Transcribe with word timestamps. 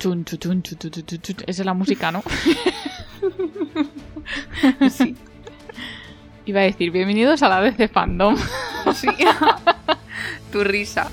Chun, 0.00 0.24
chun. 0.24 0.62
Esa 1.46 1.62
es 1.62 1.66
la 1.66 1.74
música, 1.74 2.10
¿no? 2.10 2.22
Sí. 4.90 5.14
Iba 6.46 6.60
a 6.60 6.62
decir, 6.62 6.90
bienvenidos 6.90 7.42
a 7.42 7.50
la 7.50 7.60
DC 7.60 7.88
Fandom. 7.88 8.34
sí. 8.94 9.08
tu 10.50 10.64
risa. 10.64 11.10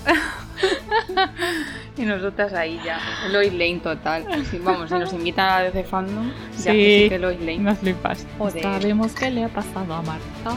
y 1.97 2.03
nosotras 2.03 2.53
ahí 2.53 2.79
ya. 2.85 2.97
Lois 3.29 3.51
Lane 3.51 3.81
total. 3.83 4.25
Sí, 4.49 4.57
vamos, 4.59 4.87
si 4.89 4.95
nos 4.95 5.11
invitan 5.11 5.49
a 5.49 5.63
la 5.63 5.63
DC 5.65 5.83
Fandom, 5.83 6.31
ya 6.57 6.71
que 6.71 7.01
sí 7.03 7.09
que 7.09 7.19
Lois 7.19 7.39
Lane. 7.41 7.59
Nos 7.59 7.79
flipas. 7.79 8.25
Joder. 8.37 8.63
Sabemos 8.63 9.11
qué 9.11 9.31
le 9.31 9.43
ha 9.43 9.49
pasado 9.49 9.93
a 9.95 10.01
Marta. 10.01 10.55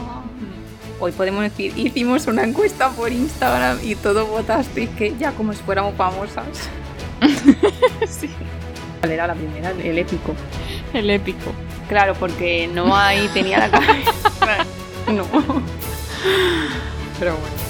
Hoy 1.01 1.11
podemos 1.11 1.41
decir, 1.41 1.77
hicimos 1.77 2.27
una 2.27 2.43
encuesta 2.43 2.91
por 2.91 3.11
Instagram 3.11 3.79
y 3.83 3.95
todo 3.95 4.25
votasteis 4.27 4.89
que 4.91 5.17
ya 5.17 5.33
como 5.33 5.51
si 5.51 5.61
fuéramos 5.63 5.95
famosas. 5.95 6.69
sí. 8.07 8.29
¿Cuál 8.99 9.11
era 9.11 9.27
la 9.27 9.35
primera? 9.35 9.71
El 9.83 9.97
épico. 9.97 10.35
El 10.93 11.09
épico. 11.09 11.51
Claro, 11.87 12.13
porque 12.15 12.69
no 12.73 12.95
ahí 12.95 13.27
tenía 13.33 13.59
la 13.59 13.71
cabeza. 13.71 14.65
no. 15.11 15.25
Pero 17.19 17.35
bueno. 17.35 17.61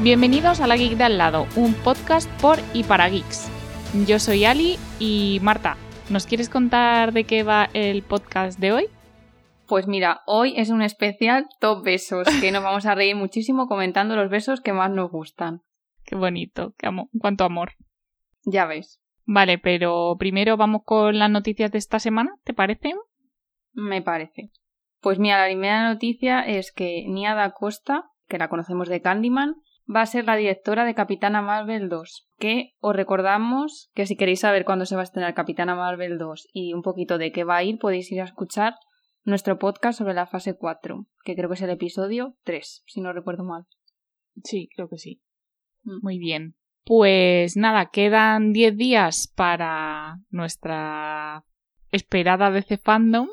Bienvenidos 0.00 0.60
a 0.60 0.68
La 0.68 0.76
Geek 0.76 0.96
de 0.96 1.04
al 1.04 1.18
lado, 1.18 1.48
un 1.56 1.74
podcast 1.74 2.30
por 2.40 2.58
y 2.72 2.84
para 2.84 3.08
geeks. 3.08 3.48
Yo 4.06 4.20
soy 4.20 4.44
Ali 4.44 4.78
y 5.00 5.40
Marta, 5.42 5.76
¿nos 6.10 6.26
quieres 6.26 6.48
contar 6.48 7.12
de 7.12 7.24
qué 7.24 7.42
va 7.42 7.68
el 7.74 8.02
podcast 8.02 8.58
de 8.58 8.72
hoy? 8.72 8.86
Pues 9.66 9.86
mira, 9.86 10.22
hoy 10.26 10.54
es 10.56 10.70
un 10.70 10.80
especial 10.80 11.46
top 11.60 11.84
besos, 11.84 12.26
que 12.40 12.50
nos 12.52 12.62
vamos 12.62 12.86
a 12.86 12.94
reír 12.94 13.16
muchísimo 13.16 13.66
comentando 13.66 14.16
los 14.16 14.30
besos 14.30 14.60
que 14.60 14.72
más 14.72 14.90
nos 14.90 15.10
gustan. 15.10 15.62
Qué 16.04 16.16
bonito, 16.16 16.74
qué 16.78 16.86
amo 16.86 17.10
cuánto 17.18 17.44
amor. 17.44 17.72
Ya 18.44 18.64
ves. 18.64 19.00
Vale, 19.26 19.58
pero 19.58 20.16
primero 20.18 20.56
vamos 20.56 20.82
con 20.84 21.18
las 21.18 21.30
noticias 21.30 21.70
de 21.70 21.78
esta 21.78 21.98
semana, 21.98 22.34
¿te 22.44 22.54
parece? 22.54 22.94
Me 23.72 24.00
parece. 24.00 24.50
Pues 25.00 25.18
mira, 25.18 25.38
la 25.38 25.46
primera 25.46 25.92
noticia 25.92 26.40
es 26.40 26.72
que 26.72 27.04
Nia 27.06 27.34
da 27.34 27.52
Costa, 27.52 28.04
que 28.26 28.38
la 28.38 28.48
conocemos 28.48 28.88
de 28.88 29.02
Candyman, 29.02 29.56
va 29.94 30.02
a 30.02 30.06
ser 30.06 30.24
la 30.26 30.36
directora 30.36 30.84
de 30.84 30.94
Capitana 30.94 31.42
Marvel 31.42 31.88
2. 31.88 32.28
Que 32.38 32.72
os 32.80 32.94
recordamos 32.94 33.90
que 33.94 34.06
si 34.06 34.16
queréis 34.16 34.40
saber 34.40 34.64
cuándo 34.64 34.86
se 34.86 34.94
va 34.94 35.02
a 35.02 35.04
estrenar 35.04 35.34
Capitana 35.34 35.74
Marvel 35.74 36.18
2 36.18 36.48
y 36.52 36.74
un 36.74 36.82
poquito 36.82 37.18
de 37.18 37.32
qué 37.32 37.44
va 37.44 37.56
a 37.56 37.62
ir, 37.64 37.78
podéis 37.78 38.10
ir 38.12 38.20
a 38.20 38.24
escuchar 38.24 38.74
nuestro 39.24 39.58
podcast 39.58 39.98
sobre 39.98 40.14
la 40.14 40.26
fase 40.26 40.56
4, 40.56 41.06
que 41.24 41.34
creo 41.34 41.48
que 41.48 41.54
es 41.54 41.62
el 41.62 41.70
episodio 41.70 42.36
3, 42.44 42.84
si 42.86 43.00
no 43.00 43.12
recuerdo 43.12 43.44
mal. 43.44 43.66
Sí, 44.44 44.68
creo 44.74 44.88
que 44.88 44.98
sí. 44.98 45.20
Mm. 45.82 45.98
Muy 46.02 46.18
bien. 46.18 46.54
Pues 46.84 47.56
nada, 47.56 47.90
quedan 47.90 48.52
10 48.52 48.76
días 48.76 49.32
para 49.34 50.18
nuestra 50.30 51.44
esperada 51.90 52.50
DC 52.50 52.78
Fandom. 52.78 53.28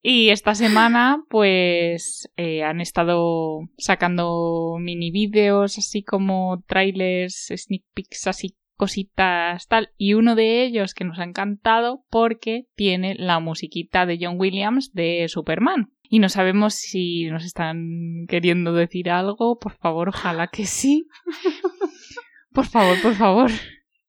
Y 0.00 0.30
esta 0.30 0.54
semana, 0.54 1.22
pues, 1.28 2.30
eh, 2.36 2.62
han 2.62 2.80
estado 2.80 3.68
sacando 3.78 4.76
mini 4.78 5.10
vídeos, 5.10 5.76
así 5.76 6.02
como 6.02 6.62
trailers, 6.66 7.52
sneak 7.54 7.82
peeks, 7.94 8.26
así 8.28 8.56
cositas 8.76 9.66
tal. 9.66 9.90
Y 9.98 10.14
uno 10.14 10.34
de 10.34 10.64
ellos 10.64 10.94
que 10.94 11.04
nos 11.04 11.18
ha 11.18 11.24
encantado 11.24 12.04
porque 12.10 12.66
tiene 12.76 13.16
la 13.18 13.40
musiquita 13.40 14.06
de 14.06 14.18
John 14.20 14.36
Williams 14.38 14.92
de 14.94 15.26
Superman. 15.28 15.92
Y 16.02 16.20
no 16.20 16.30
sabemos 16.30 16.74
si 16.74 17.26
nos 17.26 17.44
están 17.44 18.24
queriendo 18.28 18.72
decir 18.72 19.10
algo. 19.10 19.58
Por 19.58 19.72
favor, 19.72 20.08
ojalá 20.08 20.46
que 20.46 20.64
sí. 20.64 21.06
Por 22.50 22.64
favor, 22.64 23.00
por 23.02 23.14
favor. 23.14 23.50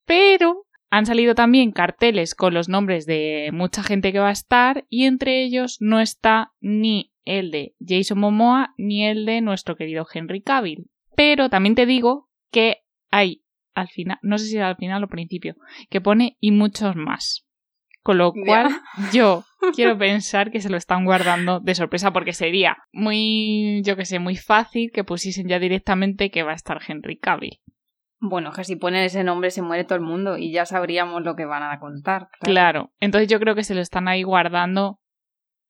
Pero 0.06 0.64
han 0.90 1.06
salido 1.06 1.34
también 1.34 1.70
carteles 1.70 2.34
con 2.34 2.52
los 2.52 2.68
nombres 2.68 3.06
de 3.06 3.50
mucha 3.52 3.82
gente 3.82 4.12
que 4.12 4.18
va 4.18 4.28
a 4.28 4.32
estar 4.32 4.84
y 4.88 5.04
entre 5.06 5.42
ellos 5.42 5.78
no 5.80 6.00
está 6.00 6.52
ni 6.60 7.12
el 7.24 7.52
de 7.52 7.74
Jason 7.80 8.18
Momoa 8.18 8.74
ni 8.76 9.06
el 9.06 9.24
de 9.24 9.40
nuestro 9.40 9.76
querido 9.76 10.06
Henry 10.12 10.42
Cavill. 10.42 10.90
Pero 11.14 11.48
también 11.48 11.76
te 11.76 11.86
digo 11.86 12.28
que 12.50 12.78
hay 13.10 13.44
al 13.74 13.88
final, 13.88 14.18
no 14.22 14.36
sé 14.36 14.46
si 14.46 14.56
era 14.56 14.68
al 14.68 14.76
final 14.76 15.04
o 15.04 15.08
principio, 15.08 15.54
que 15.88 16.00
pone 16.00 16.36
y 16.40 16.50
muchos 16.50 16.96
más. 16.96 17.46
Con 18.02 18.18
lo 18.18 18.32
cual 18.32 18.68
yo 19.12 19.44
quiero 19.74 19.96
pensar 19.96 20.50
que 20.50 20.60
se 20.60 20.70
lo 20.70 20.76
están 20.76 21.04
guardando 21.04 21.60
de 21.60 21.74
sorpresa 21.74 22.12
porque 22.12 22.32
sería 22.32 22.78
muy, 22.92 23.82
yo 23.84 23.96
que 23.96 24.06
sé, 24.06 24.18
muy 24.18 24.36
fácil 24.36 24.90
que 24.92 25.04
pusiesen 25.04 25.48
ya 25.48 25.58
directamente 25.58 26.30
que 26.30 26.42
va 26.42 26.52
a 26.52 26.56
estar 26.56 26.80
Henry 26.86 27.18
Cavill. 27.18 27.60
Bueno, 28.20 28.52
que 28.52 28.64
si 28.64 28.76
ponen 28.76 29.02
ese 29.02 29.24
nombre 29.24 29.50
se 29.50 29.62
muere 29.62 29.84
todo 29.84 29.96
el 29.96 30.04
mundo 30.04 30.36
y 30.36 30.52
ya 30.52 30.66
sabríamos 30.66 31.22
lo 31.22 31.36
que 31.36 31.46
van 31.46 31.62
a 31.62 31.80
contar. 31.80 32.28
Claro. 32.40 32.44
claro. 32.52 32.92
Entonces 33.00 33.28
yo 33.28 33.40
creo 33.40 33.54
que 33.54 33.64
se 33.64 33.74
lo 33.74 33.80
están 33.80 34.08
ahí 34.08 34.22
guardando 34.22 35.00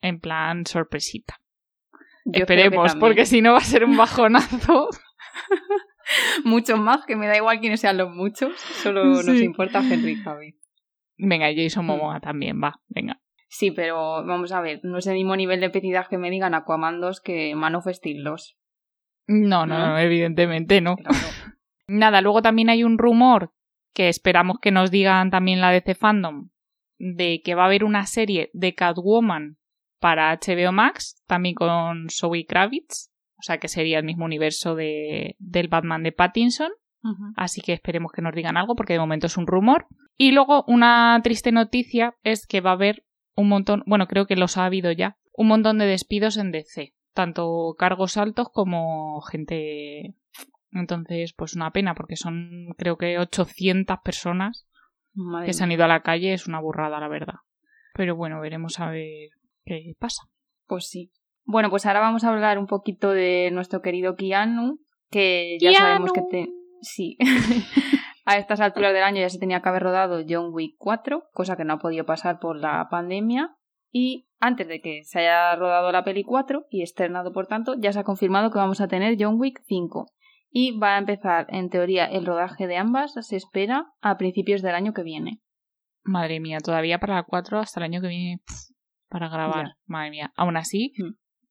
en 0.02 0.18
plan 0.20 0.66
sorpresita. 0.66 1.40
Yo 2.24 2.40
Esperemos, 2.40 2.96
porque 2.96 3.24
si 3.24 3.40
no 3.40 3.52
va 3.52 3.58
a 3.58 3.62
ser 3.62 3.84
un 3.84 3.96
bajonazo. 3.96 4.88
muchos 6.44 6.78
más, 6.78 7.04
que 7.06 7.16
me 7.16 7.26
da 7.26 7.36
igual 7.36 7.60
quiénes 7.60 7.80
sean 7.80 7.96
los 7.96 8.10
muchos, 8.10 8.58
solo 8.58 9.04
nos 9.04 9.28
importa 9.28 9.80
Henry 9.80 10.22
Cavill. 10.22 10.56
Venga, 11.16 11.48
Jason 11.54 11.84
Momoa 11.84 12.20
también 12.20 12.60
va, 12.62 12.80
venga. 12.88 13.20
Sí, 13.48 13.72
pero 13.72 14.24
vamos 14.24 14.52
a 14.52 14.60
ver, 14.60 14.80
no 14.84 14.98
es 14.98 15.06
el 15.06 15.14
mismo 15.14 15.36
nivel 15.36 15.60
de 15.60 15.70
petidad 15.70 16.06
que 16.08 16.18
me 16.18 16.30
digan 16.30 16.54
Aquaman 16.54 17.00
2 17.00 17.20
que 17.20 17.54
Man 17.54 17.74
of 17.74 17.86
Steel 17.88 18.22
2. 18.22 18.56
No, 19.26 19.66
no, 19.66 19.78
¿No? 19.78 19.86
no, 19.88 19.98
evidentemente 19.98 20.80
no. 20.80 20.96
Claro. 20.96 21.16
Nada, 21.92 22.20
luego 22.20 22.40
también 22.40 22.70
hay 22.70 22.84
un 22.84 22.98
rumor 22.98 23.52
que 23.92 24.08
esperamos 24.08 24.58
que 24.60 24.70
nos 24.70 24.92
digan 24.92 25.30
también 25.30 25.60
la 25.60 25.72
DC 25.72 25.96
Fandom 25.96 26.50
de 26.98 27.42
que 27.44 27.56
va 27.56 27.64
a 27.64 27.66
haber 27.66 27.82
una 27.82 28.06
serie 28.06 28.50
de 28.52 28.76
Catwoman 28.76 29.56
para 29.98 30.32
HBO 30.32 30.70
Max, 30.70 31.20
también 31.26 31.56
con 31.56 32.08
Zoe 32.08 32.46
Kravitz, 32.46 33.10
o 33.38 33.42
sea 33.42 33.58
que 33.58 33.66
sería 33.66 33.98
el 33.98 34.04
mismo 34.04 34.24
universo 34.24 34.76
de, 34.76 35.34
del 35.40 35.66
Batman 35.66 36.04
de 36.04 36.12
Pattinson, 36.12 36.70
así 37.34 37.60
que 37.60 37.72
esperemos 37.72 38.12
que 38.12 38.22
nos 38.22 38.34
digan 38.36 38.56
algo 38.56 38.76
porque 38.76 38.92
de 38.92 39.00
momento 39.00 39.26
es 39.26 39.36
un 39.36 39.48
rumor. 39.48 39.88
Y 40.16 40.30
luego 40.30 40.64
una 40.68 41.18
triste 41.24 41.50
noticia 41.50 42.14
es 42.22 42.46
que 42.46 42.60
va 42.60 42.70
a 42.70 42.74
haber 42.74 43.04
un 43.34 43.48
montón, 43.48 43.82
bueno, 43.86 44.06
creo 44.06 44.26
que 44.26 44.36
los 44.36 44.58
ha 44.58 44.66
habido 44.66 44.92
ya, 44.92 45.16
un 45.32 45.48
montón 45.48 45.78
de 45.78 45.86
despidos 45.86 46.36
en 46.36 46.52
DC, 46.52 46.94
tanto 47.14 47.74
cargos 47.76 48.16
altos 48.16 48.48
como 48.52 49.22
gente 49.22 50.14
entonces, 50.72 51.32
pues 51.36 51.54
una 51.54 51.70
pena, 51.70 51.94
porque 51.94 52.16
son 52.16 52.74
creo 52.76 52.96
que 52.96 53.18
800 53.18 53.98
personas 54.04 54.66
Madre 55.12 55.46
que 55.46 55.52
se 55.52 55.64
han 55.64 55.72
ido 55.72 55.84
a 55.84 55.88
la 55.88 56.02
calle. 56.02 56.32
Es 56.32 56.46
una 56.46 56.60
burrada, 56.60 57.00
la 57.00 57.08
verdad. 57.08 57.34
Pero 57.94 58.16
bueno, 58.16 58.40
veremos 58.40 58.78
a 58.80 58.90
ver 58.90 59.30
qué 59.64 59.94
pasa. 59.98 60.22
Pues 60.66 60.88
sí. 60.88 61.10
Bueno, 61.44 61.70
pues 61.70 61.86
ahora 61.86 62.00
vamos 62.00 62.24
a 62.24 62.30
hablar 62.30 62.58
un 62.58 62.66
poquito 62.66 63.10
de 63.10 63.50
nuestro 63.52 63.82
querido 63.82 64.14
Keanu, 64.14 64.78
que 65.10 65.58
ya 65.60 65.70
Keanu. 65.70 65.84
sabemos 65.84 66.12
que 66.12 66.22
te... 66.30 66.48
Sí. 66.82 67.18
a 68.24 68.38
estas 68.38 68.60
alturas 68.60 68.92
del 68.92 69.02
año 69.02 69.20
ya 69.20 69.28
se 69.28 69.38
tenía 69.38 69.60
que 69.60 69.68
haber 69.68 69.82
rodado 69.82 70.24
John 70.28 70.50
Wick 70.52 70.76
4, 70.78 71.24
cosa 71.32 71.56
que 71.56 71.64
no 71.64 71.74
ha 71.74 71.78
podido 71.78 72.06
pasar 72.06 72.38
por 72.38 72.56
la 72.56 72.86
pandemia. 72.88 73.56
Y 73.90 74.28
antes 74.38 74.68
de 74.68 74.80
que 74.80 75.02
se 75.04 75.20
haya 75.20 75.56
rodado 75.56 75.90
la 75.90 76.04
peli 76.04 76.22
4 76.22 76.66
y 76.70 76.82
estrenado 76.82 77.32
por 77.32 77.48
tanto, 77.48 77.74
ya 77.76 77.92
se 77.92 77.98
ha 77.98 78.04
confirmado 78.04 78.50
que 78.50 78.58
vamos 78.58 78.80
a 78.80 78.88
tener 78.88 79.16
John 79.18 79.40
Wick 79.40 79.60
5. 79.66 80.06
Y 80.50 80.78
va 80.78 80.96
a 80.96 80.98
empezar, 80.98 81.46
en 81.50 81.70
teoría, 81.70 82.06
el 82.06 82.26
rodaje 82.26 82.66
de 82.66 82.76
ambas, 82.76 83.14
se 83.20 83.36
espera, 83.36 83.86
a 84.00 84.16
principios 84.16 84.62
del 84.62 84.74
año 84.74 84.92
que 84.92 85.02
viene. 85.02 85.40
Madre 86.02 86.40
mía, 86.40 86.58
todavía 86.58 86.98
para 86.98 87.14
la 87.14 87.22
4 87.22 87.60
hasta 87.60 87.78
el 87.80 87.84
año 87.84 88.00
que 88.00 88.08
viene 88.08 88.40
para 89.08 89.28
grabar. 89.28 89.66
Ya. 89.66 89.76
Madre 89.86 90.10
mía. 90.10 90.32
Aún 90.36 90.56
así, 90.56 90.92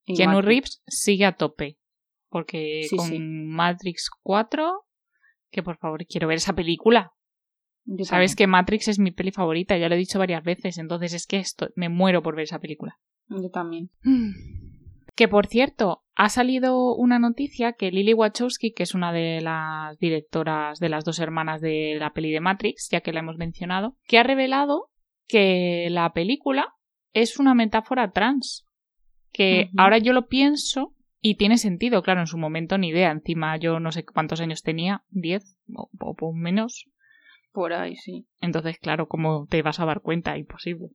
Keanu 0.05 0.33
Matrix. 0.35 0.45
Reeves 0.45 0.83
sigue 0.87 1.25
a 1.25 1.33
tope. 1.33 1.77
Porque 2.31 2.83
Sí, 2.89 2.95
con 2.97 3.07
sí. 3.07 3.19
Matrix 3.19 4.09
4, 4.21 4.85
que 5.51 5.63
por 5.63 5.77
favor 5.77 6.05
quiero 6.05 6.27
ver 6.27 6.37
esa 6.37 6.53
película. 6.53 7.13
Yo 7.85 8.05
Sabes 8.05 8.31
también. 8.31 8.35
que 8.35 8.47
Matrix 8.51 8.87
es 8.87 8.99
mi 8.99 9.09
peli 9.11 9.31
favorita, 9.31 9.77
ya 9.77 9.89
lo 9.89 9.95
he 9.95 9.97
dicho 9.97 10.19
varias 10.19 10.43
veces, 10.43 10.77
entonces 10.77 11.13
es 11.13 11.25
que 11.25 11.37
esto, 11.37 11.69
me 11.75 11.89
muero 11.89 12.21
por 12.21 12.35
ver 12.35 12.43
esa 12.43 12.59
película. 12.59 12.99
Yo 13.29 13.49
también. 13.49 13.89
Que 15.15 15.27
por 15.27 15.47
cierto, 15.47 16.03
ha 16.21 16.27
salido 16.27 16.93
una 16.95 17.17
noticia 17.17 17.71
que 17.71 17.91
Lily 17.91 18.13
Wachowski, 18.13 18.73
que 18.73 18.83
es 18.83 18.93
una 18.93 19.13
de 19.13 19.39
las 19.39 19.97
directoras 19.99 20.77
de 20.79 20.89
las 20.89 21.05
dos 21.05 21.19
hermanas 21.19 21.61
de 21.61 21.95
la 21.97 22.11
peli 22.11 22.29
de 22.31 22.41
Matrix, 22.41 22.89
ya 22.91 22.99
que 22.99 23.13
la 23.13 23.21
hemos 23.21 23.37
mencionado, 23.37 23.95
que 24.05 24.17
ha 24.17 24.23
revelado 24.23 24.89
que 25.27 25.87
la 25.89 26.11
película 26.11 26.73
es 27.13 27.39
una 27.39 27.53
metáfora 27.55 28.11
trans. 28.11 28.67
Que 29.31 29.69
ahora 29.77 29.97
yo 29.99 30.11
lo 30.11 30.27
pienso 30.27 30.93
y 31.21 31.35
tiene 31.35 31.57
sentido, 31.57 32.01
claro, 32.03 32.19
en 32.19 32.27
su 32.27 32.37
momento 32.37 32.77
ni 32.77 32.89
idea. 32.89 33.11
Encima 33.11 33.55
yo 33.55 33.79
no 33.79 33.91
sé 33.93 34.03
cuántos 34.03 34.41
años 34.41 34.61
tenía, 34.61 35.03
10 35.09 35.55
o, 35.73 35.89
o- 36.01 36.15
o 36.19 36.33
menos. 36.33 36.85
Por 37.53 37.71
ahí, 37.71 37.95
sí. 37.95 38.27
Entonces, 38.41 38.77
claro, 38.79 39.07
¿cómo 39.07 39.47
te 39.49 39.61
vas 39.61 39.79
a 39.79 39.85
dar 39.85 40.01
cuenta? 40.01 40.37
Imposible. 40.37 40.89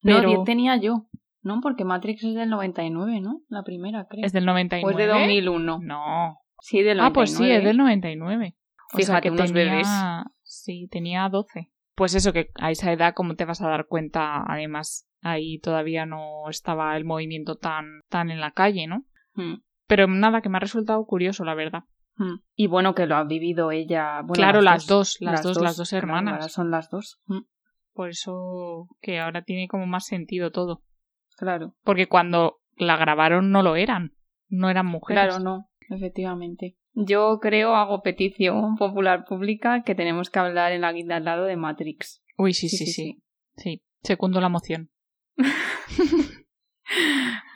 No, 0.00 0.16
Pero 0.16 0.28
10 0.28 0.44
tenía 0.44 0.76
yo. 0.78 1.08
No, 1.42 1.60
porque 1.60 1.84
Matrix 1.84 2.22
es 2.24 2.34
del 2.34 2.50
99, 2.50 3.20
¿no? 3.20 3.40
La 3.48 3.62
primera, 3.62 4.06
creo. 4.08 4.24
es 4.24 4.32
del 4.32 4.46
99. 4.46 4.86
O 4.86 4.90
es 4.90 4.96
de 4.96 5.12
2001. 5.12 5.78
No. 5.82 6.38
Sí, 6.60 6.82
del 6.82 6.98
99. 6.98 7.06
Ah, 7.08 7.12
pues 7.12 7.36
sí, 7.36 7.50
es 7.50 7.64
del 7.64 7.76
99. 7.76 8.56
O 8.94 8.98
sea 9.00 9.20
que 9.20 9.30
unos 9.30 9.52
tenía... 9.52 9.70
bebés. 9.70 9.88
Sí, 10.42 10.88
tenía 10.90 11.28
12. 11.28 11.70
Pues 11.94 12.14
eso, 12.14 12.32
que 12.32 12.50
a 12.60 12.70
esa 12.70 12.92
edad, 12.92 13.14
¿cómo 13.14 13.34
te 13.34 13.44
vas 13.44 13.60
a 13.60 13.68
dar 13.68 13.86
cuenta? 13.86 14.44
Además, 14.46 15.08
ahí 15.20 15.58
todavía 15.58 16.06
no 16.06 16.48
estaba 16.48 16.96
el 16.96 17.04
movimiento 17.04 17.56
tan, 17.56 18.00
tan 18.08 18.30
en 18.30 18.40
la 18.40 18.52
calle, 18.52 18.86
¿no? 18.86 19.04
Mm, 19.34 19.56
Pero 19.86 20.06
nada, 20.06 20.40
que 20.42 20.48
me 20.48 20.56
ha 20.58 20.60
resultado 20.60 21.04
curioso, 21.04 21.44
la 21.44 21.54
verdad. 21.54 21.84
mm. 22.16 22.36
Y 22.54 22.66
bueno, 22.68 22.94
que 22.94 23.06
lo 23.06 23.16
ha 23.16 23.24
vivido 23.24 23.72
ella. 23.72 24.20
Bueno, 24.20 24.34
claro, 24.34 24.60
las 24.60 24.86
dos, 24.86 25.16
las, 25.20 25.42
dos, 25.42 25.60
las 25.60 25.76
dos 25.76 25.90
claro, 25.90 26.06
hermanas. 26.06 26.34
ahora 26.34 26.48
son 26.48 26.70
las 26.70 26.88
dos. 26.90 27.20
Mm, 27.26 27.40
Por 27.94 28.08
eso 28.10 28.88
que 29.00 29.18
ahora 29.20 29.42
tiene 29.42 29.68
como 29.68 29.86
más 29.86 30.06
sentido 30.06 30.50
todo. 30.50 30.82
Claro. 31.36 31.74
Porque 31.84 32.08
cuando 32.08 32.60
la 32.76 32.96
grabaron 32.96 33.50
no 33.50 33.62
lo 33.62 33.76
eran. 33.76 34.14
No 34.48 34.70
eran 34.70 34.86
mujeres. 34.86 35.24
Claro, 35.24 35.42
no, 35.42 35.70
efectivamente. 35.88 36.76
Yo 36.94 37.38
creo, 37.40 37.74
hago 37.74 38.02
petición 38.02 38.76
popular 38.76 39.24
pública, 39.24 39.82
que 39.82 39.94
tenemos 39.94 40.28
que 40.28 40.38
hablar 40.38 40.72
en 40.72 40.82
la 40.82 40.92
guinda 40.92 41.16
al 41.16 41.24
lado 41.24 41.44
de 41.44 41.56
Matrix. 41.56 42.22
Uy, 42.36 42.52
sí, 42.52 42.68
sí, 42.68 42.86
sí. 42.86 43.22
Sí, 43.56 43.82
segundo 44.02 44.40
la 44.40 44.48
moción. 44.48 44.90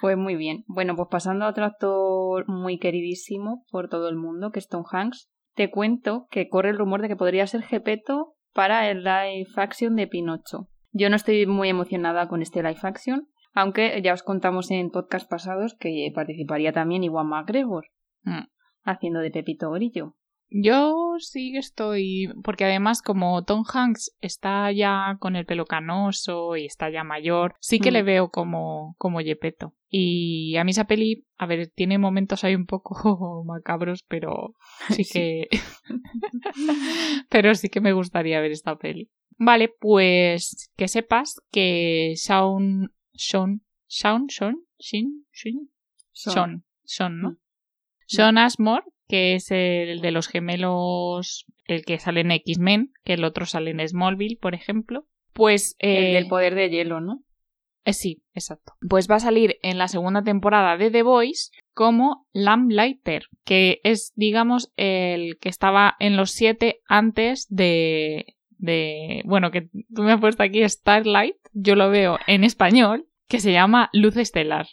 Pues 0.00 0.16
muy 0.16 0.36
bien. 0.36 0.64
Bueno, 0.66 0.94
pues 0.94 1.08
pasando 1.10 1.44
a 1.44 1.48
otro 1.48 1.64
actor 1.64 2.48
muy 2.48 2.78
queridísimo 2.78 3.64
por 3.70 3.88
todo 3.88 4.08
el 4.08 4.16
mundo, 4.16 4.50
que 4.50 4.58
es 4.58 4.68
Tom 4.68 4.84
Hanks, 4.90 5.28
te 5.54 5.70
cuento 5.70 6.26
que 6.30 6.48
corre 6.48 6.70
el 6.70 6.78
rumor 6.78 7.02
de 7.02 7.08
que 7.08 7.16
podría 7.16 7.46
ser 7.46 7.62
Gepetto 7.62 8.34
para 8.52 8.90
el 8.90 9.04
live 9.04 9.48
action 9.56 9.96
de 9.96 10.06
Pinocho. 10.06 10.68
Yo 10.92 11.10
no 11.10 11.16
estoy 11.16 11.46
muy 11.46 11.68
emocionada 11.68 12.28
con 12.28 12.42
este 12.42 12.62
live 12.62 12.78
action, 12.82 13.28
aunque 13.56 14.00
ya 14.04 14.12
os 14.12 14.22
contamos 14.22 14.70
en 14.70 14.90
podcast 14.90 15.28
pasados 15.28 15.74
que 15.74 16.12
participaría 16.14 16.72
también 16.72 17.02
Iwan 17.02 17.26
McGregor, 17.28 17.86
Mm. 18.22 18.44
haciendo 18.84 19.20
de 19.20 19.30
Pepito 19.32 19.70
Grillo. 19.72 20.14
Yo 20.48 21.14
sí 21.18 21.50
que 21.52 21.58
estoy. 21.58 22.28
Porque 22.44 22.64
además, 22.64 23.02
como 23.02 23.42
Tom 23.44 23.64
Hanks 23.66 24.14
está 24.20 24.70
ya 24.70 25.16
con 25.18 25.34
el 25.34 25.44
pelo 25.44 25.64
canoso 25.64 26.54
y 26.56 26.66
está 26.66 26.88
ya 26.88 27.02
mayor, 27.02 27.54
sí 27.60 27.80
que 27.80 27.90
Mm. 27.90 27.94
le 27.94 28.02
veo 28.04 28.30
como, 28.30 28.94
como 28.96 29.20
Yepeto. 29.20 29.74
Y 29.88 30.56
a 30.56 30.62
mí 30.62 30.70
esa 30.70 30.86
peli, 30.86 31.24
a 31.36 31.46
ver, 31.46 31.68
tiene 31.74 31.98
momentos 31.98 32.44
ahí 32.44 32.54
un 32.54 32.66
poco 32.66 32.94
macabros, 33.44 34.04
pero 34.06 34.54
sí 35.00 35.02
Sí. 35.04 35.12
que. 35.12 35.48
pero 37.28 37.54
sí 37.54 37.68
que 37.68 37.80
me 37.80 37.92
gustaría 37.92 38.40
ver 38.40 38.52
esta 38.52 38.76
peli. 38.76 39.10
Vale, 39.38 39.68
pues 39.80 40.70
que 40.76 40.88
sepas 40.88 41.40
que 41.50 42.14
Shaun. 42.16 42.92
Sean. 43.16 43.62
Shaun, 43.88 44.28
Sean, 44.28 44.56
Shin, 44.78 45.26
Shin, 45.32 45.70
Son- 46.12 46.32
Sean, 46.32 46.64
Sean, 46.84 47.20
¿no? 47.20 47.30
Mm. 47.30 47.36
Sean 48.08 48.38
Ashmore, 48.38 48.82
que 49.08 49.34
es 49.34 49.50
el 49.50 50.00
de 50.00 50.10
los 50.10 50.26
gemelos, 50.28 51.46
el 51.66 51.84
que 51.84 51.98
sale 51.98 52.20
en 52.22 52.32
X-Men, 52.32 52.92
que 53.04 53.14
el 53.14 53.24
otro 53.24 53.46
sale 53.46 53.70
en 53.70 53.86
Smallville, 53.88 54.38
por 54.40 54.54
ejemplo. 54.54 55.06
Pues 55.32 55.76
El 55.78 56.04
eh, 56.06 56.14
del 56.14 56.28
poder 56.28 56.54
de 56.54 56.70
hielo, 56.70 57.00
¿no? 57.00 57.22
eh, 57.84 57.92
sí, 57.92 58.22
exacto. 58.34 58.72
Pues 58.88 59.08
va 59.08 59.16
a 59.16 59.20
salir 59.20 59.58
en 59.62 59.78
la 59.78 59.86
segunda 59.86 60.22
temporada 60.24 60.76
de 60.76 60.90
The 60.90 61.02
Voice 61.02 61.50
como 61.72 62.26
Lamplighter, 62.32 63.26
que 63.44 63.80
es, 63.84 64.12
digamos, 64.16 64.72
el 64.76 65.38
que 65.38 65.48
estaba 65.48 65.94
en 66.00 66.16
los 66.16 66.32
siete 66.32 66.80
antes 66.88 67.46
de, 67.48 68.34
de, 68.58 69.22
bueno, 69.26 69.52
que 69.52 69.68
tú 69.94 70.02
me 70.02 70.12
has 70.12 70.20
puesto 70.20 70.42
aquí 70.42 70.68
Starlight, 70.68 71.36
yo 71.58 71.74
lo 71.74 71.90
veo 71.90 72.18
en 72.26 72.44
español, 72.44 73.06
que 73.28 73.40
se 73.40 73.52
llama 73.52 73.88
Luz 73.92 74.16
Estelar. 74.16 74.66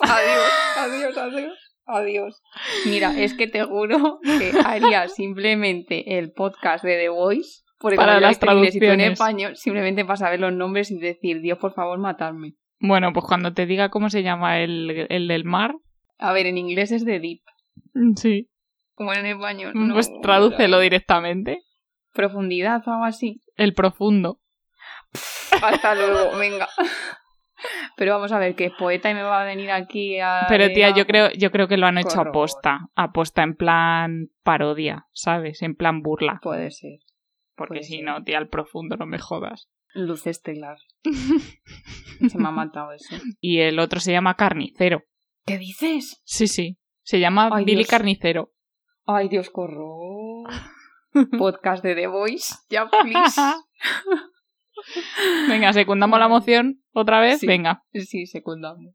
Adiós, 0.00 0.50
adiós, 0.78 1.16
adiós. 1.18 1.58
Adiós. 1.84 2.42
Mira, 2.86 3.18
es 3.20 3.34
que 3.34 3.48
te 3.48 3.64
juro 3.64 4.18
que 4.22 4.52
haría 4.64 5.08
simplemente 5.08 6.18
el 6.18 6.32
podcast 6.32 6.84
de 6.84 6.96
The 6.96 7.08
Voice 7.08 7.62
porque 7.78 7.96
Para 7.96 8.20
las 8.20 8.36
hice 8.36 8.46
en 8.46 8.46
traducciones. 8.46 9.12
español, 9.14 9.56
simplemente 9.56 10.04
para 10.04 10.16
saber 10.16 10.38
los 10.40 10.52
nombres 10.52 10.92
y 10.92 10.98
decir, 10.98 11.40
Dios, 11.40 11.58
por 11.58 11.74
favor, 11.74 11.98
matarme. 11.98 12.54
Bueno, 12.78 13.12
pues 13.12 13.26
cuando 13.26 13.52
te 13.52 13.66
diga 13.66 13.88
cómo 13.90 14.08
se 14.10 14.22
llama 14.22 14.60
el, 14.60 15.06
el 15.10 15.26
del 15.28 15.44
mar, 15.44 15.74
A 16.18 16.32
ver, 16.32 16.46
en 16.46 16.56
inglés 16.58 16.92
es 16.92 17.04
de 17.04 17.18
Deep, 17.18 17.40
sí, 18.16 18.48
como 18.94 19.12
en 19.12 19.26
español. 19.26 19.72
no, 19.74 19.94
pues 19.94 20.08
tradúcelo 20.22 20.78
directamente. 20.78 21.58
Profundidad 22.12 22.86
o 22.86 22.92
algo 22.92 23.04
así. 23.04 23.40
El 23.56 23.74
profundo. 23.74 24.38
Hasta 25.62 25.94
luego, 25.94 26.36
venga. 26.38 26.68
Pero 27.96 28.14
vamos 28.14 28.32
a 28.32 28.38
ver, 28.38 28.54
que 28.54 28.66
es 28.66 28.72
poeta 28.72 29.10
y 29.10 29.14
me 29.14 29.22
va 29.22 29.42
a 29.42 29.44
venir 29.44 29.70
aquí 29.70 30.18
a... 30.18 30.46
Pero 30.48 30.72
tía, 30.72 30.90
yo 30.90 31.06
creo, 31.06 31.30
yo 31.32 31.50
creo 31.50 31.68
que 31.68 31.76
lo 31.76 31.86
han 31.86 31.98
hecho 31.98 32.20
aposta. 32.20 32.88
Aposta 32.94 33.42
en 33.42 33.54
plan 33.54 34.30
parodia, 34.42 35.06
¿sabes? 35.12 35.62
En 35.62 35.76
plan 35.76 36.02
burla. 36.02 36.40
Puede 36.42 36.70
ser. 36.70 36.98
Porque 37.54 37.74
puede 37.74 37.82
si 37.84 37.96
ser. 37.96 38.04
no, 38.04 38.22
tía, 38.24 38.38
el 38.38 38.48
profundo 38.48 38.96
no 38.96 39.06
me 39.06 39.18
jodas. 39.18 39.68
Luz 39.94 40.26
estelar. 40.26 40.78
Se 42.28 42.38
me 42.38 42.48
ha 42.48 42.50
matado 42.50 42.92
eso. 42.92 43.14
Y 43.40 43.60
el 43.60 43.78
otro 43.78 44.00
se 44.00 44.12
llama 44.12 44.36
Carnicero. 44.36 45.02
¿Qué 45.44 45.58
dices? 45.58 46.22
Sí, 46.24 46.46
sí. 46.46 46.78
Se 47.02 47.20
llama 47.20 47.50
Ay, 47.52 47.64
Billy 47.64 47.78
Dios. 47.78 47.88
Carnicero. 47.88 48.52
Ay, 49.06 49.28
Dios, 49.28 49.50
corro. 49.50 50.44
Podcast 51.38 51.82
de 51.82 51.94
The 51.94 52.06
Voice. 52.06 52.54
Ya, 52.70 52.88
please. 52.88 53.40
Venga, 55.48 55.72
secundamos 55.72 56.18
la 56.18 56.28
moción 56.28 56.82
otra 56.92 57.20
vez. 57.20 57.40
Sí. 57.40 57.46
Venga. 57.46 57.82
Sí, 57.92 58.26
secundamos. 58.26 58.94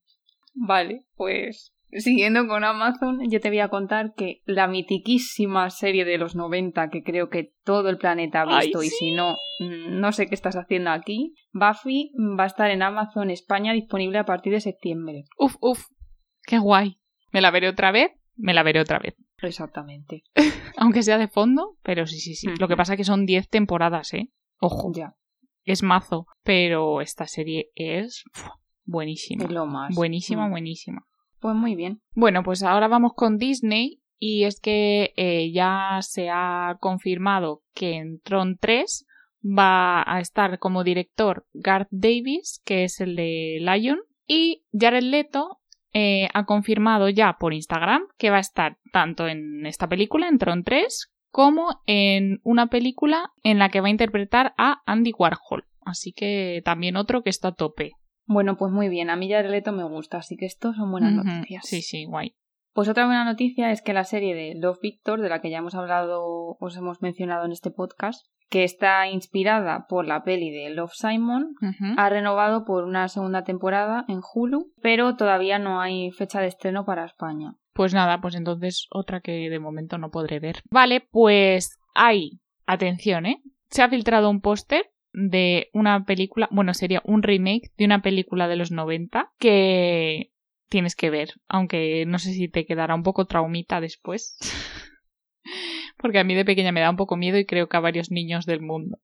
Vale, 0.53 1.05
pues 1.15 1.73
siguiendo 1.91 2.47
con 2.47 2.63
Amazon, 2.63 3.19
yo 3.29 3.39
te 3.39 3.49
voy 3.49 3.59
a 3.59 3.69
contar 3.69 4.13
que 4.15 4.41
la 4.45 4.67
mitiquísima 4.67 5.69
serie 5.69 6.05
de 6.05 6.17
los 6.17 6.35
90 6.35 6.89
que 6.89 7.03
creo 7.03 7.29
que 7.29 7.53
todo 7.63 7.89
el 7.89 7.97
planeta 7.97 8.41
ha 8.41 8.57
Ay, 8.57 8.67
visto 8.67 8.83
y 8.83 8.89
si 8.89 9.11
no, 9.11 9.35
no 9.59 10.11
sé 10.11 10.27
qué 10.27 10.35
estás 10.35 10.55
haciendo 10.55 10.91
aquí, 10.91 11.33
Buffy 11.53 12.11
va 12.37 12.43
a 12.43 12.47
estar 12.47 12.69
en 12.71 12.81
Amazon 12.81 13.29
España 13.29 13.73
disponible 13.73 14.17
a 14.19 14.25
partir 14.25 14.53
de 14.53 14.61
septiembre. 14.61 15.25
Uf, 15.37 15.55
uf. 15.61 15.85
Qué 16.45 16.59
guay. 16.59 16.99
Me 17.31 17.41
la 17.41 17.51
veré 17.51 17.69
otra 17.69 17.91
vez. 17.91 18.11
Me 18.35 18.53
la 18.53 18.63
veré 18.63 18.79
otra 18.79 18.99
vez. 18.99 19.15
Exactamente. 19.41 20.23
Aunque 20.77 21.03
sea 21.03 21.17
de 21.17 21.27
fondo, 21.27 21.77
pero 21.83 22.05
sí, 22.05 22.19
sí, 22.19 22.35
sí. 22.35 22.47
Lo 22.59 22.67
que 22.67 22.77
pasa 22.77 22.93
es 22.93 22.97
que 22.97 23.03
son 23.03 23.25
10 23.25 23.49
temporadas, 23.49 24.13
¿eh? 24.13 24.29
Ojo, 24.59 24.91
Ya, 24.95 25.15
es 25.71 25.83
mazo. 25.83 26.25
Pero 26.43 27.01
esta 27.01 27.25
serie 27.27 27.69
es 27.75 28.23
buenísima. 28.85 29.43
es 29.45 29.51
lo 29.51 29.65
más. 29.65 29.93
Buenísima, 29.95 30.47
Mm. 30.47 30.51
buenísima. 30.51 31.05
Pues 31.39 31.55
muy 31.55 31.75
bien. 31.75 32.01
Bueno, 32.15 32.43
pues 32.43 32.63
ahora 32.63 32.87
vamos 32.87 33.13
con 33.15 33.37
Disney. 33.37 34.01
Y 34.19 34.45
es 34.45 34.59
que 34.59 35.13
eh, 35.15 35.51
ya 35.51 35.99
se 36.01 36.29
ha 36.31 36.77
confirmado 36.79 37.61
que 37.75 37.97
en 37.97 38.19
Tron 38.21 38.57
3 38.59 39.05
va 39.43 40.01
a 40.11 40.19
estar 40.19 40.57
como 40.57 40.83
director 40.83 41.45
Garth 41.53 41.87
Davis, 41.91 42.59
que 42.65 42.83
es 42.85 42.99
el 42.99 43.15
de 43.15 43.59
Lion. 43.61 43.99
Y 44.25 44.63
Jared 44.73 45.03
Leto 45.03 45.59
eh, 45.93 46.29
ha 46.33 46.45
confirmado 46.45 47.09
ya 47.09 47.37
por 47.39 47.53
Instagram 47.53 48.01
que 48.17 48.31
va 48.31 48.37
a 48.37 48.41
estar 48.41 48.77
tanto 48.91 49.27
en 49.27 49.65
esta 49.67 49.87
película, 49.87 50.27
en 50.27 50.39
Tron 50.39 50.63
3, 50.63 51.11
como 51.37 51.81
en 51.85 52.39
una 52.43 52.65
película 52.65 53.29
en 53.43 53.59
la 53.59 53.69
que 53.69 53.79
va 53.79 53.89
a 53.89 53.91
interpretar 53.91 54.55
a 54.57 54.81
Andy 54.87 55.11
Warhol. 55.15 55.65
Así 55.85 56.11
que 56.11 56.63
también 56.65 56.95
otro 56.95 57.21
que 57.21 57.29
está 57.29 57.49
a 57.49 57.53
tope. 57.53 57.91
Bueno, 58.25 58.57
pues 58.57 58.71
muy 58.71 58.89
bien. 58.89 59.11
A 59.11 59.15
mí 59.15 59.27
ya 59.27 59.41
el 59.41 59.51
Leto 59.51 59.71
me 59.71 59.83
gusta, 59.83 60.17
así 60.17 60.35
que 60.35 60.47
estos 60.47 60.77
son 60.77 60.89
buenas 60.89 61.13
noticias. 61.13 61.63
Sí, 61.63 61.83
sí, 61.83 62.05
guay. 62.05 62.33
Pues 62.73 62.89
otra 62.89 63.05
buena 63.05 63.23
noticia 63.23 63.69
es 63.69 63.83
que 63.83 63.93
la 63.93 64.03
serie 64.03 64.33
de 64.33 64.55
Love 64.55 64.79
Victor, 64.81 65.21
de 65.21 65.29
la 65.29 65.39
que 65.39 65.51
ya 65.51 65.59
hemos 65.59 65.75
hablado, 65.75 66.57
os 66.59 66.75
hemos 66.75 67.03
mencionado 67.03 67.45
en 67.45 67.51
este 67.51 67.69
podcast, 67.69 68.25
que 68.49 68.63
está 68.63 69.07
inspirada 69.07 69.85
por 69.87 70.07
la 70.07 70.23
peli 70.23 70.49
de 70.49 70.71
Love 70.71 70.93
Simon, 70.93 71.53
ha 71.97 72.09
renovado 72.09 72.65
por 72.65 72.83
una 72.83 73.09
segunda 73.09 73.43
temporada 73.43 74.05
en 74.07 74.21
Hulu, 74.21 74.71
pero 74.81 75.15
todavía 75.15 75.59
no 75.59 75.81
hay 75.81 76.09
fecha 76.09 76.41
de 76.41 76.47
estreno 76.47 76.83
para 76.83 77.05
España. 77.05 77.53
Pues 77.77 77.93
nada, 77.93 78.19
pues 78.21 78.33
entonces 78.33 78.87
otra 78.89 79.21
que 79.21 79.51
de 79.51 79.59
momento 79.59 79.99
no 79.99 80.09
podré 80.09 80.39
ver. 80.39 80.63
Vale, 80.71 80.99
pues 81.11 81.77
hay, 81.93 82.39
atención, 82.65 83.27
¿eh? 83.27 83.39
Se 83.69 83.83
ha 83.83 83.89
filtrado 83.89 84.31
un 84.31 84.41
póster 84.41 84.89
de 85.13 85.69
una 85.73 86.03
película, 86.03 86.49
bueno, 86.49 86.73
sería 86.73 87.03
un 87.05 87.21
remake 87.21 87.69
de 87.77 87.85
una 87.85 88.01
película 88.01 88.47
de 88.47 88.55
los 88.55 88.71
90 88.71 89.31
que 89.37 90.31
tienes 90.69 90.95
que 90.95 91.11
ver, 91.11 91.33
aunque 91.47 92.05
no 92.07 92.17
sé 92.17 92.33
si 92.33 92.49
te 92.49 92.65
quedará 92.65 92.95
un 92.95 93.03
poco 93.03 93.25
traumita 93.25 93.79
después. 93.79 94.39
Porque 95.99 96.17
a 96.17 96.23
mí 96.23 96.33
de 96.33 96.45
pequeña 96.45 96.71
me 96.71 96.81
da 96.81 96.89
un 96.89 96.97
poco 96.97 97.15
miedo 97.15 97.37
y 97.37 97.45
creo 97.45 97.69
que 97.69 97.77
a 97.77 97.81
varios 97.81 98.09
niños 98.09 98.47
del 98.47 98.61
mundo. 98.61 98.97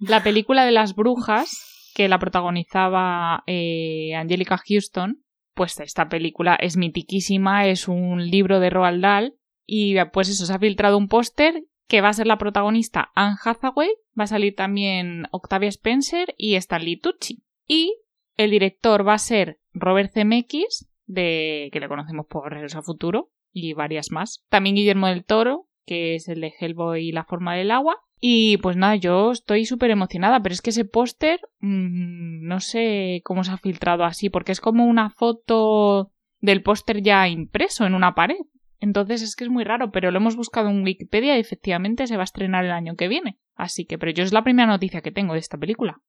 La 0.00 0.24
película 0.24 0.64
de 0.64 0.72
las 0.72 0.96
brujas, 0.96 1.92
que 1.94 2.08
la 2.08 2.18
protagonizaba 2.18 3.44
eh, 3.46 4.16
Angelica 4.16 4.58
Houston, 4.58 5.22
pues 5.54 5.78
esta 5.80 6.08
película 6.08 6.56
es 6.56 6.76
mitiquísima, 6.76 7.66
es 7.66 7.88
un 7.88 8.30
libro 8.30 8.60
de 8.60 8.70
Roald 8.70 9.02
Dahl 9.02 9.34
y 9.66 9.96
pues 10.12 10.28
eso, 10.28 10.46
se 10.46 10.52
ha 10.52 10.58
filtrado 10.58 10.98
un 10.98 11.08
póster 11.08 11.64
que 11.88 12.00
va 12.00 12.08
a 12.08 12.14
ser 12.14 12.26
la 12.26 12.38
protagonista 12.38 13.10
Anne 13.14 13.36
Hathaway, 13.44 13.90
va 14.18 14.24
a 14.24 14.28
salir 14.28 14.54
también 14.54 15.26
Octavia 15.30 15.68
Spencer 15.68 16.34
y 16.38 16.54
Stanley 16.54 16.96
Tucci. 16.96 17.42
Y 17.66 17.98
el 18.36 18.50
director 18.50 19.06
va 19.06 19.14
a 19.14 19.18
ser 19.18 19.60
Robert 19.72 20.12
Zemeckis, 20.12 20.88
de 21.06 21.68
que 21.72 21.80
le 21.80 21.88
conocemos 21.88 22.26
por 22.26 22.50
Regreso 22.50 22.78
a 22.78 22.82
Futuro 22.82 23.30
y 23.52 23.74
varias 23.74 24.10
más. 24.10 24.44
También 24.48 24.76
Guillermo 24.76 25.08
del 25.08 25.24
Toro, 25.24 25.68
que 25.84 26.14
es 26.14 26.28
el 26.28 26.40
de 26.40 26.54
Hellboy 26.58 27.08
y 27.08 27.12
la 27.12 27.24
forma 27.24 27.54
del 27.54 27.70
agua. 27.70 27.98
Y 28.24 28.58
pues 28.58 28.76
nada, 28.76 28.94
yo 28.94 29.32
estoy 29.32 29.64
súper 29.64 29.90
emocionada, 29.90 30.40
pero 30.40 30.52
es 30.52 30.62
que 30.62 30.70
ese 30.70 30.84
póster 30.84 31.40
mmm, 31.58 32.46
no 32.46 32.60
sé 32.60 33.20
cómo 33.24 33.42
se 33.42 33.50
ha 33.50 33.56
filtrado 33.56 34.04
así, 34.04 34.30
porque 34.30 34.52
es 34.52 34.60
como 34.60 34.86
una 34.86 35.10
foto 35.10 36.12
del 36.38 36.62
póster 36.62 37.02
ya 37.02 37.26
impreso 37.26 37.84
en 37.84 37.94
una 37.94 38.14
pared. 38.14 38.36
Entonces 38.78 39.22
es 39.22 39.34
que 39.34 39.42
es 39.42 39.50
muy 39.50 39.64
raro, 39.64 39.90
pero 39.90 40.12
lo 40.12 40.18
hemos 40.18 40.36
buscado 40.36 40.70
en 40.70 40.84
Wikipedia 40.84 41.36
y 41.36 41.40
efectivamente 41.40 42.06
se 42.06 42.14
va 42.16 42.22
a 42.22 42.30
estrenar 42.30 42.64
el 42.64 42.70
año 42.70 42.94
que 42.94 43.08
viene. 43.08 43.40
Así 43.56 43.86
que, 43.86 43.98
pero 43.98 44.12
yo 44.12 44.22
es 44.22 44.32
la 44.32 44.44
primera 44.44 44.68
noticia 44.68 45.00
que 45.00 45.10
tengo 45.10 45.32
de 45.32 45.40
esta 45.40 45.58
película. 45.58 46.00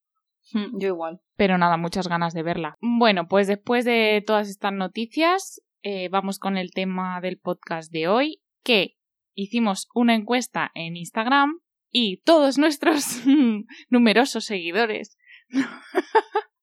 Hmm, 0.54 0.80
Yo 0.80 0.90
igual. 0.90 1.20
Pero 1.36 1.58
nada, 1.58 1.78
muchas 1.78 2.08
ganas 2.08 2.36
de 2.36 2.44
verla. 2.44 2.78
Bueno, 2.80 3.28
pues 3.28 3.48
después 3.48 3.86
de 3.86 4.24
todas 4.24 4.50
estas 4.50 4.72
noticias, 4.72 5.64
eh, 5.82 6.10
vamos 6.10 6.38
con 6.38 6.58
el 6.58 6.70
tema 6.70 7.20
del 7.22 7.40
podcast 7.40 7.92
de 7.92 8.08
hoy, 8.08 8.44
que 8.64 8.98
hicimos 9.34 9.88
una 9.96 10.14
encuesta 10.14 10.70
en 10.76 10.96
Instagram 10.96 11.63
y 11.94 12.18
todos 12.24 12.58
nuestros 12.58 13.22
numerosos 13.90 14.44
seguidores 14.44 15.18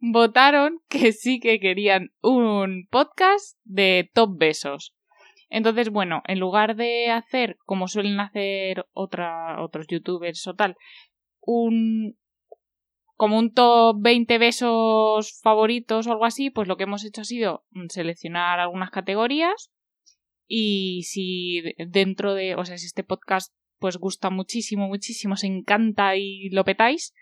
votaron 0.00 0.80
que 0.88 1.12
sí 1.12 1.40
que 1.40 1.60
querían 1.60 2.10
un 2.20 2.86
podcast 2.90 3.56
de 3.64 4.10
top 4.12 4.36
besos. 4.36 4.94
Entonces, 5.48 5.90
bueno, 5.90 6.22
en 6.26 6.40
lugar 6.40 6.76
de 6.76 7.10
hacer, 7.10 7.56
como 7.64 7.88
suelen 7.88 8.20
hacer 8.20 8.84
otros 8.92 9.86
youtubers 9.88 10.46
o 10.46 10.54
tal, 10.54 10.76
un 11.40 12.18
como 13.16 13.38
un 13.38 13.52
top 13.52 13.96
20 14.00 14.38
besos 14.38 15.40
favoritos 15.42 16.06
o 16.06 16.12
algo 16.12 16.24
así, 16.24 16.50
pues 16.50 16.68
lo 16.68 16.76
que 16.76 16.84
hemos 16.84 17.04
hecho 17.04 17.22
ha 17.22 17.24
sido 17.24 17.64
seleccionar 17.88 18.60
algunas 18.60 18.90
categorías 18.90 19.72
y 20.46 21.02
si 21.02 21.62
dentro 21.88 22.34
de, 22.34 22.54
o 22.54 22.64
sea, 22.64 22.78
si 22.78 22.86
este 22.86 23.02
podcast 23.02 23.52
pues 23.78 23.96
gusta 23.96 24.30
muchísimo, 24.30 24.88
muchísimo, 24.88 25.36
se 25.36 25.46
encanta 25.46 26.16
y 26.16 26.50
lo 26.50 26.64
petáis, 26.64 27.14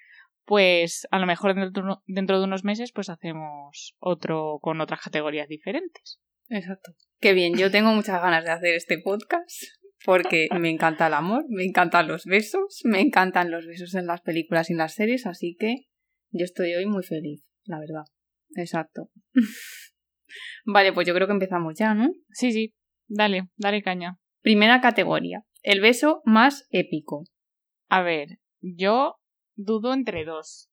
pues 0.44 1.06
a 1.10 1.18
lo 1.18 1.26
mejor 1.26 1.54
dentro, 1.54 2.02
dentro 2.06 2.38
de 2.38 2.44
unos 2.44 2.64
meses 2.64 2.92
pues 2.92 3.08
hacemos 3.08 3.96
otro 3.98 4.58
con 4.60 4.80
otras 4.80 5.00
categorías 5.00 5.48
diferentes. 5.48 6.20
Exacto. 6.48 6.92
Qué 7.20 7.32
bien, 7.32 7.56
yo 7.56 7.70
tengo 7.70 7.92
muchas 7.92 8.20
ganas 8.22 8.44
de 8.44 8.50
hacer 8.50 8.74
este 8.74 8.98
podcast 8.98 9.62
porque 10.04 10.48
me 10.60 10.70
encanta 10.70 11.08
el 11.08 11.14
amor, 11.14 11.44
me 11.48 11.64
encantan 11.64 12.06
los 12.06 12.24
besos, 12.24 12.82
me 12.84 13.00
encantan 13.00 13.50
los 13.50 13.66
besos 13.66 13.94
en 13.94 14.06
las 14.06 14.20
películas 14.20 14.70
y 14.70 14.74
en 14.74 14.78
las 14.78 14.94
series, 14.94 15.26
así 15.26 15.56
que 15.58 15.86
yo 16.30 16.44
estoy 16.44 16.74
hoy 16.74 16.86
muy 16.86 17.02
feliz, 17.02 17.42
la 17.64 17.80
verdad. 17.80 18.04
Exacto. 18.54 19.10
vale, 20.64 20.92
pues 20.92 21.06
yo 21.06 21.14
creo 21.14 21.26
que 21.26 21.32
empezamos 21.32 21.74
ya, 21.76 21.94
¿no? 21.94 22.10
Sí, 22.30 22.52
sí, 22.52 22.74
dale, 23.08 23.48
dale 23.56 23.82
caña. 23.82 24.18
Primera 24.42 24.80
categoría, 24.80 25.42
el 25.66 25.80
beso 25.80 26.22
más 26.24 26.66
épico. 26.70 27.24
A 27.88 28.00
ver, 28.02 28.38
yo 28.60 29.16
dudo 29.56 29.92
entre 29.92 30.24
dos. 30.24 30.70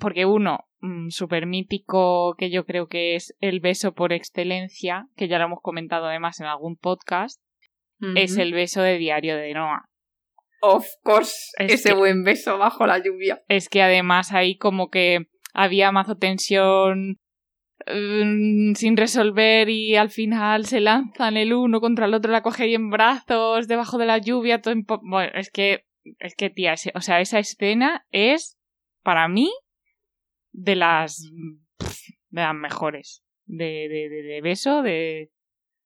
Porque 0.00 0.26
uno, 0.26 0.68
súper 1.08 1.46
mítico, 1.46 2.34
que 2.36 2.50
yo 2.50 2.66
creo 2.66 2.88
que 2.88 3.14
es 3.14 3.36
el 3.38 3.60
beso 3.60 3.94
por 3.94 4.12
excelencia, 4.12 5.06
que 5.16 5.28
ya 5.28 5.38
lo 5.38 5.44
hemos 5.44 5.60
comentado 5.62 6.06
además 6.06 6.40
en 6.40 6.46
algún 6.46 6.76
podcast, 6.76 7.40
uh 8.00 8.06
-huh. 8.06 8.18
es 8.18 8.36
el 8.36 8.52
beso 8.52 8.82
de 8.82 8.98
diario 8.98 9.36
de 9.36 9.54
Noah. 9.54 9.84
Of 10.60 10.86
course, 11.04 11.34
es 11.58 11.74
ese 11.74 11.90
que, 11.90 11.94
buen 11.94 12.24
beso 12.24 12.58
bajo 12.58 12.84
la 12.84 12.98
lluvia. 12.98 13.42
Es 13.46 13.68
que 13.68 13.82
además 13.82 14.32
ahí 14.32 14.56
como 14.56 14.88
que 14.88 15.26
había 15.54 15.92
mazo 15.92 16.16
tensión 16.16 17.18
sin 17.86 18.96
resolver 18.96 19.68
y 19.68 19.96
al 19.96 20.10
final 20.10 20.66
se 20.66 20.80
lanzan 20.80 21.36
el 21.36 21.52
uno 21.54 21.80
contra 21.80 22.06
el 22.06 22.14
otro, 22.14 22.30
la 22.32 22.42
coge 22.42 22.64
ahí 22.64 22.74
en 22.74 22.90
brazos, 22.90 23.68
debajo 23.68 23.98
de 23.98 24.06
la 24.06 24.18
lluvia, 24.18 24.60
todo 24.60 24.72
en 24.72 24.84
bueno, 25.02 25.32
es 25.34 25.50
que, 25.50 25.84
es 26.18 26.34
que 26.34 26.50
tía, 26.50 26.72
ese, 26.72 26.92
o 26.94 27.00
sea, 27.00 27.20
esa 27.20 27.38
escena 27.38 28.06
es, 28.10 28.58
para 29.02 29.28
mí, 29.28 29.50
de 30.52 30.76
las, 30.76 31.22
de 32.30 32.40
las 32.40 32.54
mejores. 32.54 33.22
De, 33.46 33.88
de, 33.88 34.08
de, 34.10 34.22
de 34.22 34.40
beso, 34.42 34.82
de, 34.82 35.30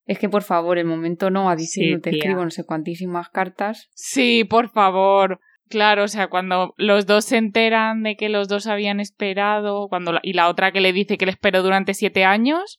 es 0.07 0.19
que 0.19 0.29
por 0.29 0.43
favor, 0.43 0.79
el 0.79 0.85
momento 0.85 1.31
no 1.31 1.49
a 1.49 1.57
diciendo 1.57 1.99
sí, 1.99 2.03
te 2.03 2.11
escribo 2.11 2.43
no 2.43 2.51
sé 2.51 2.65
cuantísimas 2.65 3.29
cartas. 3.31 3.89
Sí, 3.95 4.45
por 4.45 4.69
favor. 4.69 5.41
Claro, 5.73 6.05
o 6.05 6.09
sea, 6.09 6.29
cuando 6.29 6.75
los 6.77 7.07
dos 7.07 7.25
se 7.25 7.39
enteran 7.39 8.03
de 8.03 8.15
que 8.15 8.29
los 8.29 8.47
dos 8.47 8.67
habían 8.67 9.01
esperado, 9.01 9.89
cuando 9.89 10.13
la, 10.13 10.21
y 10.23 10.35
la 10.35 10.51
otra 10.51 10.71
que 10.71 10.83
le 10.83 10.93
dice 10.93 11.17
que 11.17 11.25
le 11.25 11.33
esperó 11.33 11.63
durante 11.63 11.95
siete 11.95 12.25
años. 12.25 12.79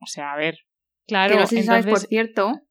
O 0.00 0.06
sea, 0.06 0.32
a 0.32 0.36
ver. 0.38 0.60
Claro. 1.06 1.34
Que 1.34 1.40
no 1.40 1.46
sé 1.46 1.56
si 1.56 1.60
entonces... 1.60 1.84
sabes, 1.84 2.00
por 2.00 2.08
cierto. 2.08 2.62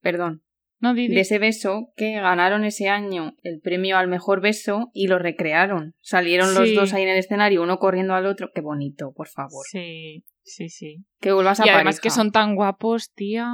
Perdón. 0.00 0.42
No. 0.78 0.94
De 0.94 1.20
ese 1.20 1.38
beso 1.38 1.92
que 1.96 2.12
ganaron 2.12 2.64
ese 2.64 2.88
año 2.88 3.34
el 3.42 3.60
premio 3.60 3.98
al 3.98 4.08
mejor 4.08 4.40
beso 4.40 4.90
y 4.94 5.06
lo 5.06 5.18
recrearon. 5.18 5.94
Salieron 6.00 6.48
sí. 6.48 6.58
los 6.58 6.74
dos 6.74 6.94
ahí 6.94 7.02
en 7.02 7.10
el 7.10 7.18
escenario, 7.18 7.62
uno 7.62 7.78
corriendo 7.78 8.14
al 8.14 8.24
otro. 8.24 8.52
Qué 8.54 8.62
bonito, 8.62 9.12
por 9.12 9.28
favor. 9.28 9.66
Sí. 9.70 10.24
Sí, 10.44 10.70
sí. 10.70 11.04
Que 11.20 11.32
vuelvas 11.32 11.60
a 11.60 11.66
Y 11.66 11.68
además 11.68 11.96
pareja. 11.96 12.02
que 12.02 12.10
son 12.10 12.32
tan 12.32 12.54
guapos, 12.54 13.12
tía. 13.12 13.50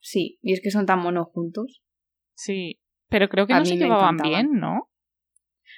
Sí, 0.00 0.38
y 0.42 0.52
es 0.52 0.60
que 0.60 0.70
son 0.70 0.84
tan 0.84 0.98
monos 0.98 1.28
juntos. 1.32 1.82
Sí, 2.34 2.80
pero 3.08 3.28
creo 3.28 3.46
que 3.46 3.54
a 3.54 3.58
no 3.58 3.64
se 3.64 3.76
llevaban 3.76 4.16
bien, 4.16 4.52
¿no? 4.54 4.90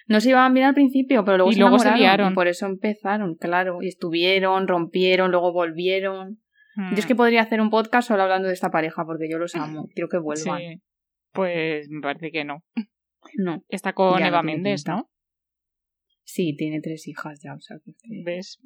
No 0.07 0.21
se 0.21 0.29
llevaban 0.29 0.55
bien 0.55 0.67
al 0.67 0.75
principio, 0.75 1.25
pero 1.25 1.37
luego 1.37 1.51
y 1.51 1.55
se 1.55 1.61
luego 1.61 1.77
enamoraron. 1.77 1.99
se 1.99 2.03
liaron. 2.03 2.33
Y 2.33 2.35
por 2.35 2.49
eso 2.49 2.67
empezaron, 2.67 3.35
claro. 3.37 3.79
Y 3.81 3.89
estuvieron, 3.89 4.67
rompieron, 4.67 5.31
luego 5.31 5.53
volvieron. 5.53 6.41
Hmm. 6.75 6.91
Yo 6.91 6.99
es 6.99 7.07
que 7.07 7.15
podría 7.15 7.43
hacer 7.43 7.61
un 7.61 7.71
podcast 7.71 8.09
solo 8.09 8.23
hablando 8.23 8.49
de 8.49 8.55
esta 8.55 8.71
pareja, 8.71 9.05
porque 9.05 9.29
yo 9.31 9.39
los 9.39 9.55
amo. 9.57 9.89
Quiero 9.95 10.09
que 10.09 10.19
vuelvan. 10.19 10.59
Sí. 10.59 10.83
Pues 11.33 11.89
me 11.89 12.01
parece 12.01 12.33
que 12.33 12.45
no. 12.45 12.65
No. 13.35 13.63
Está 13.69 13.93
con 13.93 14.15
Ya 14.19 14.21
no 14.21 14.27
Eva 14.27 14.41
tiene 14.41 14.55
Méndez. 14.55 14.85
¿no? 14.87 15.11
Sí, 16.25 16.55
tiene 16.57 16.81
tres 16.81 17.07
hijas 17.07 17.41
ya, 17.43 17.55
o 17.55 17.61
sea 17.61 17.79
que... 17.85 17.93
¿Ves? 18.25 18.61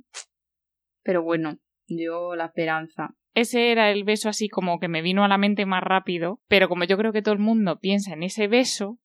Pero 1.02 1.22
bueno, 1.22 1.58
yo 1.86 2.34
la 2.34 2.46
esperanza. 2.46 3.14
Ese 3.34 3.72
era 3.72 3.90
el 3.90 4.04
beso 4.04 4.28
así 4.28 4.48
como 4.48 4.78
que 4.78 4.88
me 4.88 5.02
vino 5.02 5.24
a 5.24 5.28
la 5.28 5.38
mente 5.38 5.66
más 5.66 5.82
rápido, 5.82 6.40
pero 6.48 6.68
como 6.68 6.84
yo 6.84 6.96
creo 6.96 7.12
que 7.12 7.22
todo 7.22 7.34
el 7.34 7.40
mundo 7.40 7.78
piensa 7.80 8.12
en 8.12 8.22
ese 8.22 8.48
beso, 8.48 8.98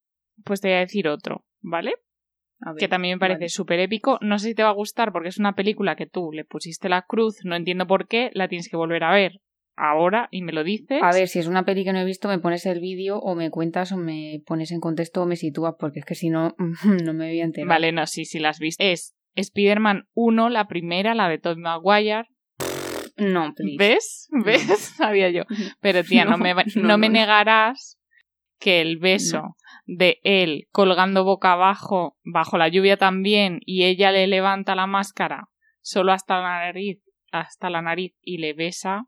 pues 0.44 0.60
te 0.60 0.68
voy 0.68 0.76
a 0.76 0.80
decir 0.80 1.08
otro, 1.08 1.44
¿vale? 1.60 1.94
Ver, 2.60 2.76
que 2.78 2.88
también 2.88 3.16
me 3.16 3.20
parece 3.20 3.38
vale. 3.38 3.48
súper 3.48 3.80
épico. 3.80 4.18
No 4.20 4.38
sé 4.38 4.48
si 4.48 4.54
te 4.54 4.62
va 4.62 4.68
a 4.68 4.74
gustar 4.74 5.12
porque 5.12 5.30
es 5.30 5.38
una 5.38 5.54
película 5.54 5.96
que 5.96 6.06
tú 6.06 6.30
le 6.32 6.44
pusiste 6.44 6.88
la 6.88 7.02
cruz, 7.02 7.38
no 7.44 7.56
entiendo 7.56 7.86
por 7.86 8.06
qué, 8.06 8.30
la 8.34 8.48
tienes 8.48 8.68
que 8.68 8.76
volver 8.76 9.02
a 9.04 9.12
ver 9.12 9.40
ahora 9.80 10.28
y 10.30 10.42
me 10.42 10.52
lo 10.52 10.62
dices. 10.62 11.02
A 11.02 11.12
ver, 11.12 11.26
si 11.28 11.38
es 11.38 11.46
una 11.46 11.64
peli 11.64 11.84
que 11.84 11.92
no 11.92 12.00
he 12.00 12.04
visto, 12.04 12.28
me 12.28 12.38
pones 12.38 12.66
el 12.66 12.80
vídeo 12.80 13.18
o 13.18 13.34
me 13.34 13.50
cuentas 13.50 13.92
o 13.92 13.96
me 13.96 14.42
pones 14.46 14.70
en 14.72 14.80
contexto 14.80 15.22
o 15.22 15.26
me 15.26 15.36
sitúas, 15.36 15.74
porque 15.78 16.00
es 16.00 16.04
que 16.04 16.14
si 16.14 16.28
no, 16.28 16.54
no 17.04 17.14
me 17.14 17.28
voy 17.28 17.40
a 17.40 17.44
enterar. 17.44 17.68
Vale, 17.68 17.92
no, 17.92 18.06
sí, 18.06 18.24
sí 18.24 18.38
la 18.38 18.50
has 18.50 18.58
visto. 18.58 18.84
Es 18.84 19.16
Spider-Man 19.34 20.08
1, 20.14 20.50
la 20.50 20.66
primera, 20.68 21.14
la 21.14 21.28
de 21.28 21.38
Tobey 21.38 21.62
Maguire. 21.62 22.28
No, 23.20 23.52
please. 23.54 23.76
¿Ves? 23.78 24.28
¿Ves? 24.44 24.62
Sabía 24.96 25.30
yo. 25.30 25.44
Pero 25.80 26.02
tía, 26.02 26.24
no, 26.24 26.30
No, 26.36 26.38
me, 26.38 26.54
no, 26.74 26.98
me 26.98 27.08
negarás 27.08 27.98
que 28.58 28.80
el 28.80 28.98
beso 28.98 29.56
de 29.86 30.20
él 30.22 30.68
colgando 30.70 31.24
boca 31.24 31.52
abajo, 31.52 32.18
bajo 32.24 32.58
la 32.58 32.68
lluvia 32.68 32.96
también, 32.96 33.60
y 33.64 33.84
ella 33.84 34.12
le 34.12 34.26
levanta 34.26 34.74
la 34.74 34.86
máscara 34.86 35.48
solo 35.80 36.12
hasta 36.12 36.40
la 36.40 36.60
nariz, 36.60 37.02
hasta 37.32 37.70
la 37.70 37.82
nariz 37.82 38.14
y 38.22 38.38
le 38.38 38.52
besa, 38.52 39.06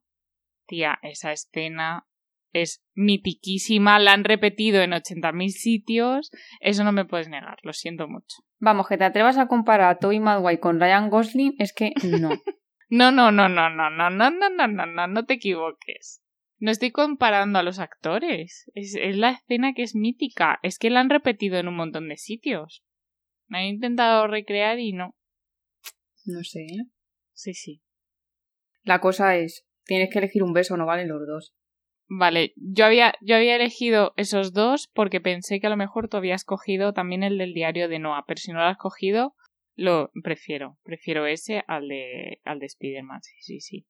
tía, 0.67 0.99
esa 1.03 1.33
escena 1.33 2.07
es 2.53 2.83
mitiquísima, 2.95 3.99
la 3.99 4.13
han 4.13 4.25
repetido 4.25 4.83
en 4.83 4.93
80.000 4.93 5.49
sitios, 5.49 6.31
eso 6.61 6.85
no 6.85 6.93
me 6.93 7.05
puedes 7.05 7.29
negar, 7.29 7.59
lo 7.63 7.73
siento 7.73 8.09
mucho. 8.09 8.37
Vamos, 8.59 8.87
que 8.89 8.99
te 8.99 9.05
atrevas 9.05 9.39
a 9.39 9.49
comparar 9.49 9.91
a 9.91 9.99
Tobey 9.99 10.21
Maguire 10.21 10.61
con 10.61 10.79
Ryan 10.79 11.09
Gosling, 11.09 11.55
es 11.59 11.73
que 11.73 11.93
no. 12.21 12.31
No, 12.95 13.11
no, 13.11 13.33
no, 13.33 13.49
no, 13.49 13.71
no, 13.71 13.89
no, 13.89 14.11
no, 14.11 14.31
no, 14.31 14.51
no, 14.51 14.67
no, 14.69 14.85
no, 14.85 15.07
no 15.07 15.25
te 15.25 15.33
equivoques. 15.33 16.23
No 16.59 16.71
estoy 16.71 16.91
comparando 16.91 17.59
a 17.59 17.63
los 17.63 17.79
actores. 17.79 18.71
Es, 18.75 18.95
es 18.97 19.17
la 19.17 19.31
escena 19.31 19.73
que 19.73 19.83
es 19.83 19.95
mítica. 19.95 20.59
Es 20.63 20.79
que 20.79 20.91
la 20.91 21.01
han 21.01 21.09
repetido 21.09 21.57
en 21.57 21.69
un 21.69 21.77
montón 21.77 22.11
de 22.11 22.19
sitios. 22.19 22.85
Me 23.47 23.61
han 23.61 23.65
intentado 23.65 24.27
recrear 24.27 24.79
y 24.79 24.93
no. 24.93 25.17
No 26.27 26.45
sé. 26.45 26.65
¿eh? 26.65 26.85
Sí, 27.33 27.55
sí. 27.55 27.83
La 28.83 29.01
cosa 29.01 29.37
es, 29.37 29.67
tienes 29.87 30.11
que 30.13 30.19
elegir 30.19 30.43
un 30.43 30.53
beso, 30.53 30.77
no 30.77 30.85
valen 30.85 31.09
los 31.09 31.27
dos. 31.27 31.55
Vale, 32.09 32.53
yo 32.57 32.85
había, 32.85 33.15
yo 33.23 33.37
había 33.37 33.57
elegido 33.57 34.13
esos 34.19 34.53
dos 34.53 34.91
porque 34.93 35.23
pensé 35.23 35.61
que 35.61 35.67
a 35.67 35.71
lo 35.71 35.79
mejor 35.79 36.11
tú 36.11 36.19
habías 36.19 36.45
cogido 36.45 36.93
también 36.93 37.23
el 37.23 37.39
del 37.39 37.55
diario 37.55 37.89
de 37.89 38.01
Noah, 38.01 38.27
pero 38.27 38.37
si 38.37 38.53
no 38.53 38.59
lo 38.59 38.67
has 38.67 38.77
cogido, 38.77 39.35
lo 39.75 40.11
prefiero. 40.23 40.79
Prefiero 40.83 41.27
ese 41.27 41.63
al 41.67 41.89
de, 41.89 42.41
al 42.45 42.59
de 42.59 42.67
Spider-Man. 42.67 43.21
Sí, 43.23 43.35
sí, 43.41 43.61
sí. 43.61 43.87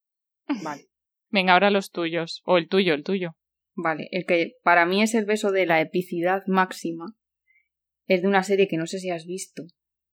Vale. 0.62 0.82
Venga, 1.30 1.54
ahora 1.54 1.70
los 1.70 1.90
tuyos. 1.90 2.42
O 2.44 2.58
el 2.58 2.68
tuyo, 2.68 2.94
el 2.94 3.04
tuyo. 3.04 3.36
Vale, 3.74 4.08
el 4.10 4.26
que 4.26 4.52
para 4.62 4.84
mí 4.84 5.02
es 5.02 5.14
el 5.14 5.24
beso 5.24 5.50
de 5.50 5.66
la 5.66 5.80
epicidad 5.80 6.42
máxima 6.46 7.16
es 8.06 8.22
de 8.22 8.28
una 8.28 8.42
serie 8.42 8.68
que 8.68 8.76
no 8.76 8.86
sé 8.86 8.98
si 8.98 9.10
has 9.10 9.24
visto, 9.24 9.64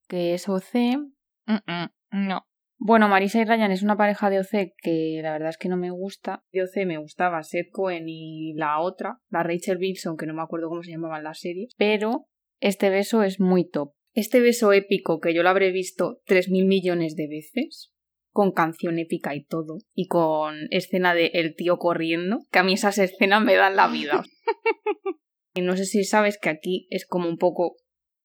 que 0.08 0.34
es 0.34 0.48
OC. 0.48 0.98
Mm, 1.46 1.54
mm, 1.66 2.28
no. 2.28 2.46
Bueno, 2.78 3.10
Marisa 3.10 3.42
y 3.42 3.44
Ryan 3.46 3.72
es 3.72 3.84
una 3.84 3.98
pareja 3.98 4.30
de 4.30 4.40
OC 4.40 4.74
que 4.82 5.20
la 5.22 5.34
verdad 5.34 5.50
es 5.50 5.58
que 5.58 5.68
no 5.68 5.76
me 5.76 5.92
gusta. 5.92 6.46
De 6.54 6.64
OC 6.64 6.86
me 6.86 6.98
gustaba 6.98 7.44
Seth 7.44 7.72
Cohen 7.72 8.08
y 8.08 8.54
la 8.54 8.80
otra, 8.80 9.20
la 9.30 9.44
Rachel 9.44 9.78
Wilson, 9.78 10.16
que 10.16 10.26
no 10.26 10.34
me 10.34 10.42
acuerdo 10.42 10.70
cómo 10.70 10.84
se 10.84 10.92
llamaban 10.92 11.26
las 11.26 11.40
series. 11.40 11.74
Pero 11.78 12.28
este 12.62 12.90
beso 12.90 13.24
es 13.24 13.42
muy 13.42 13.70
top. 13.70 13.94
Este 14.20 14.42
beso 14.42 14.74
épico 14.74 15.22
que 15.22 15.34
yo 15.34 15.44
lo 15.44 15.50
habré 15.50 15.72
visto 15.72 16.20
3.000 16.28 16.68
millones 16.68 17.16
de 17.16 17.30
veces, 17.30 17.94
con 18.32 18.52
canción 18.52 19.00
épica 19.00 19.34
y 19.34 19.46
todo, 19.46 19.78
y 19.94 20.08
con 20.08 20.68
escena 20.72 21.14
de 21.14 21.28
el 21.36 21.56
tío 21.56 21.78
corriendo, 21.78 22.40
que 22.52 22.60
a 22.60 22.64
mí 22.64 22.74
esas 22.74 22.98
escenas 22.98 23.42
me 23.42 23.56
dan 23.56 23.78
la 23.78 23.88
vida. 23.88 24.26
y 25.56 25.62
no 25.62 25.78
sé 25.78 25.86
si 25.86 26.04
sabes 26.04 26.38
que 26.38 26.50
aquí 26.50 26.86
es 26.90 27.06
como 27.08 27.30
un 27.30 27.38
poco 27.38 27.78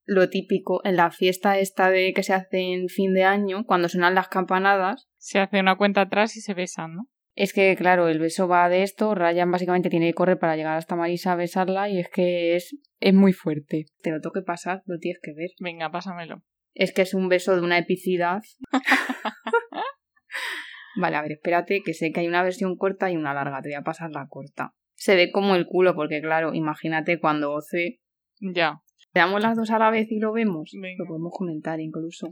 lo 0.04 0.28
típico 0.28 0.84
en 0.84 0.96
la 0.96 1.12
fiesta 1.12 1.60
esta 1.60 1.90
de 1.90 2.12
que 2.12 2.24
se 2.24 2.32
hace 2.32 2.72
en 2.72 2.88
fin 2.88 3.14
de 3.14 3.22
año, 3.22 3.64
cuando 3.64 3.88
suenan 3.88 4.16
las 4.16 4.26
campanadas. 4.26 5.06
Se 5.18 5.38
hace 5.38 5.60
una 5.60 5.76
cuenta 5.76 6.00
atrás 6.00 6.36
y 6.36 6.40
se 6.40 6.54
besan, 6.54 6.96
¿no? 6.96 7.08
Es 7.36 7.52
que, 7.52 7.74
claro, 7.76 8.08
el 8.08 8.20
beso 8.20 8.46
va 8.46 8.68
de 8.68 8.84
esto, 8.84 9.14
Ryan 9.14 9.50
básicamente 9.50 9.90
tiene 9.90 10.06
que 10.06 10.14
correr 10.14 10.38
para 10.38 10.56
llegar 10.56 10.76
hasta 10.76 10.94
Marisa 10.94 11.32
a 11.32 11.36
besarla 11.36 11.88
y 11.88 11.98
es 11.98 12.08
que 12.08 12.54
es, 12.54 12.76
es 13.00 13.14
muy 13.14 13.32
fuerte. 13.32 13.86
Te 14.02 14.10
lo 14.10 14.20
tengo 14.20 14.32
que 14.32 14.42
pasar, 14.42 14.82
lo 14.86 14.98
tienes 14.98 15.20
que 15.20 15.32
ver. 15.34 15.50
Venga, 15.58 15.90
pásamelo. 15.90 16.44
Es 16.74 16.92
que 16.92 17.02
es 17.02 17.12
un 17.12 17.28
beso 17.28 17.56
de 17.56 17.62
una 17.62 17.78
epicidad. 17.78 18.42
vale, 20.96 21.16
a 21.16 21.22
ver, 21.22 21.32
espérate, 21.32 21.82
que 21.84 21.92
sé 21.92 22.12
que 22.12 22.20
hay 22.20 22.28
una 22.28 22.44
versión 22.44 22.76
corta 22.76 23.10
y 23.10 23.16
una 23.16 23.34
larga, 23.34 23.62
te 23.62 23.70
voy 23.70 23.76
a 23.76 23.82
pasar 23.82 24.12
la 24.12 24.28
corta. 24.28 24.72
Se 24.94 25.16
ve 25.16 25.32
como 25.32 25.56
el 25.56 25.66
culo, 25.66 25.96
porque 25.96 26.20
claro, 26.20 26.54
imagínate 26.54 27.18
cuando 27.18 27.52
Oce... 27.52 28.00
Ya. 28.40 28.80
Veamos 29.12 29.42
las 29.42 29.56
dos 29.56 29.70
a 29.70 29.78
la 29.78 29.90
vez 29.90 30.10
y 30.10 30.18
lo 30.18 30.32
vemos. 30.32 30.72
Venga. 30.80 31.04
Lo 31.04 31.08
podemos 31.08 31.32
comentar 31.32 31.80
incluso. 31.80 32.28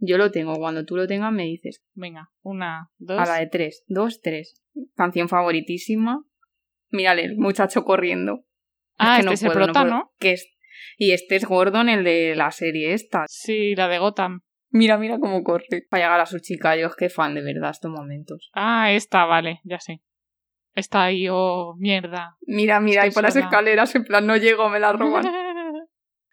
Yo 0.00 0.16
lo 0.16 0.30
tengo, 0.30 0.56
cuando 0.56 0.84
tú 0.84 0.96
lo 0.96 1.06
tengas 1.06 1.32
me 1.32 1.44
dices. 1.44 1.82
Venga, 1.94 2.30
una, 2.42 2.90
dos. 2.98 3.18
A 3.18 3.26
la 3.26 3.38
de 3.38 3.46
tres, 3.46 3.84
dos, 3.86 4.20
tres. 4.20 4.62
Canción 4.96 5.28
favoritísima. 5.28 6.24
Mírale, 6.88 7.24
el 7.24 7.36
muchacho 7.36 7.84
corriendo. 7.84 8.44
Ah, 8.96 9.18
es 9.18 9.26
que 9.26 9.32
este 9.32 9.34
es 9.34 9.42
el 9.42 9.52
puedo, 9.52 9.66
prota, 9.66 9.80
puedo. 9.82 9.94
¿no? 9.94 10.12
Que 10.18 10.32
es... 10.32 10.50
Y 10.96 11.12
este 11.12 11.36
es 11.36 11.44
Gordon, 11.44 11.88
el 11.88 12.04
de 12.04 12.34
la 12.34 12.50
serie 12.50 12.94
esta. 12.94 13.24
Sí, 13.28 13.74
la 13.74 13.88
de 13.88 13.98
Gotham. 13.98 14.40
Mira, 14.70 14.98
mira 14.98 15.18
cómo 15.18 15.42
corre. 15.42 15.66
Para 15.90 16.04
llegar 16.04 16.20
a 16.20 16.26
su 16.26 16.38
chica, 16.38 16.76
yo 16.76 16.86
es 16.86 16.96
que 16.96 17.10
fan 17.10 17.34
de 17.34 17.42
verdad 17.42 17.70
estos 17.70 17.90
momentos. 17.90 18.50
Ah, 18.54 18.92
esta, 18.92 19.24
vale, 19.26 19.60
ya 19.64 19.80
sé. 19.80 20.00
Está 20.74 21.04
ahí, 21.04 21.26
oh, 21.28 21.74
mierda. 21.78 22.36
Mira, 22.42 22.80
mira, 22.80 23.04
Estoy 23.04 23.10
y 23.10 23.14
por 23.14 23.22
las 23.24 23.36
escaleras, 23.36 23.94
en 23.94 24.04
plan, 24.04 24.26
no 24.26 24.36
llego, 24.36 24.68
me 24.68 24.80
la 24.80 24.92
roban. 24.92 25.24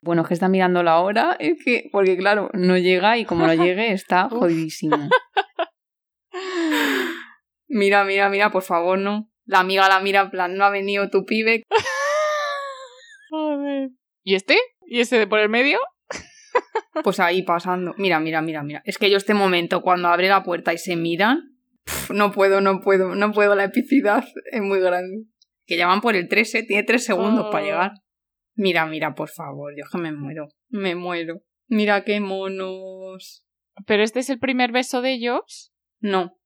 Bueno, 0.08 0.22
es 0.22 0.30
que 0.30 0.34
está 0.36 0.48
mirando 0.48 0.82
la 0.84 1.00
hora, 1.02 1.36
es 1.40 1.64
que, 1.64 1.90
porque 1.92 2.18
claro, 2.18 2.50
no 2.54 2.78
llega 2.78 3.18
y 3.18 3.26
como 3.26 3.46
no 3.46 3.54
llegue 3.54 3.92
está 3.92 4.30
jodidísimo. 4.30 5.10
Mira, 7.68 8.06
mira, 8.06 8.30
mira, 8.30 8.50
por 8.50 8.64
favor, 8.64 8.98
no. 8.98 9.30
La 9.46 9.60
amiga 9.60 9.88
la 9.90 10.00
mira 10.00 10.22
en 10.22 10.30
plan, 10.30 10.56
no 10.56 10.64
ha 10.64 10.70
venido 10.70 11.10
tu 11.10 11.26
pibe. 11.26 11.64
Joder. 13.30 13.90
¿Y 14.24 14.36
este? 14.36 14.58
¿Y 14.86 15.02
ese 15.02 15.20
de 15.20 15.28
por 15.28 15.40
el 15.40 15.50
medio? 15.50 15.78
Pues 17.04 17.20
ahí 17.20 17.44
pasando. 17.44 17.94
Mira, 17.98 18.20
mira, 18.22 18.42
mira, 18.42 18.64
mira. 18.64 18.82
Es 18.86 18.98
que 18.98 19.10
yo 19.10 19.18
este 19.18 19.34
momento, 19.34 19.82
cuando 19.82 20.08
abre 20.08 20.30
la 20.30 20.44
puerta 20.44 20.74
y 20.74 20.78
se 20.78 20.96
miran, 20.96 21.58
no 22.10 22.32
puedo, 22.32 22.62
no 22.62 22.80
puedo, 22.80 23.14
no 23.14 23.32
puedo, 23.34 23.56
la 23.56 23.66
epicidad 23.66 24.24
es 24.52 24.62
muy 24.62 24.80
grande. 24.80 25.26
Que 25.66 25.76
ya 25.78 25.88
van 25.88 26.00
por 26.02 26.16
el 26.16 26.30
13, 26.30 26.64
tiene 26.64 26.84
3 26.84 27.04
segundos 27.04 27.46
Oh. 27.48 27.52
para 27.52 27.64
llegar. 27.66 27.92
Mira, 28.58 28.86
mira, 28.88 29.14
por 29.14 29.30
favor, 29.30 29.72
yo 29.78 29.86
que 29.92 29.98
me 30.00 30.12
muero, 30.12 30.48
me 30.70 30.96
muero. 30.96 31.44
Mira 31.68 32.04
qué 32.04 32.20
monos. 32.20 33.46
Pero 33.86 34.02
este 34.04 34.20
es 34.20 34.30
el 34.32 34.40
primer 34.40 34.72
beso 34.72 35.02
de 35.02 35.14
ellos. 35.14 35.72
No, 36.00 36.38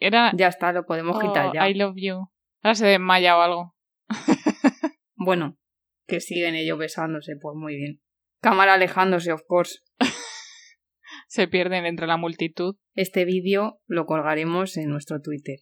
Era. 0.00 0.32
ya 0.34 0.48
está, 0.48 0.72
lo 0.72 0.86
podemos 0.86 1.16
Oh, 1.16 1.20
quitar 1.20 1.52
ya. 1.52 1.68
I 1.68 1.74
love 1.74 1.94
you. 1.96 2.30
Ahora 2.62 2.74
se 2.74 2.86
desmaya 2.86 3.36
o 3.36 3.42
algo. 3.42 3.74
Bueno, 5.20 5.58
que 6.06 6.20
siguen 6.20 6.54
ellos 6.54 6.78
besándose, 6.78 7.34
pues 7.40 7.54
muy 7.56 7.76
bien. 7.76 8.00
Cámara 8.40 8.74
alejándose, 8.74 9.32
of 9.32 9.42
course. 9.46 9.80
Se 11.26 11.48
pierden 11.48 11.84
entre 11.84 12.06
la 12.06 12.16
multitud. 12.16 12.76
Este 12.94 13.24
vídeo 13.26 13.80
lo 13.86 14.06
colgaremos 14.06 14.76
en 14.78 14.88
nuestro 14.88 15.20
Twitter. 15.20 15.58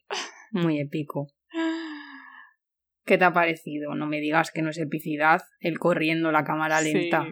Muy 0.52 0.78
épico. 0.78 1.28
¿Qué 3.06 3.16
te 3.18 3.24
ha 3.24 3.32
parecido? 3.32 3.94
No 3.94 4.06
me 4.06 4.20
digas 4.20 4.50
que 4.50 4.62
no 4.62 4.70
es 4.70 4.78
epicidad 4.78 5.40
el 5.60 5.78
corriendo 5.78 6.32
la 6.32 6.44
cámara 6.44 6.80
lenta. 6.82 7.26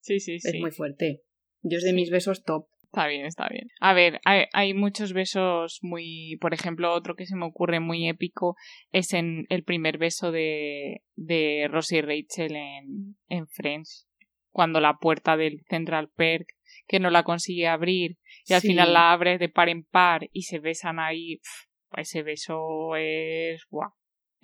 Sí, 0.00 0.20
sí, 0.20 0.38
sí. 0.40 0.48
Es 0.48 0.60
muy 0.60 0.72
fuerte. 0.72 1.22
Yo 1.62 1.78
es 1.78 1.84
de 1.84 1.92
mis 1.92 2.10
besos 2.10 2.42
top. 2.44 2.66
Está 2.84 3.06
bien, 3.08 3.26
está 3.26 3.48
bien. 3.48 3.68
A 3.80 3.92
ver, 3.94 4.20
hay, 4.24 4.44
hay 4.52 4.72
muchos 4.74 5.12
besos 5.12 5.78
muy. 5.82 6.36
Por 6.40 6.54
ejemplo, 6.54 6.92
otro 6.92 7.14
que 7.14 7.26
se 7.26 7.36
me 7.36 7.44
ocurre 7.46 7.78
muy 7.80 8.08
épico 8.08 8.56
es 8.90 9.12
en 9.12 9.46
el 9.48 9.64
primer 9.64 9.98
beso 9.98 10.32
de, 10.32 11.02
de 11.14 11.68
Rosie 11.70 11.98
y 11.98 12.02
Rachel 12.02 12.56
en, 12.56 13.16
en 13.28 13.46
Friends. 13.48 14.08
Cuando 14.50 14.80
la 14.80 14.98
puerta 14.98 15.36
del 15.36 15.60
Central 15.68 16.10
Perk, 16.16 16.46
que 16.86 16.98
no 17.00 17.10
la 17.10 17.22
consigue 17.24 17.68
abrir, 17.68 18.16
y 18.46 18.54
al 18.54 18.60
Sí. 18.62 18.68
final 18.68 18.92
la 18.94 19.12
abre 19.12 19.38
de 19.38 19.48
par 19.50 19.68
en 19.68 19.84
par 19.84 20.28
y 20.32 20.42
se 20.42 20.58
besan 20.58 20.98
ahí. 20.98 21.40
ese 21.96 22.22
beso 22.22 22.96
es. 22.96 23.64
¡Guau! 23.68 23.90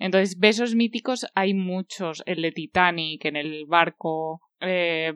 Entonces, 0.03 0.37
besos 0.37 0.75
míticos 0.75 1.25
hay 1.33 1.53
muchos. 1.53 2.23
El 2.25 2.41
de 2.41 2.51
Titanic, 2.51 3.23
en 3.23 3.37
el 3.37 3.65
barco. 3.65 4.41
Eh, 4.59 5.13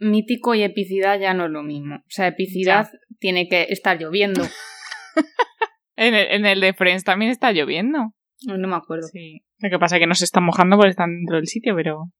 Mítico 0.00 0.54
y 0.56 0.62
epicidad 0.62 1.20
ya 1.20 1.32
no 1.32 1.44
es 1.44 1.50
lo 1.52 1.62
mismo. 1.62 1.96
O 1.96 2.08
sea, 2.08 2.26
epicidad 2.26 2.88
tiene 3.20 3.48
que 3.48 3.66
estar 3.68 4.00
lloviendo. 4.00 4.42
en, 5.96 6.14
el, 6.14 6.26
en 6.28 6.44
el 6.44 6.60
de 6.60 6.72
Friends 6.72 7.04
también 7.04 7.30
está 7.30 7.52
lloviendo. 7.52 8.12
No, 8.46 8.58
no 8.58 8.66
me 8.66 8.74
acuerdo. 8.74 9.06
Sí. 9.12 9.44
Lo 9.58 9.70
que 9.70 9.78
pasa 9.78 9.96
es 9.96 10.00
que 10.00 10.06
no 10.08 10.14
se 10.16 10.24
están 10.24 10.42
mojando 10.42 10.76
porque 10.76 10.90
están 10.90 11.14
dentro 11.14 11.36
del 11.36 11.46
sitio, 11.46 11.76
pero. 11.76 12.10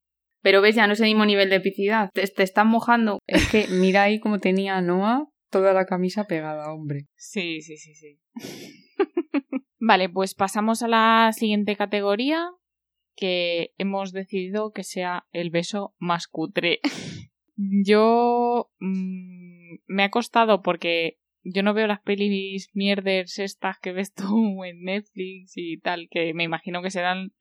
Pero 0.43 0.61
ves, 0.61 0.77
ya 0.77 0.87
no 0.87 0.93
es 0.93 1.01
el 1.01 1.07
mismo 1.07 1.27
nivel 1.27 1.51
de 1.51 1.57
epicidad. 1.57 2.11
Te, 2.13 2.25
te 2.25 2.43
están 2.45 2.69
mojando. 2.69 3.19
Es 3.27 3.51
que 3.51 3.67
mira 3.69 4.05
ahí 4.05 4.21
como 4.21 4.39
tenía 4.39 4.81
Noah 4.81 5.27
toda 5.51 5.73
la 5.73 5.87
camisa 5.87 6.25
pegada, 6.29 6.73
hombre. 6.73 7.07
Sí, 7.17 7.63
sí, 7.63 7.77
sí, 7.77 7.95
sí. 7.97 8.21
Vale, 9.81 10.09
pues 10.09 10.35
pasamos 10.35 10.83
a 10.83 10.89
la 10.89 11.33
siguiente 11.33 11.75
categoría 11.75 12.51
que 13.17 13.73
hemos 13.79 14.13
decidido 14.13 14.73
que 14.73 14.85
sea 14.85 15.27
el 15.33 15.51
beso 15.51 15.95
más 15.99 16.29
cutre. 16.29 16.81
Yo 17.57 18.71
mm, 18.79 19.77
me 19.87 20.05
ha 20.05 20.11
costado 20.11 20.63
porque 20.63 21.19
yo 21.43 21.63
no 21.63 21.75
veo 21.75 21.87
las 21.87 22.01
pelis 22.01 22.71
mierders 22.75 23.39
estas 23.39 23.79
que 23.79 23.93
ves 23.93 24.15
tú 24.15 24.65
en 24.65 24.83
Netflix 24.83 25.53
y 25.57 25.79
tal, 25.79 26.09
que 26.11 26.35
me 26.35 26.45
imagino 26.45 26.83
que 26.83 26.91
serán 26.91 27.33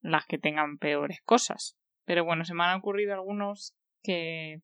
las 0.00 0.26
que 0.26 0.38
tengan 0.38 0.78
peores 0.78 1.20
cosas. 1.24 1.76
Pero 2.04 2.24
bueno, 2.24 2.44
se 2.44 2.54
me 2.54 2.64
han 2.64 2.78
ocurrido 2.78 3.14
algunos 3.14 3.76
que... 4.02 4.62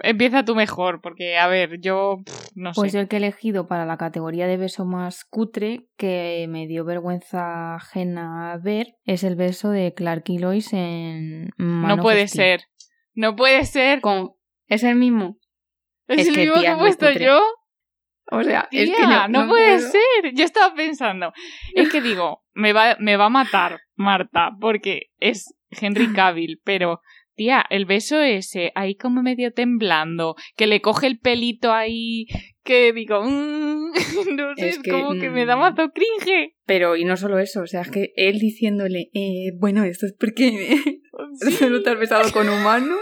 empieza 0.00 0.44
tú 0.44 0.54
mejor, 0.54 1.00
porque 1.00 1.38
a 1.38 1.46
ver, 1.46 1.80
yo 1.80 2.18
pff, 2.24 2.48
no 2.54 2.72
Pues 2.74 2.92
sé. 2.92 2.96
yo 2.98 3.00
el 3.02 3.08
que 3.08 3.16
he 3.16 3.18
elegido 3.18 3.66
para 3.66 3.86
la 3.86 3.96
categoría 3.96 4.46
de 4.46 4.56
beso 4.56 4.84
más 4.84 5.24
cutre, 5.24 5.86
que 5.96 6.46
me 6.48 6.66
dio 6.66 6.84
vergüenza 6.84 7.76
ajena 7.76 8.58
ver, 8.62 8.94
es 9.04 9.24
el 9.24 9.36
beso 9.36 9.70
de 9.70 9.94
Clark 9.94 10.24
y 10.28 10.38
Lois 10.38 10.72
en 10.72 11.50
Man 11.56 11.88
No 11.88 11.94
of 11.94 12.00
puede 12.00 12.28
ser. 12.28 12.62
No 13.14 13.36
puede 13.36 13.64
ser. 13.64 14.00
Con... 14.00 14.32
¿Es 14.66 14.82
el 14.82 14.96
mismo? 14.96 15.38
Es, 16.08 16.20
es 16.22 16.28
el 16.28 16.34
que, 16.34 16.40
mismo 16.46 16.60
que 16.60 16.66
he 16.68 16.76
puesto 16.76 17.06
cutre. 17.06 17.24
yo. 17.24 17.40
O 18.30 18.42
sea, 18.42 18.66
Tía, 18.70 18.82
es 18.84 18.90
que 18.90 19.02
yo 19.02 19.28
no, 19.28 19.48
puede 19.48 19.76
puedo. 19.76 19.90
ser. 19.90 20.32
Yo 20.34 20.44
estaba 20.44 20.74
pensando. 20.74 21.32
Es 21.74 21.90
que 21.90 22.00
digo, 22.00 22.42
me 22.54 22.72
va, 22.72 22.96
me 22.98 23.16
va 23.16 23.26
a 23.26 23.30
matar 23.30 23.80
Marta, 23.96 24.50
porque 24.60 25.08
es 25.18 25.54
Henry 25.70 26.12
Cavill, 26.14 26.60
pero. 26.64 27.00
Tía, 27.34 27.64
el 27.70 27.84
beso 27.84 28.20
ese, 28.20 28.72
ahí 28.74 28.94
como 28.94 29.22
medio 29.22 29.52
temblando, 29.52 30.36
que 30.56 30.66
le 30.66 30.80
coge 30.80 31.06
el 31.06 31.18
pelito 31.18 31.72
ahí, 31.72 32.26
que 32.62 32.92
digo, 32.92 33.22
mm, 33.22 33.92
no 34.36 34.54
sé, 34.56 34.68
Es 34.68 34.76
es, 34.76 34.82
que, 34.82 34.90
como 34.90 35.12
que 35.20 35.30
me 35.30 35.44
da 35.44 35.56
mm, 35.56 35.60
mazo 35.60 35.90
cringe. 35.92 36.54
Pero, 36.66 36.96
y 36.96 37.04
no 37.04 37.16
solo 37.16 37.38
eso, 37.38 37.62
o 37.62 37.66
sea, 37.66 37.82
es 37.82 37.90
que 37.90 38.12
él 38.16 38.38
diciéndole, 38.38 39.10
eh, 39.14 39.52
bueno, 39.58 39.84
esto 39.84 40.06
es 40.06 40.14
porque 40.18 40.76
solo 41.58 41.82
te 41.82 41.90
has 41.90 41.98
besado 41.98 42.32
con 42.32 42.48
humanos. 42.48 43.00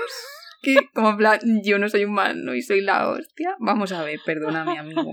Que, 0.62 0.76
como 0.94 1.10
en 1.10 1.16
plan, 1.16 1.40
yo 1.64 1.78
no 1.80 1.88
soy 1.88 2.04
humano 2.04 2.54
y 2.54 2.62
soy 2.62 2.82
la 2.82 3.08
hostia. 3.08 3.56
Vamos 3.58 3.90
a 3.90 4.04
ver, 4.04 4.20
perdóname, 4.24 4.78
amigo. 4.78 5.12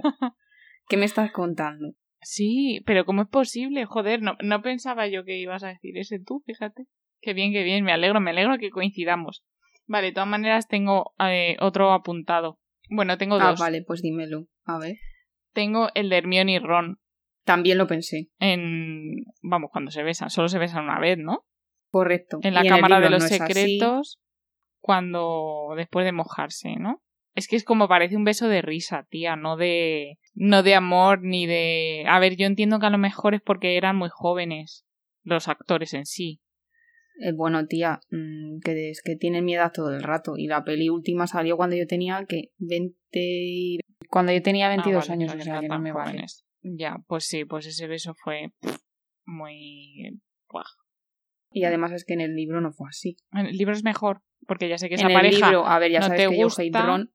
¿Qué 0.88 0.96
me 0.96 1.06
estás 1.06 1.32
contando? 1.32 1.96
Sí, 2.22 2.82
pero 2.86 3.04
¿cómo 3.06 3.24
es 3.24 3.30
posible? 3.30 3.86
Joder, 3.86 4.22
no, 4.22 4.38
no 4.44 4.62
pensaba 4.62 5.08
yo 5.08 5.24
que 5.24 5.40
ibas 5.40 5.64
a 5.64 5.70
decir 5.70 5.98
ese 5.98 6.20
tú, 6.20 6.44
fíjate. 6.46 6.86
Qué 7.22 7.34
bien, 7.34 7.52
qué 7.52 7.64
bien, 7.64 7.84
me 7.84 7.92
alegro, 7.92 8.20
me 8.20 8.32
alegro 8.32 8.58
que 8.58 8.70
coincidamos. 8.70 9.44
Vale, 9.88 10.08
de 10.08 10.14
todas 10.14 10.30
maneras 10.30 10.68
tengo 10.68 11.14
eh, 11.20 11.58
otro 11.60 11.92
apuntado. 11.92 12.60
Bueno, 12.90 13.18
tengo 13.18 13.36
Ah, 13.40 13.52
dos. 13.52 13.60
vale, 13.60 13.84
pues 13.86 14.02
dímelo. 14.02 14.46
A 14.66 14.78
ver. 14.78 14.98
Tengo 15.54 15.90
el 15.96 16.10
de 16.10 16.18
Hermione 16.18 16.54
y 16.54 16.60
Ron 16.60 17.00
También 17.44 17.78
lo 17.78 17.88
pensé. 17.88 18.30
en... 18.40 19.26
Vamos, 19.42 19.70
cuando 19.72 19.92
se 19.92 20.04
besan. 20.04 20.30
Solo 20.30 20.48
se 20.48 20.60
besan 20.60 20.84
una 20.86 21.00
vez, 21.00 21.18
¿no? 21.18 21.46
Correcto. 21.92 22.40
En 22.44 22.54
la 22.54 22.64
Y 22.64 22.70
Cámara 22.70 23.00
de 23.00 23.10
los 23.10 23.24
no. 23.24 23.28
Secretos, 23.30 24.20
cuando... 24.80 25.74
después 25.76 26.06
de 26.06 26.12
mojarse, 26.12 26.76
¿no? 26.78 27.02
Es 27.36 27.48
que 27.48 27.56
es 27.56 27.64
como 27.64 27.88
parece 27.88 28.16
un 28.18 28.24
beso 28.26 28.48
de 28.48 28.62
risa, 28.62 29.06
tía, 29.10 29.36
no 29.36 29.56
de. 29.56 30.18
no 30.34 30.62
de 30.64 30.76
amor 30.76 31.20
ni 31.22 31.46
de. 31.46 32.04
A 32.08 32.20
ver, 32.20 32.36
yo 32.36 32.46
entiendo 32.48 32.80
que 32.80 32.88
a 32.88 32.90
lo 32.90 32.98
mejor 32.98 33.34
es 33.34 33.42
porque 33.42 33.78
eran 33.78 33.96
muy 33.96 34.10
jóvenes 34.12 34.84
los 35.24 35.48
actores 35.48 35.94
en 35.94 36.06
sí. 36.06 36.42
Eh, 37.22 37.34
bueno, 37.34 37.66
tía, 37.68 38.00
mm, 38.12 38.60
que 38.64 38.90
es 38.92 39.02
que 39.02 39.16
tienen 39.16 39.46
mi 39.46 39.56
edad 39.56 39.72
todo 39.74 39.94
el 39.96 40.02
rato. 40.04 40.38
Y 40.38 40.48
la 40.48 40.64
peli 40.64 40.90
última 40.90 41.28
salió 41.28 41.58
cuando 41.58 41.76
yo 41.76 41.86
tenía 41.88 42.26
que 42.26 42.52
20. 42.58 42.96
y- 43.14 43.80
Cuando 44.10 44.32
yo 44.32 44.42
tenía 44.42 44.70
22 44.70 45.06
Ah, 45.10 45.14
vale, 45.14 45.14
años, 45.14 45.30
o 45.30 45.34
entonces 45.34 45.46
sea 45.46 45.56
no 45.56 45.62
que 45.62 45.68
no 45.68 45.74
tan 45.76 45.84
me 45.84 45.92
vale. 45.92 46.12
jóvenes. 46.12 46.46
Ya, 46.62 46.98
pues 47.08 47.26
sí, 47.26 47.46
pues 47.46 47.66
ese 47.68 47.88
beso 47.88 48.14
fue 48.16 48.52
muy. 49.26 50.20
buah. 50.52 50.64
Y 51.52 51.64
además 51.66 51.92
es 51.92 52.06
que 52.06 52.14
en 52.14 52.22
el 52.22 52.36
libro 52.36 52.62
no 52.62 52.72
fue 52.72 52.88
así. 52.90 53.18
En 53.34 53.48
el 53.48 53.58
libro 53.58 53.74
es 53.74 53.84
mejor, 53.84 54.22
porque 54.48 54.70
ya 54.70 54.78
sé 54.78 54.88
que 54.90 54.96
esa 54.96 55.06
en 55.06 55.12
el 55.12 55.16
pareja. 55.16 55.48
libro, 55.50 55.66
a 55.68 55.80
ver, 55.80 55.92
ya 55.92 56.00
no 56.00 56.08
sabes 56.08 56.22
te 56.24 56.30
que 56.30 56.44
gusta. 56.44 56.86
Ron. 56.86 57.12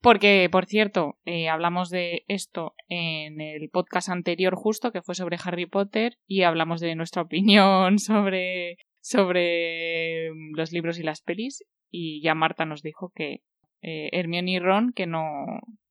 Porque, 0.00 0.48
por 0.50 0.66
cierto, 0.66 1.18
eh, 1.24 1.48
hablamos 1.48 1.90
de 1.90 2.24
esto 2.28 2.74
en 2.88 3.40
el 3.40 3.68
podcast 3.70 4.08
anterior 4.08 4.54
justo, 4.54 4.92
que 4.92 5.02
fue 5.02 5.14
sobre 5.14 5.36
Harry 5.44 5.66
Potter, 5.66 6.18
y 6.26 6.42
hablamos 6.42 6.80
de 6.80 6.94
nuestra 6.94 7.22
opinión 7.28 7.98
sobre, 7.98 8.76
sobre 9.04 10.30
mm, 10.32 10.56
los 10.56 10.72
libros 10.72 10.98
y 10.98 11.02
las 11.02 11.20
pelis, 11.20 11.62
y 11.90 12.22
ya 12.22 12.34
Marta 12.34 12.64
nos 12.64 12.82
dijo 12.82 13.12
que 13.14 13.42
eh, 13.82 14.08
Hermione 14.12 14.52
y 14.52 14.58
Ron 14.58 14.92
que 14.94 15.06
no, 15.06 15.22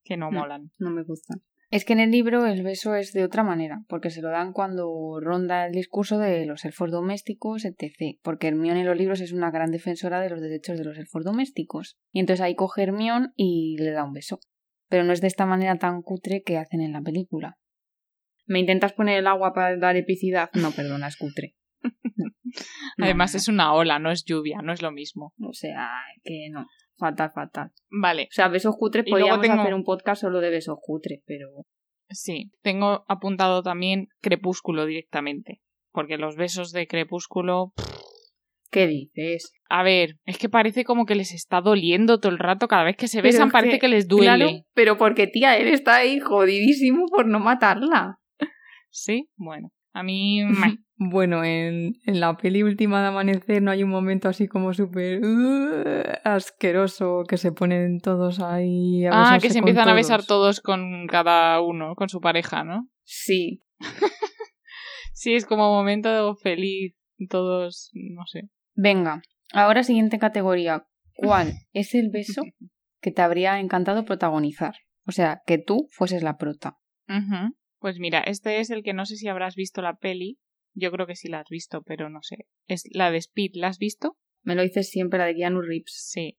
que 0.03 0.17
no 0.17 0.31
No. 0.31 0.39
molan. 0.39 0.71
No 0.79 0.89
me 0.89 1.03
gusta. 1.03 1.35
Es 1.69 1.85
que 1.85 1.93
en 1.93 1.99
el 1.99 2.11
libro 2.11 2.45
el 2.47 2.63
beso 2.63 2.95
es 2.95 3.13
de 3.13 3.23
otra 3.23 3.43
manera, 3.43 3.83
porque 3.87 4.09
se 4.09 4.21
lo 4.21 4.29
dan 4.29 4.51
cuando 4.51 5.19
ronda 5.21 5.65
el 5.67 5.73
discurso 5.73 6.17
de 6.17 6.45
los 6.45 6.65
elfos 6.65 6.91
domésticos, 6.91 7.65
etc. 7.65 8.19
Porque 8.23 8.47
Hermione 8.47 8.81
en 8.81 8.87
los 8.87 8.97
libros 8.97 9.21
es 9.21 9.31
una 9.31 9.51
gran 9.51 9.71
defensora 9.71 10.19
de 10.19 10.29
los 10.29 10.41
derechos 10.41 10.77
de 10.77 10.83
los 10.85 10.97
elfos 10.97 11.23
domésticos. 11.23 11.97
Y 12.11 12.19
entonces 12.19 12.41
ahí 12.41 12.55
coge 12.55 12.83
Hermione 12.83 13.29
y 13.35 13.77
le 13.77 13.91
da 13.91 14.03
un 14.03 14.13
beso. 14.13 14.39
Pero 14.89 15.03
no 15.03 15.13
es 15.13 15.21
de 15.21 15.27
esta 15.27 15.45
manera 15.45 15.77
tan 15.77 16.01
cutre 16.01 16.41
que 16.43 16.57
hacen 16.57 16.81
en 16.81 16.93
la 16.93 17.01
película. 17.01 17.57
¿Me 18.45 18.59
intentas 18.59 18.93
poner 18.93 19.17
el 19.19 19.27
agua 19.27 19.53
para 19.53 19.75
dar 19.77 19.95
epicidad? 19.95 20.49
No, 20.53 20.71
perdona, 20.71 21.07
es 21.07 21.17
cutre. 21.17 21.55
No. 22.15 22.25
Además 22.97 23.33
no, 23.33 23.37
es 23.37 23.47
una 23.47 23.73
ola, 23.73 23.99
no 23.99 24.11
es 24.11 24.23
lluvia, 24.25 24.59
no 24.63 24.73
es 24.73 24.81
lo 24.81 24.91
mismo. 24.91 25.33
O 25.41 25.53
sea, 25.53 25.89
que 26.23 26.49
no. 26.51 26.67
Fatal, 26.97 27.31
fatal. 27.33 27.71
Vale, 27.89 28.23
O 28.23 28.33
sea, 28.33 28.47
besos 28.47 28.75
cutres 28.77 29.05
Y 29.07 29.09
podríamos 29.09 29.41
tengo- 29.41 29.61
hacer 29.61 29.73
un 29.73 29.83
podcast 29.83 30.21
solo 30.21 30.39
de 30.41 30.51
besos 30.51 30.77
cutres, 30.81 31.21
pero... 31.25 31.47
sí. 32.09 32.51
Tengo 32.61 33.03
apuntado 33.07 33.63
también 33.63 34.07
Crepúsculo 34.21 34.85
directamente, 34.85 35.61
porque 35.91 36.17
los 36.17 36.35
besos 36.35 36.71
de 36.71 36.87
Crepúsculo 36.87 37.73
¿Qué 38.73 38.87
dices? 38.87 39.53
A 39.69 39.83
ver, 39.83 40.17
es 40.25 40.39
que 40.39 40.49
parece 40.49 40.83
como 40.83 41.05
que 41.05 41.13
les 41.13 41.31
está 41.31 41.61
doliendo 41.61 42.19
todo 42.19 42.31
el 42.31 42.39
rato. 42.39 42.67
Cada 42.67 42.83
vez 42.83 42.97
que 42.97 43.07
se 43.07 43.21
besan 43.21 43.47
es 43.47 43.53
parece 43.53 43.73
que, 43.73 43.81
que, 43.81 43.87
les 43.87 44.07
duele. 44.07 44.45
Claro, 44.45 44.65
pero 44.73 44.97
porque 44.97 45.27
tía, 45.27 45.57
él 45.57 45.67
está 45.67 45.97
ahí 45.97 46.19
jodidísimo 46.19 47.05
por 47.05 47.27
no 47.27 47.39
matarla. 47.39 48.17
Sí, 48.89 49.29
bueno. 49.35 49.69
A 49.93 50.03
mí... 50.03 50.41
Bueno, 50.95 51.43
en, 51.43 51.95
en 52.05 52.19
la 52.19 52.37
peli 52.37 52.61
última 52.61 53.01
de 53.01 53.07
Amanecer 53.07 53.61
no 53.61 53.71
hay 53.71 53.83
un 53.83 53.89
momento 53.89 54.29
así 54.29 54.47
como 54.47 54.73
súper 54.73 55.25
uh, 55.25 56.03
asqueroso 56.23 57.23
que 57.27 57.37
se 57.37 57.51
ponen 57.51 57.99
todos 57.99 58.39
ahí 58.39 59.03
a 59.05 59.33
ah, 59.33 59.39
que 59.41 59.49
se 59.49 59.57
empiezan 59.57 59.89
a 59.89 59.95
besar 59.95 60.23
todos. 60.23 60.61
con 60.61 61.07
cada 61.07 61.59
uno, 61.61 61.95
con 61.95 62.09
su 62.09 62.21
pareja, 62.21 62.63
¿no? 62.63 62.87
Sí, 63.03 63.63
Sí, 65.13 65.35
es 65.35 65.45
como 65.45 65.71
momento 65.71 66.35
feliz. 66.35 66.95
Todos, 67.29 67.91
no 67.93 68.25
sé. 68.25 68.49
venga. 68.73 69.21
Ahora 69.53 69.83
siguiente 69.83 70.19
categoría. 70.19 70.85
¿Cuál 71.15 71.53
es 71.71 71.95
el 71.95 72.09
beso 72.09 72.41
que 72.99 73.11
te 73.11 73.21
habría 73.21 73.59
encantado 73.59 74.03
protagonizar? 74.03 74.75
O 75.05 75.13
sea, 75.13 75.41
que 75.45 75.59
tú 75.59 75.87
fueses 75.91 76.23
la 76.23 76.37
prota. 76.37 76.77
Pues 77.83 77.99
mira, 77.99 78.21
este 78.21 78.61
es 78.61 78.69
el 78.69 78.81
que 78.81 78.93
no 78.93 79.05
sé 79.05 79.17
si 79.17 79.27
habrás 79.27 79.57
visto 79.57 79.81
la 79.81 79.97
peli. 79.97 80.39
Yo 80.73 80.89
creo 80.89 81.05
que 81.05 81.17
sí 81.17 81.27
la 81.27 81.41
has 81.41 81.49
visto, 81.49 81.81
pero 81.83 82.09
no 82.09 82.21
sé. 82.21 82.47
Es 82.65 82.83
la 82.93 83.11
de 83.11 83.17
Speed, 83.17 83.55
¿la 83.55 83.67
has 83.67 83.77
visto? 83.77 84.15
Me 84.41 84.55
lo 84.55 84.61
dices 84.61 84.89
siempre 84.89 85.19
la 85.19 85.25
de 85.25 85.35
Keanu 85.35 85.59
Reeves. 85.61 85.91
Sí. 86.09 86.37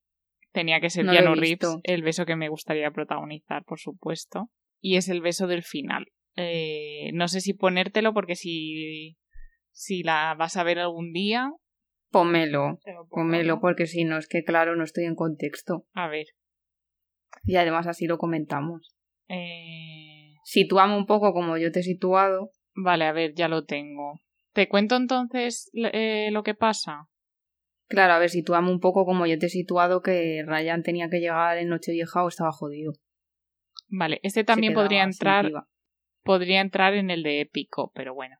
Tenía 0.52 0.80
que 0.80 0.88
ser 0.88 1.04
No 1.04 1.12
Keanu. 1.12 1.34
Reeves 1.34 1.80
el 1.82 2.02
beso 2.02 2.24
que 2.24 2.34
me 2.34 2.48
gustaría 2.48 2.90
protagonizar, 2.92 3.62
por 3.64 3.78
supuesto. 3.78 4.50
Y 4.80 4.96
es 4.96 5.10
el 5.10 5.20
beso 5.20 5.46
del 5.46 5.62
final. 5.62 6.06
Eh, 6.34 7.10
no 7.12 7.28
sé 7.28 7.42
si 7.42 7.52
ponértelo 7.52 8.14
porque 8.14 8.36
si, 8.36 9.18
si 9.70 10.02
la 10.02 10.34
vas 10.38 10.56
a 10.56 10.62
ver 10.64 10.78
algún 10.78 11.12
día. 11.12 11.50
Pómelo, 12.10 12.78
pómelo, 13.10 13.60
porque 13.60 13.86
si 13.86 14.04
no 14.04 14.16
es 14.16 14.28
que 14.28 14.44
claro, 14.44 14.76
no 14.76 14.84
estoy 14.84 15.04
en 15.04 15.14
contexto. 15.14 15.86
A 15.92 16.08
ver. 16.08 16.28
Y 17.42 17.56
además 17.56 17.86
así 17.86 18.06
lo 18.06 18.16
comentamos. 18.16 18.96
eh, 19.28 20.13
Sitúame 20.44 20.96
un 20.96 21.06
poco 21.06 21.32
como 21.32 21.56
yo 21.56 21.72
te 21.72 21.80
he 21.80 21.82
situado. 21.82 22.50
Vale, 22.74 23.06
a 23.06 23.12
ver, 23.12 23.34
ya 23.34 23.48
lo 23.48 23.64
tengo. 23.64 24.20
¿Te 24.52 24.68
cuento 24.68 24.94
entonces 24.94 25.70
eh, 25.74 26.28
lo 26.30 26.42
que 26.42 26.54
pasa? 26.54 27.08
Claro, 27.88 28.14
a 28.14 28.18
ver, 28.18 28.30
sitúame 28.30 28.70
un 28.70 28.80
poco 28.80 29.04
como 29.04 29.26
yo 29.26 29.38
te 29.38 29.46
he 29.46 29.50
situado 29.50 30.00
que 30.00 30.42
Ryan 30.46 30.82
tenía 30.82 31.08
que 31.08 31.20
llegar 31.20 31.58
en 31.58 31.68
Nochevieja 31.68 32.22
o 32.24 32.28
estaba 32.28 32.52
jodido. 32.52 32.92
Vale, 33.88 34.20
este 34.22 34.44
también 34.44 34.74
podría 34.74 35.02
entrar, 35.02 35.50
podría 36.22 36.60
entrar 36.60 36.94
en 36.94 37.10
el 37.10 37.22
de 37.22 37.40
épico, 37.40 37.90
pero 37.94 38.14
bueno. 38.14 38.36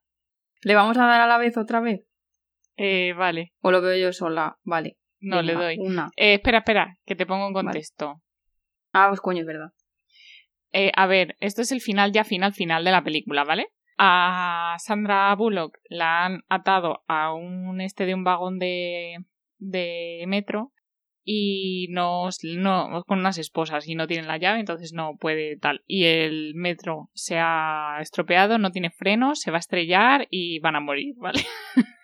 ¿Le 0.63 0.75
vamos 0.75 0.97
a 0.99 1.07
dar 1.07 1.21
a 1.21 1.27
la 1.27 1.39
vez 1.39 1.57
otra 1.57 1.81
vez? 1.81 2.07
Eh, 2.77 3.13
vale, 3.17 3.53
¿O 3.61 3.71
lo 3.71 3.81
veo 3.81 3.97
yo 3.97 4.13
sola? 4.13 4.59
Vale. 4.63 4.97
no 5.21 5.43
le 5.43 5.55
doy. 5.55 5.79
Una. 5.79 6.11
Eh, 6.17 6.35
espera, 6.35 6.59
espera, 6.59 6.97
que 7.05 7.15
te 7.17 7.27
pongo 7.27 7.47
en 7.49 7.53
Vale. 7.55 7.67
contexto. 7.67 8.23
Ah, 8.93 9.07
pues 9.09 9.21
coño, 9.21 9.41
es 9.41 9.47
verdad. 9.47 9.71
Eh, 10.77 10.91
a 10.97 11.07
ver, 11.07 11.37
esto 11.39 11.63
es 11.63 11.71
el 11.71 11.81
final 11.81 12.11
ya 12.11 12.25
final 12.25 12.53
final 12.53 12.85
de 12.85 12.91
la 12.91 13.05
película, 13.05 13.45
¿vale? 13.45 13.69
A 13.97 14.75
Sandra 14.81 15.33
Bullock 15.37 15.79
la 15.89 16.25
han 16.25 16.41
atado 16.49 17.05
a 17.07 17.33
un 17.33 17.81
este 17.81 18.07
de 18.07 18.15
un 18.15 18.25
vagón 18.25 18.59
de, 18.59 19.19
de 19.59 20.25
metro 20.27 20.73
y 21.23 21.87
no, 21.91 22.29
no 22.57 23.05
con 23.07 23.21
unas 23.21 23.39
esposas 23.39 23.87
y 23.87 23.95
no 23.95 24.09
tienen 24.09 24.27
la 24.27 24.37
llave, 24.37 24.59
entonces 24.59 24.93
no 24.93 25.17
puede 25.17 25.57
tal. 25.57 25.85
Y 25.87 26.07
el 26.07 26.57
metro 26.57 27.09
se 27.15 27.37
ha 27.39 27.99
estropeado, 28.01 28.59
no 28.59 28.73
tiene 28.73 28.91
frenos, 28.91 29.41
se 29.41 29.53
va 29.53 29.59
a 29.59 29.61
estrellar 29.61 30.27
y 30.29 30.59
van 30.59 30.75
a 30.75 30.81
morir, 30.81 31.15
¿vale? 31.19 31.41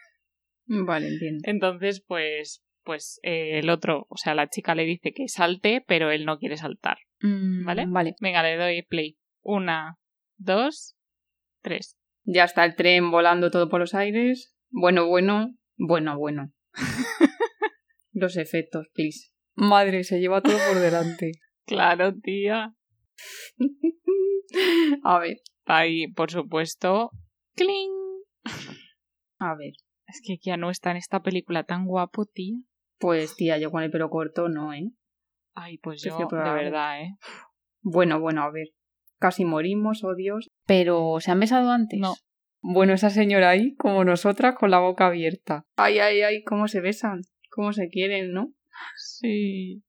Vale, 0.67 1.09
entiendo. 1.09 1.41
Entonces, 1.43 2.05
pues, 2.07 2.63
pues 2.85 3.19
eh, 3.25 3.59
el 3.59 3.69
otro, 3.69 4.07
o 4.09 4.17
sea, 4.17 4.37
la 4.37 4.49
chica 4.49 4.77
le 4.77 4.85
dice 4.85 5.13
que 5.13 5.27
salte, 5.27 5.83
pero 5.85 6.13
él 6.13 6.25
no 6.25 6.39
quiere 6.39 6.57
saltar. 6.57 6.99
Mm, 7.21 7.65
¿Vale? 7.65 7.87
Vale. 7.87 8.15
Venga, 8.21 8.43
le 8.43 8.57
doy 8.57 8.83
play. 8.83 9.19
Una, 9.43 9.99
dos, 10.37 10.97
tres. 11.63 11.97
Ya 12.25 12.45
está 12.45 12.65
el 12.65 12.77
tren 12.77 13.11
volando 13.11 13.51
todo 13.51 13.69
por 13.69 13.81
los 13.81 13.95
aires. 13.95 14.55
Bueno, 14.71 15.07
bueno. 15.07 15.55
Bueno, 15.77 16.19
bueno. 16.19 16.53
Los 18.13 18.37
efectos, 18.37 18.89
please. 18.93 19.31
Madre, 19.55 20.05
se 20.05 20.21
lleva 20.21 20.43
todo 20.43 20.59
por 20.69 20.81
delante. 20.81 21.33
Claro, 21.67 22.13
tía. 22.21 22.75
a 25.05 25.19
ver, 25.21 25.37
Ahí, 25.73 26.09
por 26.09 26.33
supuesto. 26.33 27.13
¡Cling! 27.55 27.93
a 29.39 29.55
ver. 29.55 29.75
Es 30.09 30.21
que 30.21 30.39
Keanu 30.39 30.69
está 30.71 30.91
en 30.91 30.97
esta 30.97 31.23
película 31.23 31.63
tan 31.63 31.87
guapo, 31.87 32.27
tía. 32.27 32.57
Pues 32.99 33.37
tía, 33.37 33.57
yo 33.57 33.71
con 33.71 33.85
el 33.85 33.93
pelo 33.93 34.11
corto 34.11 34.49
no, 34.49 34.75
¿eh? 34.75 34.91
Ay, 35.55 35.79
pues 35.79 36.03
yo, 36.03 36.17
de 36.19 36.37
verdad, 36.53 37.03
¿eh? 37.03 37.17
Bueno, 37.83 38.21
bueno, 38.21 38.43
a 38.43 38.51
ver. 38.51 38.69
Casi 39.19 39.45
morimos, 39.45 40.03
oh 40.05 40.15
Dios. 40.15 40.49
Pero, 40.67 41.17
¿se 41.21 41.31
han 41.31 41.41
besado 41.41 41.71
antes? 41.71 41.99
No. 42.01 42.15
Bueno, 42.63 42.93
esa 42.93 43.11
señora 43.11 43.51
ahí, 43.51 43.75
como 43.77 44.05
nosotras, 44.05 44.55
con 44.55 44.71
la 44.71 44.79
boca 44.79 45.07
abierta. 45.07 45.65
Ay, 45.77 45.99
ay, 45.99 46.23
ay, 46.23 46.43
cómo 46.45 46.69
se 46.69 46.81
besan. 46.81 47.23
Cómo 47.51 47.73
se 47.73 47.89
quieren, 47.89 48.33
¿no? 48.33 48.53
Sí. 48.97 49.83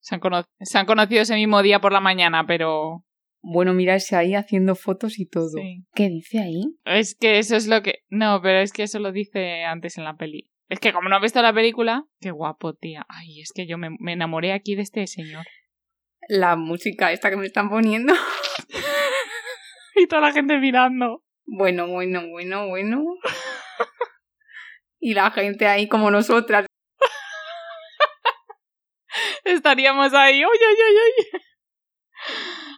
Se 0.00 0.14
han, 0.14 0.20
cono- 0.20 0.44
se 0.60 0.78
han 0.78 0.86
conocido 0.86 1.22
ese 1.22 1.34
mismo 1.34 1.62
día 1.62 1.80
por 1.80 1.92
la 1.92 2.00
mañana, 2.00 2.44
pero... 2.46 3.02
Bueno, 3.48 3.74
mira 3.74 3.94
ese 3.94 4.16
ahí 4.16 4.34
haciendo 4.34 4.74
fotos 4.74 5.18
y 5.20 5.26
todo. 5.26 5.50
Sí. 5.58 5.84
¿Qué 5.94 6.08
dice 6.08 6.40
ahí? 6.40 6.62
Es 6.84 7.14
que 7.14 7.38
eso 7.38 7.54
es 7.56 7.66
lo 7.68 7.80
que... 7.82 8.00
No, 8.08 8.40
pero 8.42 8.58
es 8.58 8.72
que 8.72 8.82
eso 8.84 8.98
lo 8.98 9.12
dice 9.12 9.62
antes 9.64 9.98
en 9.98 10.04
la 10.04 10.16
peli. 10.16 10.50
Es 10.68 10.80
que 10.80 10.92
como 10.92 11.08
no 11.08 11.16
has 11.16 11.22
visto 11.22 11.40
la 11.42 11.52
película... 11.52 12.04
Qué 12.20 12.30
guapo, 12.30 12.74
tía. 12.74 13.06
Ay, 13.08 13.40
es 13.40 13.52
que 13.54 13.66
yo 13.66 13.78
me, 13.78 13.90
me 14.00 14.12
enamoré 14.12 14.52
aquí 14.52 14.74
de 14.74 14.82
este 14.82 15.06
señor. 15.06 15.46
La 16.28 16.56
música 16.56 17.12
esta 17.12 17.30
que 17.30 17.36
me 17.36 17.46
están 17.46 17.68
poniendo. 17.68 18.12
Y 19.96 20.06
toda 20.08 20.20
la 20.20 20.32
gente 20.32 20.58
mirando. 20.58 21.24
Bueno, 21.46 21.88
bueno, 21.88 22.28
bueno, 22.28 22.68
bueno. 22.68 23.02
Y 25.00 25.14
la 25.14 25.30
gente 25.30 25.66
ahí 25.66 25.88
como 25.88 26.10
nosotras. 26.10 26.66
Estaríamos 29.44 30.12
ahí. 30.12 30.42
¡Ay, 30.42 30.44
ay, 30.44 30.76
ay, 30.86 30.96
ay! 31.04 31.40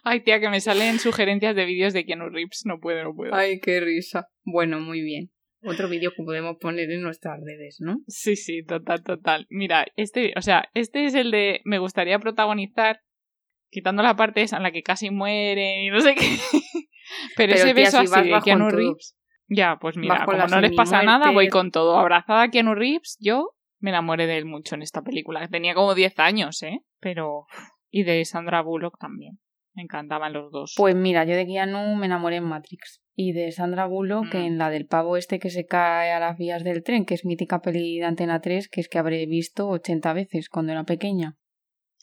Ay, 0.03 0.23
tía, 0.23 0.39
que 0.39 0.49
me 0.49 0.61
salen 0.61 0.99
sugerencias 0.99 1.55
de 1.55 1.65
vídeos 1.65 1.91
de 1.91 2.05
Keanu 2.05 2.29
Reeves. 2.29 2.61
No 2.63 2.79
puedo, 2.79 3.03
no 3.03 3.13
puedo. 3.13 3.35
Ay, 3.35 3.59
qué 3.59 3.81
risa. 3.81 4.29
Bueno, 4.45 4.79
muy 4.79 5.01
bien. 5.01 5.29
Otro 5.61 5.89
vídeo 5.89 6.11
que 6.15 6.23
podemos 6.23 6.57
poner 6.57 6.89
en 6.89 7.01
nuestras 7.01 7.39
redes, 7.43 7.77
¿no? 7.79 7.97
Sí, 8.07 8.35
sí, 8.35 8.63
total, 8.63 9.03
total. 9.03 9.45
Mira, 9.49 9.85
este, 9.97 10.33
o 10.37 10.41
sea, 10.41 10.69
este 10.73 11.05
es 11.05 11.15
el 11.15 11.31
de 11.31 11.61
me 11.65 11.79
gustaría 11.79 12.17
protagonizar, 12.19 13.01
Quitando 13.71 14.01
la 14.01 14.15
parte 14.15 14.41
esa 14.41 14.57
en 14.57 14.63
la 14.63 14.71
que 14.71 14.81
casi 14.81 15.11
mueren 15.11 15.83
y 15.83 15.89
no 15.89 16.01
sé 16.01 16.15
qué. 16.15 16.21
Pero, 17.37 17.53
Pero, 17.53 17.53
ese 17.53 17.73
beso 17.73 18.05
si 18.05 18.13
así 18.13 18.29
de 18.29 18.41
Keanu. 18.41 18.69
Reeves. 18.69 19.15
Ya, 19.47 19.77
pues 19.79 19.97
mira, 19.97 20.25
como 20.25 20.45
no 20.45 20.61
les 20.61 20.73
pasa 20.73 21.01
nada, 21.03 21.31
voy 21.31 21.49
con 21.49 21.71
todo. 21.71 21.97
Abrazada 21.97 22.43
a 22.43 22.49
Keanu 22.49 22.75
Reeves, 22.75 23.17
yo 23.19 23.51
me 23.79 23.89
enamoré 23.89 24.27
de 24.27 24.37
él 24.37 24.45
mucho 24.45 24.75
en 24.75 24.83
esta 24.83 25.01
película. 25.01 25.47
Tenía 25.47 25.73
como 25.73 25.95
10 25.95 26.19
años, 26.19 26.61
¿eh? 26.63 26.81
Pero... 26.99 27.45
Y 27.91 28.03
de 28.03 28.23
Sandra 28.25 28.61
Bullock 28.61 28.99
también. 28.99 29.39
Me 29.73 29.81
encantaban 29.83 30.33
los 30.33 30.51
dos. 30.51 30.75
Pues 30.77 30.95
mira, 30.95 31.25
yo 31.25 31.35
de 31.35 31.47
Keanu 31.47 31.95
me 31.95 32.05
enamoré 32.05 32.35
en 32.35 32.43
Matrix. 32.43 33.01
Y 33.21 33.33
de 33.33 33.51
Sandra 33.51 33.85
Bullock 33.85 34.33
Mm. 34.33 34.37
en 34.37 34.57
la 34.57 34.69
del 34.69 34.85
pavo 34.85 35.17
este 35.17 35.39
que 35.39 35.49
se 35.49 35.65
cae 35.65 36.13
a 36.13 36.21
las 36.21 36.37
vías 36.37 36.63
del 36.63 36.83
tren, 36.83 37.03
que 37.03 37.15
es 37.15 37.25
mítica 37.25 37.61
peli 37.61 37.99
de 37.99 38.05
Antena 38.05 38.39
3, 38.39 38.69
que 38.69 38.79
es 38.79 38.87
que 38.87 38.97
habré 38.97 39.25
visto 39.25 39.67
80 39.67 40.13
veces 40.13 40.47
cuando 40.47 40.71
era 40.71 40.85
pequeña. 40.85 41.35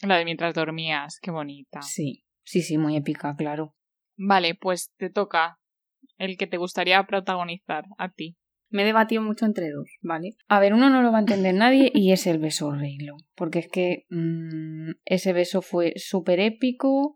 La 0.02 0.18
de 0.18 0.26
mientras 0.26 0.52
dormías, 0.52 1.18
qué 1.22 1.30
bonita. 1.30 1.80
Sí, 1.80 2.26
sí, 2.44 2.60
sí, 2.60 2.76
muy 2.76 2.96
épica, 2.96 3.34
claro. 3.34 3.74
Vale, 4.18 4.56
pues 4.56 4.92
te 4.98 5.08
toca 5.08 5.58
el 6.18 6.36
que 6.36 6.46
te 6.46 6.58
gustaría 6.58 7.02
protagonizar 7.06 7.84
a 7.96 8.10
ti. 8.10 8.36
Me 8.68 8.82
he 8.82 8.84
debatido 8.84 9.22
mucho 9.22 9.46
entre 9.46 9.70
dos, 9.70 9.88
¿vale? 10.02 10.36
A 10.48 10.60
ver, 10.60 10.74
uno 10.74 10.90
no 10.90 11.00
lo 11.00 11.12
va 11.12 11.16
a 11.16 11.20
entender 11.20 11.54
nadie 11.54 11.90
y 11.94 12.12
es 12.12 12.26
el 12.26 12.40
beso 12.40 12.72
Reylo. 12.72 13.16
Porque 13.34 13.60
es 13.60 13.68
que 13.68 14.04
mm, 14.10 14.90
ese 15.06 15.32
beso 15.32 15.62
fue 15.62 15.94
súper 15.96 16.40
épico, 16.40 17.14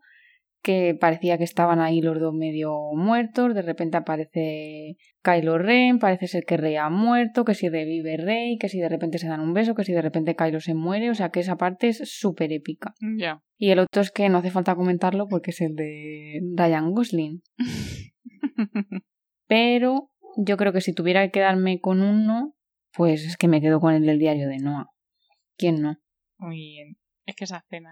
que 0.61 0.95
parecía 0.99 1.37
que 1.37 1.43
estaban 1.43 1.79
ahí 1.79 2.01
los 2.01 2.19
dos 2.19 2.33
medio 2.33 2.75
muertos, 2.93 3.55
de 3.55 3.61
repente 3.61 3.97
aparece 3.97 4.97
Kylo 5.23 5.57
Ren, 5.57 5.99
parece 5.99 6.27
ser 6.27 6.43
que 6.45 6.57
Rey 6.57 6.75
ha 6.75 6.89
muerto, 6.89 7.45
que 7.45 7.55
si 7.55 7.69
revive 7.69 8.17
Rey, 8.17 8.57
que 8.57 8.69
si 8.69 8.79
de 8.79 8.89
repente 8.89 9.17
se 9.17 9.27
dan 9.27 9.39
un 9.39 9.53
beso, 9.53 9.73
que 9.73 9.83
si 9.83 9.93
de 9.93 10.01
repente 10.01 10.35
Kylo 10.35 10.59
se 10.59 10.75
muere, 10.75 11.09
o 11.09 11.15
sea 11.15 11.29
que 11.29 11.39
esa 11.39 11.57
parte 11.57 11.87
es 11.87 12.01
súper 12.05 12.53
épica. 12.53 12.93
Ya. 13.17 13.41
Y 13.57 13.71
el 13.71 13.79
otro 13.79 14.01
es 14.01 14.11
que 14.11 14.29
no 14.29 14.37
hace 14.37 14.51
falta 14.51 14.75
comentarlo 14.75 15.27
porque 15.27 15.51
es 15.51 15.61
el 15.61 15.75
de 15.75 16.41
Ryan 16.55 16.91
Gosling. 16.93 17.41
Pero 19.47 20.11
yo 20.37 20.57
creo 20.57 20.73
que 20.73 20.81
si 20.81 20.93
tuviera 20.93 21.25
que 21.25 21.31
quedarme 21.31 21.79
con 21.79 22.01
uno, 22.01 22.55
pues 22.93 23.25
es 23.25 23.37
que 23.37 23.47
me 23.47 23.61
quedo 23.61 23.79
con 23.79 23.93
el 23.93 24.05
del 24.05 24.19
diario 24.19 24.47
de 24.47 24.57
Noah. 24.59 24.87
¿Quién 25.57 25.81
no? 25.81 25.97
Muy 26.37 26.57
bien. 26.57 26.97
Es 27.25 27.35
que 27.35 27.45
esa 27.45 27.57
escena... 27.57 27.91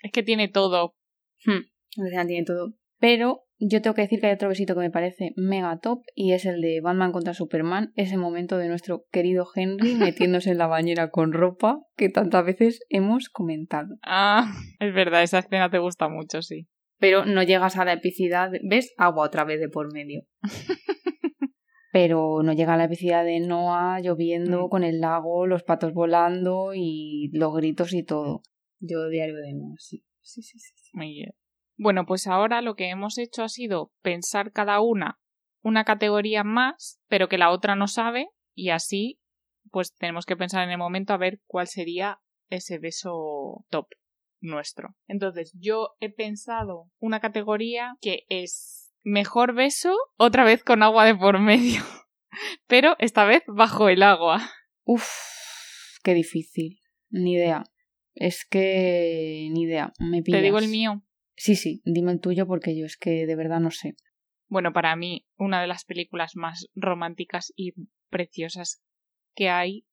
Es 0.00 0.12
que 0.12 0.22
tiene 0.22 0.48
todo. 0.48 0.94
Hmm, 1.44 2.08
sea, 2.10 2.26
tiene 2.26 2.44
todo. 2.44 2.74
Pero 3.00 3.42
yo 3.58 3.80
tengo 3.82 3.94
que 3.94 4.02
decir 4.02 4.20
que 4.20 4.26
hay 4.26 4.34
otro 4.34 4.48
besito 4.48 4.74
que 4.74 4.80
me 4.80 4.90
parece 4.90 5.32
mega 5.36 5.78
top 5.78 6.02
y 6.14 6.32
es 6.32 6.46
el 6.46 6.60
de 6.60 6.80
Batman 6.80 7.12
contra 7.12 7.34
Superman, 7.34 7.92
ese 7.96 8.16
momento 8.16 8.56
de 8.58 8.68
nuestro 8.68 9.04
querido 9.12 9.46
Henry 9.54 9.94
metiéndose 10.34 10.50
en 10.50 10.58
la 10.58 10.66
bañera 10.66 11.10
con 11.10 11.32
ropa 11.32 11.80
que 11.96 12.08
tantas 12.08 12.44
veces 12.44 12.80
hemos 12.88 13.28
comentado. 13.28 13.96
Ah, 14.02 14.52
es 14.80 14.92
verdad, 14.94 15.22
esa 15.22 15.38
escena 15.40 15.70
te 15.70 15.78
gusta 15.78 16.08
mucho, 16.08 16.42
sí. 16.42 16.66
Pero 17.00 17.24
no 17.24 17.44
llegas 17.44 17.76
a 17.76 17.84
la 17.84 17.92
epicidad, 17.92 18.50
¿ves? 18.68 18.92
Agua 18.96 19.26
otra 19.26 19.44
vez 19.44 19.60
de 19.60 19.68
por 19.68 19.92
medio. 19.92 20.22
Pero 21.90 22.42
no 22.42 22.52
llega 22.52 22.74
a 22.74 22.76
la 22.76 22.84
epicidad 22.84 23.24
de 23.24 23.40
Noah 23.40 24.00
lloviendo 24.00 24.66
Mm. 24.66 24.68
con 24.68 24.84
el 24.84 25.00
lago, 25.00 25.46
los 25.46 25.62
patos 25.62 25.94
volando 25.94 26.72
y 26.74 27.30
los 27.32 27.54
gritos 27.54 27.94
y 27.94 28.02
todo. 28.02 28.42
Yo 28.80 29.08
diario 29.08 29.36
de 29.36 29.54
Noah, 29.54 29.74
sí. 29.78 30.04
Sí, 30.28 30.42
sí, 30.42 30.58
sí. 30.58 30.90
Muy 30.92 31.12
bien. 31.12 31.34
Bueno, 31.76 32.06
pues 32.06 32.26
ahora 32.26 32.60
lo 32.60 32.74
que 32.74 32.90
hemos 32.90 33.18
hecho 33.18 33.42
ha 33.42 33.48
sido 33.48 33.92
pensar 34.02 34.52
cada 34.52 34.80
una 34.80 35.18
una 35.62 35.84
categoría 35.84 36.44
más, 36.44 37.00
pero 37.08 37.28
que 37.28 37.38
la 37.38 37.50
otra 37.50 37.74
no 37.74 37.88
sabe, 37.88 38.28
y 38.54 38.70
así, 38.70 39.20
pues 39.70 39.94
tenemos 39.94 40.26
que 40.26 40.36
pensar 40.36 40.64
en 40.64 40.70
el 40.70 40.78
momento 40.78 41.12
a 41.12 41.18
ver 41.18 41.40
cuál 41.46 41.66
sería 41.66 42.20
ese 42.48 42.78
beso 42.78 43.64
top 43.70 43.86
nuestro. 44.40 44.96
Entonces, 45.06 45.52
yo 45.58 45.96
he 46.00 46.10
pensado 46.10 46.90
una 46.98 47.20
categoría 47.20 47.96
que 48.00 48.24
es 48.28 48.92
mejor 49.02 49.54
beso, 49.54 49.96
otra 50.16 50.44
vez 50.44 50.64
con 50.64 50.82
agua 50.82 51.04
de 51.04 51.14
por 51.14 51.38
medio, 51.38 51.82
pero 52.66 52.96
esta 52.98 53.24
vez 53.24 53.42
bajo 53.46 53.88
el 53.88 54.02
agua. 54.02 54.50
Uf, 54.84 55.08
qué 56.02 56.14
difícil. 56.14 56.80
Ni 57.10 57.34
idea. 57.34 57.64
Es 58.18 58.44
que 58.44 59.48
ni 59.52 59.62
idea. 59.62 59.92
Me 60.00 60.22
pillas. 60.22 60.40
Te 60.40 60.44
digo 60.44 60.58
el 60.58 60.68
mío. 60.68 61.02
Sí, 61.36 61.54
sí, 61.54 61.80
dime 61.84 62.10
el 62.12 62.20
tuyo 62.20 62.46
porque 62.46 62.76
yo 62.76 62.84
es 62.84 62.96
que 62.96 63.26
de 63.26 63.36
verdad 63.36 63.60
no 63.60 63.70
sé. 63.70 63.94
Bueno, 64.48 64.72
para 64.72 64.96
mí, 64.96 65.26
una 65.36 65.60
de 65.60 65.68
las 65.68 65.84
películas 65.84 66.32
más 66.34 66.66
románticas 66.74 67.52
y 67.54 67.74
preciosas 68.10 68.82
que 69.36 69.50
hay, 69.50 69.84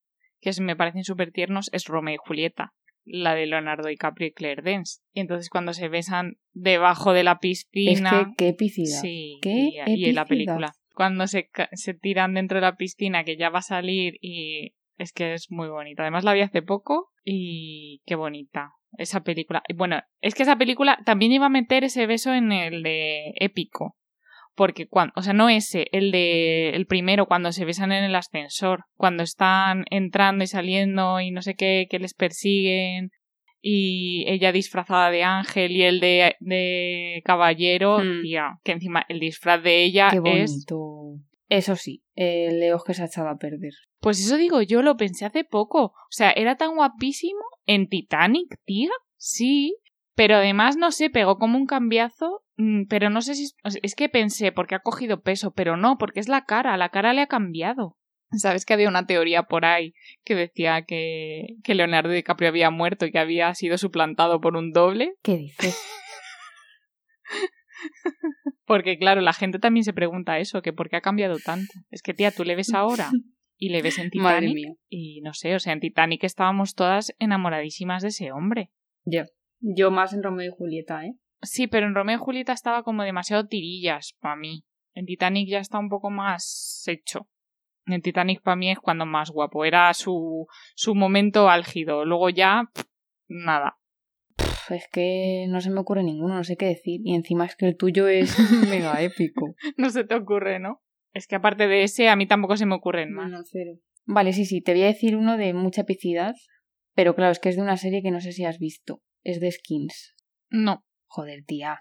que 0.42 0.50
es- 0.50 0.60
me 0.60 0.76
parecen 0.76 1.04
súper 1.04 1.32
tiernos, 1.32 1.70
es 1.72 1.86
Romeo 1.86 2.16
y 2.16 2.18
Julieta, 2.18 2.74
la 3.04 3.36
de 3.36 3.46
Leonardo 3.46 3.88
DiCaprio 3.90 4.28
y 4.30 4.32
Claire 4.32 4.64
Danes. 4.64 5.04
Y 5.14 5.20
entonces 5.20 5.50
cuando 5.50 5.74
se 5.74 5.88
besan 5.88 6.38
debajo 6.54 7.14
de 7.14 7.24
la 7.24 7.34
Es 7.34 7.40
piscina... 7.40 8.32
que 8.38 8.46
qué 8.46 8.48
epicidad. 8.50 9.02
Sí, 9.02 9.38
qué 9.44 9.70
y, 9.86 10.06
y 10.06 10.10
en 10.10 10.16
la 10.16 10.26
película. 10.26 10.72
Cuando 10.96 11.28
se, 11.28 11.50
se 11.74 11.94
tiran 11.94 12.34
dentro 12.34 12.56
de 12.58 12.62
la 12.62 12.76
piscina, 12.78 13.24
que 13.24 13.38
ya 13.38 13.50
va 13.50 13.60
a 13.60 13.64
salir 13.64 14.18
y 14.22 14.74
es 14.98 15.12
que 15.14 15.34
es 15.34 15.48
muy 15.50 15.68
bonita. 15.68 16.04
Además 16.04 16.24
la 16.24 16.34
vi 16.34 16.42
hace 16.42 16.62
poco 16.62 17.10
y 17.24 18.02
qué 18.06 18.16
bonita 18.16 18.72
esa 18.98 19.24
película. 19.24 19.64
Y 19.68 19.74
Bueno, 19.74 20.02
es 20.22 20.36
que 20.36 20.44
esa 20.44 20.58
película 20.58 21.00
también 21.06 21.32
iba 21.32 21.48
a 21.48 21.50
meter 21.50 21.84
ese 21.84 22.08
beso 22.08 22.34
en 22.34 22.52
el 22.52 22.84
de 22.84 23.34
épico. 23.36 23.96
Porque 24.56 24.88
cuando, 24.88 25.12
o 25.18 25.22
sea, 25.22 25.34
no 25.34 25.50
ese, 25.50 25.88
el 25.92 26.12
de 26.12 26.70
el 26.70 26.86
primero 26.88 27.26
cuando 27.26 27.52
se 27.52 27.66
besan 27.66 27.92
en 27.92 28.06
el 28.06 28.16
ascensor, 28.16 28.86
cuando 28.96 29.22
están 29.22 29.84
entrando 29.90 30.46
y 30.46 30.48
saliendo 30.48 31.20
y 31.20 31.32
no 31.32 31.42
sé 31.42 31.56
qué, 31.56 31.88
que 31.90 32.00
les 32.00 32.14
persiguen 32.14 33.10
y 33.62 34.24
ella 34.30 34.54
disfrazada 34.54 35.10
de 35.10 35.24
ángel 35.24 35.72
y 35.72 35.84
el 35.84 36.00
de, 36.00 36.36
de 36.40 37.22
caballero, 37.26 37.98
Hmm. 38.00 38.22
tía, 38.22 38.60
que 38.64 38.72
encima 38.72 39.06
el 39.10 39.20
disfraz 39.20 39.62
de 39.62 39.84
ella 39.84 40.10
Qué 40.12 40.18
es 40.18 40.22
bonito. 40.22 41.20
Eso 41.48 41.76
sí, 41.76 42.04
el 42.16 42.60
Leo 42.60 42.80
que 42.84 42.94
se 42.94 43.04
ha 43.04 43.06
echado 43.06 43.30
a 43.30 43.38
perder. 43.38 43.74
Pues 44.00 44.20
eso 44.20 44.38
digo 44.38 44.62
yo, 44.62 44.82
lo 44.82 44.98
pensé 44.98 45.26
hace 45.26 45.44
poco. 45.44 45.84
O 45.86 46.12
sea, 46.12 46.32
era 46.32 46.56
tan 46.58 46.76
guapísimo 46.76 47.42
en 47.66 47.88
Titanic, 47.88 48.58
tía. 48.66 48.90
Sí. 49.18 49.78
Pero 50.16 50.38
además, 50.38 50.78
no 50.78 50.92
sé, 50.92 51.10
pegó 51.10 51.38
como 51.38 51.58
un 51.58 51.66
cambiazo. 51.66 52.42
mm, 52.58 52.86
Pero 52.88 53.10
no 53.10 53.22
sé 53.22 53.36
si. 53.36 53.52
o 53.64 53.70
sea, 53.70 53.80
Es 53.84 53.96
que 53.96 54.10
pensé, 54.10 54.52
porque 54.52 54.76
ha 54.76 54.80
cogido 54.80 55.22
peso, 55.22 55.52
pero 55.54 55.76
no, 55.78 55.98
porque 55.98 56.20
es 56.20 56.30
la 56.30 56.46
cara. 56.46 56.78
La 56.78 56.90
cara 56.90 57.14
le 57.14 57.22
ha 57.22 57.28
cambiado. 57.28 57.98
Sabes 58.32 58.66
que 58.66 58.74
había 58.74 58.90
una 58.90 59.06
teoría 59.06 59.44
por 59.44 59.66
ahí 59.66 59.94
que 60.24 60.36
decía 60.36 60.82
que, 60.84 61.58
que 61.64 61.76
Leonardo 61.76 62.10
DiCaprio 62.10 62.50
había 62.50 62.70
muerto 62.72 63.06
y 63.06 63.12
que 63.12 63.20
había 63.20 63.54
sido 63.54 63.78
suplantado 63.78 64.42
por 64.42 64.58
un 64.58 64.72
doble. 64.72 65.14
¿Qué 65.22 65.38
dices? 65.38 65.78
Porque, 68.66 68.98
claro, 68.98 69.22
la 69.22 69.34
gente 69.34 69.60
también 69.60 69.84
se 69.84 69.94
pregunta 69.94 70.40
eso, 70.40 70.62
que 70.62 70.74
por 70.74 70.90
qué 70.90 70.98
ha 70.98 71.02
cambiado 71.02 71.38
tanto. 71.38 71.72
Es 71.92 72.02
que, 72.02 72.14
tía, 72.14 72.32
tú 72.32 72.44
le 72.44 72.56
ves 72.56 72.74
ahora 72.74 73.12
y 73.58 73.70
le 73.70 73.82
ves 73.82 74.00
en 74.00 74.10
Madre 74.16 74.48
Titanic 74.48 74.56
mía. 74.56 74.74
y 74.90 75.22
no 75.22 75.34
sé, 75.34 75.56
o 75.56 75.60
sea, 75.60 75.74
en 75.74 75.80
Titanic 75.80 76.24
estábamos 76.24 76.74
todas 76.74 77.14
enamoradísimas 77.20 78.02
de 78.02 78.10
ese 78.10 78.32
hombre. 78.32 78.72
Yo. 79.06 79.24
Yo 79.60 79.90
más 79.90 80.14
en 80.14 80.22
Romeo 80.22 80.52
y 80.52 80.56
Julieta, 80.56 81.06
¿eh? 81.06 81.14
Sí, 81.42 81.68
pero 81.68 81.88
en 81.88 81.96
Romeo 81.96 82.18
y 82.18 82.20
Julieta 82.20 82.54
estaba 82.54 82.84
como 82.84 83.04
demasiado 83.04 83.48
tirillas 83.48 84.16
para 84.20 84.36
mí. 84.36 84.64
En 84.94 85.06
Titanic 85.06 85.50
ya 85.50 85.60
está 85.60 85.80
un 85.80 85.90
poco 85.90 86.10
más 86.10 86.84
hecho. 86.88 87.28
En 87.86 88.02
Titanic 88.02 88.42
para 88.42 88.56
mí 88.56 88.72
es 88.72 88.80
cuando 88.80 89.06
más 89.06 89.30
guapo. 89.30 89.66
Era 89.66 89.94
su, 89.94 90.48
su 90.76 90.96
momento 90.96 91.50
álgido. 91.50 92.06
Luego 92.06 92.30
ya, 92.30 92.64
pff, 92.74 92.86
nada. 93.28 93.78
Es 94.70 94.88
que 94.92 95.46
no 95.50 95.62
se 95.62 95.70
me 95.70 95.80
ocurre 95.80 96.04
ninguno, 96.04 96.36
no 96.36 96.44
sé 96.44 96.58
qué 96.58 96.66
decir. 96.66 97.02
Y 97.04 97.16
encima 97.16 97.46
es 97.46 97.56
que 97.56 97.68
el 97.68 97.78
tuyo 97.78 98.08
es 98.08 98.36
mega 98.70 99.02
épico. 99.02 99.56
No 99.78 99.90
se 99.90 100.04
te 100.04 100.16
ocurre, 100.16 100.60
¿no? 100.60 100.82
Es 101.14 101.28
que 101.28 101.36
aparte 101.36 101.68
de 101.68 101.84
ese, 101.84 102.10
a 102.10 102.16
mí 102.16 102.28
tampoco 102.28 102.58
se 102.58 102.66
me 102.66 102.76
ocurren 102.76 103.14
más. 103.14 103.32
No, 103.32 103.44
cero. 103.44 103.80
Vale, 104.06 104.34
sí, 104.34 104.46
sí, 104.46 104.62
te 104.62 104.74
voy 104.74 104.84
a 104.84 104.88
decir 104.88 105.16
uno 105.16 105.38
de 105.38 105.54
mucha 105.54 105.82
epicidad. 105.82 106.36
Pero 106.94 107.16
claro, 107.16 107.32
es 107.32 107.40
que 107.40 107.50
es 107.50 107.56
de 107.56 107.62
una 107.62 107.78
serie 107.78 108.02
que 108.02 108.12
no 108.12 108.22
sé 108.22 108.32
si 108.32 108.46
has 108.46 108.60
visto. 108.60 109.02
Es 109.24 109.40
de 109.40 109.52
Skins. 109.52 110.16
No. 110.50 110.86
Joder, 111.08 111.44
tía. 111.46 111.80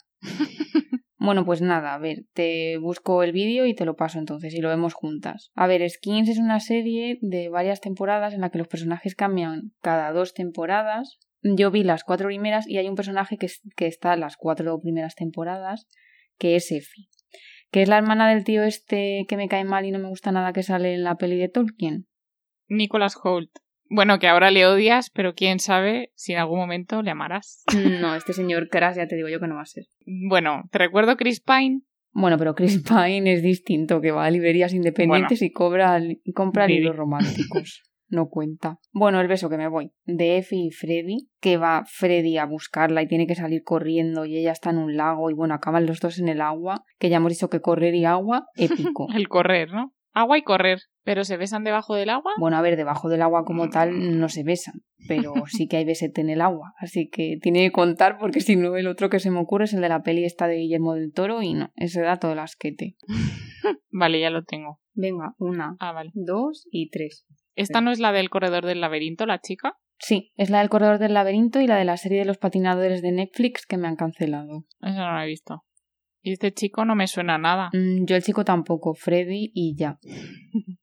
Bueno, 1.24 1.46
pues 1.46 1.62
nada, 1.62 1.94
a 1.94 1.98
ver, 1.98 2.26
te 2.34 2.76
busco 2.76 3.22
el 3.22 3.32
vídeo 3.32 3.64
y 3.64 3.74
te 3.74 3.86
lo 3.86 3.96
paso 3.96 4.18
entonces 4.18 4.52
y 4.52 4.60
lo 4.60 4.68
vemos 4.68 4.92
juntas. 4.92 5.52
A 5.54 5.66
ver, 5.66 5.88
Skins 5.88 6.28
es 6.28 6.36
una 6.36 6.60
serie 6.60 7.18
de 7.22 7.48
varias 7.48 7.80
temporadas 7.80 8.34
en 8.34 8.42
la 8.42 8.50
que 8.50 8.58
los 8.58 8.68
personajes 8.68 9.14
cambian 9.14 9.72
cada 9.80 10.12
dos 10.12 10.34
temporadas. 10.34 11.18
Yo 11.44 11.70
vi 11.70 11.84
las 11.84 12.04
cuatro 12.04 12.26
primeras 12.28 12.66
y 12.66 12.78
hay 12.78 12.88
un 12.88 12.94
personaje 12.96 13.36
que, 13.36 13.46
es- 13.46 13.60
que 13.76 13.86
está 13.86 14.14
en 14.14 14.20
las 14.20 14.36
cuatro 14.36 14.80
primeras 14.80 15.14
temporadas, 15.14 15.86
que 16.38 16.56
es 16.56 16.72
Effie, 16.72 17.08
que 17.70 17.82
es 17.82 17.88
la 17.88 17.98
hermana 17.98 18.28
del 18.32 18.44
tío 18.44 18.62
este 18.64 19.26
que 19.28 19.36
me 19.36 19.46
cae 19.48 19.64
mal 19.64 19.84
y 19.84 19.90
no 19.90 19.98
me 19.98 20.08
gusta 20.08 20.32
nada 20.32 20.52
que 20.54 20.62
sale 20.62 20.94
en 20.94 21.04
la 21.04 21.16
peli 21.16 21.36
de 21.38 21.48
Tolkien. 21.50 22.06
Nicholas 22.68 23.14
Holt. 23.22 23.50
Bueno, 23.90 24.18
que 24.18 24.26
ahora 24.28 24.50
le 24.50 24.66
odias, 24.66 25.10
pero 25.10 25.34
quién 25.34 25.60
sabe 25.60 26.10
si 26.14 26.32
en 26.32 26.38
algún 26.38 26.58
momento 26.58 27.02
le 27.02 27.10
amarás. 27.10 27.62
No, 28.00 28.14
este 28.16 28.32
señor 28.32 28.68
Crash 28.70 28.96
ya 28.96 29.06
te 29.06 29.14
digo 29.16 29.28
yo 29.28 29.38
que 29.38 29.46
no 29.46 29.56
va 29.56 29.62
a 29.62 29.66
ser. 29.66 29.84
Bueno, 30.06 30.62
te 30.72 30.78
recuerdo 30.78 31.16
Chris 31.18 31.40
Pine. 31.40 31.82
Bueno, 32.12 32.38
pero 32.38 32.54
Chris 32.54 32.82
Pine 32.82 33.32
es 33.34 33.42
distinto, 33.42 34.00
que 34.00 34.12
va 34.12 34.24
a 34.24 34.30
librerías 34.30 34.72
independientes 34.72 35.42
y 35.42 35.50
cobra, 35.50 36.00
compra 36.34 36.66
Didi. 36.66 36.78
libros 36.78 36.96
románticos. 36.96 37.82
No 38.14 38.28
cuenta. 38.28 38.78
Bueno, 38.92 39.20
el 39.20 39.28
beso 39.28 39.50
que 39.50 39.58
me 39.58 39.68
voy. 39.68 39.92
De 40.04 40.38
Effie 40.38 40.66
y 40.66 40.70
Freddy, 40.70 41.28
que 41.40 41.56
va 41.56 41.84
Freddy 41.86 42.38
a 42.38 42.46
buscarla 42.46 43.02
y 43.02 43.08
tiene 43.08 43.26
que 43.26 43.34
salir 43.34 43.62
corriendo 43.62 44.24
y 44.24 44.38
ella 44.38 44.52
está 44.52 44.70
en 44.70 44.78
un 44.78 44.96
lago 44.96 45.30
y 45.30 45.34
bueno, 45.34 45.54
acaban 45.54 45.86
los 45.86 46.00
dos 46.00 46.18
en 46.18 46.28
el 46.28 46.40
agua, 46.40 46.84
que 46.98 47.08
ya 47.10 47.18
hemos 47.18 47.32
dicho 47.32 47.50
que 47.50 47.60
correr 47.60 47.94
y 47.94 48.04
agua, 48.04 48.46
épico. 48.56 49.06
el 49.14 49.28
correr, 49.28 49.72
¿no? 49.72 49.92
Agua 50.14 50.38
y 50.38 50.42
correr. 50.42 50.78
¿Pero 51.02 51.24
se 51.24 51.36
besan 51.36 51.64
debajo 51.64 51.96
del 51.96 52.08
agua? 52.08 52.32
Bueno, 52.38 52.56
a 52.56 52.62
ver, 52.62 52.76
debajo 52.76 53.08
del 53.08 53.20
agua 53.20 53.44
como 53.44 53.68
tal 53.68 54.18
no 54.18 54.28
se 54.28 54.42
besan, 54.42 54.82
pero 55.06 55.34
sí 55.48 55.66
que 55.68 55.76
hay 55.76 55.84
besete 55.84 56.20
en 56.20 56.30
el 56.30 56.40
agua. 56.40 56.72
Así 56.78 57.10
que 57.10 57.36
tiene 57.42 57.64
que 57.64 57.72
contar 57.72 58.16
porque 58.18 58.40
si 58.40 58.56
no, 58.56 58.76
el 58.76 58.86
otro 58.86 59.10
que 59.10 59.18
se 59.18 59.30
me 59.30 59.40
ocurre 59.40 59.64
es 59.64 59.74
el 59.74 59.82
de 59.82 59.88
la 59.88 60.02
peli 60.02 60.24
esta 60.24 60.46
de 60.46 60.56
Guillermo 60.56 60.94
del 60.94 61.12
Toro 61.12 61.42
y 61.42 61.52
no, 61.54 61.70
ese 61.74 62.00
da 62.00 62.18
todo 62.18 62.32
el 62.32 62.38
asquete. 62.38 62.96
vale, 63.90 64.20
ya 64.20 64.30
lo 64.30 64.44
tengo. 64.44 64.80
Venga, 64.94 65.34
una, 65.38 65.76
ah, 65.80 65.92
vale. 65.92 66.12
dos 66.14 66.68
y 66.70 66.88
tres. 66.88 67.26
¿Esta 67.56 67.80
no 67.80 67.90
es 67.90 68.00
la 68.00 68.12
del 68.12 68.30
corredor 68.30 68.66
del 68.66 68.80
laberinto, 68.80 69.26
la 69.26 69.40
chica? 69.40 69.76
Sí, 69.98 70.32
es 70.36 70.50
la 70.50 70.58
del 70.58 70.68
corredor 70.68 70.98
del 70.98 71.14
laberinto 71.14 71.60
y 71.60 71.66
la 71.66 71.76
de 71.76 71.84
la 71.84 71.96
serie 71.96 72.18
de 72.18 72.24
los 72.24 72.38
patinadores 72.38 73.00
de 73.00 73.12
Netflix 73.12 73.66
que 73.66 73.76
me 73.76 73.88
han 73.88 73.96
cancelado. 73.96 74.64
Eso 74.80 74.98
no 74.98 75.12
lo 75.12 75.20
he 75.20 75.26
visto. 75.26 75.64
Y 76.22 76.32
este 76.32 76.52
chico 76.52 76.84
no 76.84 76.94
me 76.96 77.06
suena 77.06 77.38
nada. 77.38 77.70
Mm, 77.72 78.06
yo 78.06 78.16
el 78.16 78.22
chico 78.22 78.44
tampoco, 78.44 78.94
Freddy 78.94 79.50
y 79.54 79.76
ya. 79.76 79.98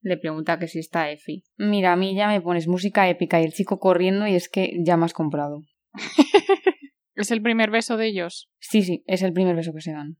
Le 0.00 0.16
pregunta 0.16 0.58
que 0.58 0.68
si 0.68 0.78
está 0.78 1.10
Effie. 1.10 1.42
Mira, 1.56 1.92
a 1.92 1.96
mí 1.96 2.14
ya 2.14 2.28
me 2.28 2.40
pones 2.40 2.68
música 2.68 3.08
épica 3.08 3.40
y 3.40 3.44
el 3.44 3.52
chico 3.52 3.78
corriendo 3.78 4.26
y 4.26 4.34
es 4.34 4.48
que 4.48 4.72
ya 4.84 4.96
me 4.96 5.04
has 5.04 5.12
comprado. 5.12 5.62
¿Es 7.14 7.32
el 7.32 7.42
primer 7.42 7.70
beso 7.70 7.96
de 7.96 8.06
ellos? 8.06 8.48
Sí, 8.60 8.82
sí, 8.82 9.02
es 9.06 9.22
el 9.22 9.32
primer 9.32 9.56
beso 9.56 9.72
que 9.74 9.80
se 9.80 9.92
dan. 9.92 10.16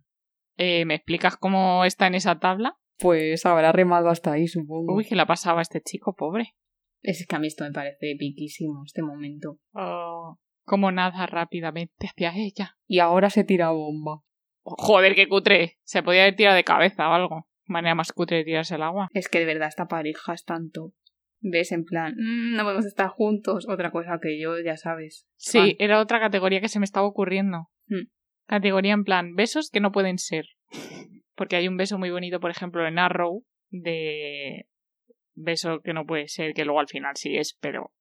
Eh, 0.57 0.85
¿Me 0.85 0.97
explicas 0.97 1.37
cómo 1.37 1.85
está 1.85 2.09
en 2.09 2.17
esa 2.17 2.41
tabla? 2.41 2.75
Pues 2.99 3.47
habrá 3.47 3.73
remado 3.73 4.09
hasta 4.09 4.33
ahí, 4.33 4.49
supongo. 4.49 4.95
Uy, 4.95 5.05
¿qué 5.05 5.15
le 5.15 5.27
pasaba 5.27 5.61
a 5.61 5.63
este 5.63 5.81
chico, 5.81 6.15
pobre? 6.15 6.55
Es 7.03 7.25
que 7.27 7.37
a 7.37 7.39
mí 7.39 7.47
esto 7.47 7.65
me 7.65 7.73
parece 7.73 8.13
epiquísimo, 8.13 8.83
este 8.85 9.03
momento. 9.03 9.59
Oh, 9.73 10.39
como 10.65 10.91
nada 10.91 11.27
rápidamente 11.27 12.09
hacia 12.09 12.33
ella. 12.37 12.77
Y 12.87 12.99
ahora 12.99 13.31
se 13.31 13.45
tira 13.45 13.71
bomba. 13.71 14.23
Joder, 14.63 15.15
qué 15.15 15.29
cutre. 15.29 15.79
Se 15.83 16.03
podía 16.03 16.23
haber 16.23 16.37
tirado 16.37 16.57
de 16.57 16.65
cabeza 16.65 17.09
o 17.09 17.13
algo. 17.13 17.49
Manera 17.67 17.95
más 17.95 18.13
cutre 18.13 18.39
de 18.39 18.45
tirarse 18.45 18.75
el 18.75 18.83
agua. 18.83 19.09
Es 19.13 19.29
que 19.29 19.39
de 19.39 19.47
verdad 19.47 19.69
esta 19.69 19.89
pareja 19.89 20.35
es 20.35 20.45
tanto. 20.45 20.93
¿Ves? 21.41 21.73
En 21.73 21.85
plan, 21.85 22.15
mm, 22.17 22.57
no 22.57 22.65
podemos 22.65 22.85
estar 22.85 23.09
juntos. 23.09 23.67
Otra 23.69 23.91
cosa 23.91 24.19
que 24.21 24.41
yo, 24.41 24.59
ya 24.61 24.77
sabes. 24.77 25.27
Sí, 25.37 25.77
era 25.79 26.01
otra 26.01 26.21
categoría 26.21 26.61
que 26.61 26.69
se 26.69 26.81
me 26.81 26.85
estaba 26.85 27.07
ocurriendo. 27.07 27.69
Hmm. 27.87 28.09
Categoría 28.47 28.95
en 28.95 29.05
plan, 29.05 29.35
besos 29.35 29.71
que 29.71 29.81
no 29.81 29.93
pueden 29.93 30.19
ser. 30.19 30.47
Porque 31.39 31.55
hay 31.55 31.69
un 31.69 31.77
beso 31.77 31.99
muy 31.99 32.11
bonito, 32.11 32.41
por 32.41 32.51
ejemplo, 32.51 32.85
en 32.85 32.99
Arrow, 32.99 33.45
de 33.71 34.67
beso 35.37 35.81
que 35.83 35.95
no 35.95 36.05
puede 36.05 36.27
ser, 36.27 36.53
que 36.53 36.65
luego 36.65 36.81
al 36.81 36.89
final 36.89 37.15
sí 37.15 37.37
es, 37.37 37.57
pero 37.61 37.93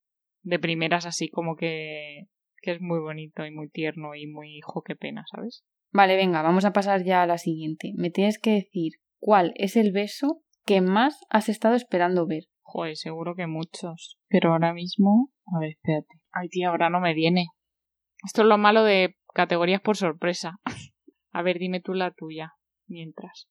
de 0.41 0.57
primeras 0.57 1.05
así 1.05 1.29
como 1.29 1.55
que, 1.55 2.23
que 2.63 2.71
es 2.71 2.81
muy 2.81 2.99
bonito 2.99 3.45
y 3.45 3.51
muy 3.51 3.69
tierno 3.69 4.15
y 4.15 4.25
muy 4.25 4.57
hijo, 4.57 4.81
qué 4.81 4.95
pena, 4.95 5.23
¿sabes? 5.31 5.63
Vale, 5.93 6.15
venga, 6.15 6.41
vamos 6.41 6.65
a 6.65 6.73
pasar 6.73 7.03
ya 7.03 7.21
a 7.21 7.27
la 7.27 7.37
siguiente. 7.37 7.93
Me 7.95 8.09
tienes 8.09 8.39
que 8.39 8.53
decir 8.53 8.93
cuál 9.19 9.53
es 9.55 9.75
el 9.75 9.91
beso 9.91 10.41
que 10.65 10.81
más 10.81 11.19
has 11.29 11.47
estado 11.47 11.75
esperando 11.75 12.25
ver. 12.25 12.45
Joder, 12.63 12.97
seguro 12.97 13.35
que 13.35 13.45
muchos. 13.45 14.17
Pero 14.29 14.51
ahora 14.51 14.73
mismo. 14.73 15.29
A 15.45 15.59
ver, 15.59 15.73
espérate. 15.73 16.21
Ay, 16.31 16.49
tía, 16.49 16.69
ahora 16.69 16.89
no 16.89 16.99
me 16.99 17.13
viene. 17.13 17.45
Esto 18.25 18.41
es 18.41 18.47
lo 18.47 18.57
malo 18.57 18.83
de 18.83 19.15
categorías 19.35 19.79
por 19.79 19.95
sorpresa. 19.95 20.59
a 21.31 21.41
ver, 21.43 21.59
dime 21.59 21.81
tú 21.81 21.93
la 21.93 22.09
tuya. 22.11 22.53
Mientras. 22.87 23.47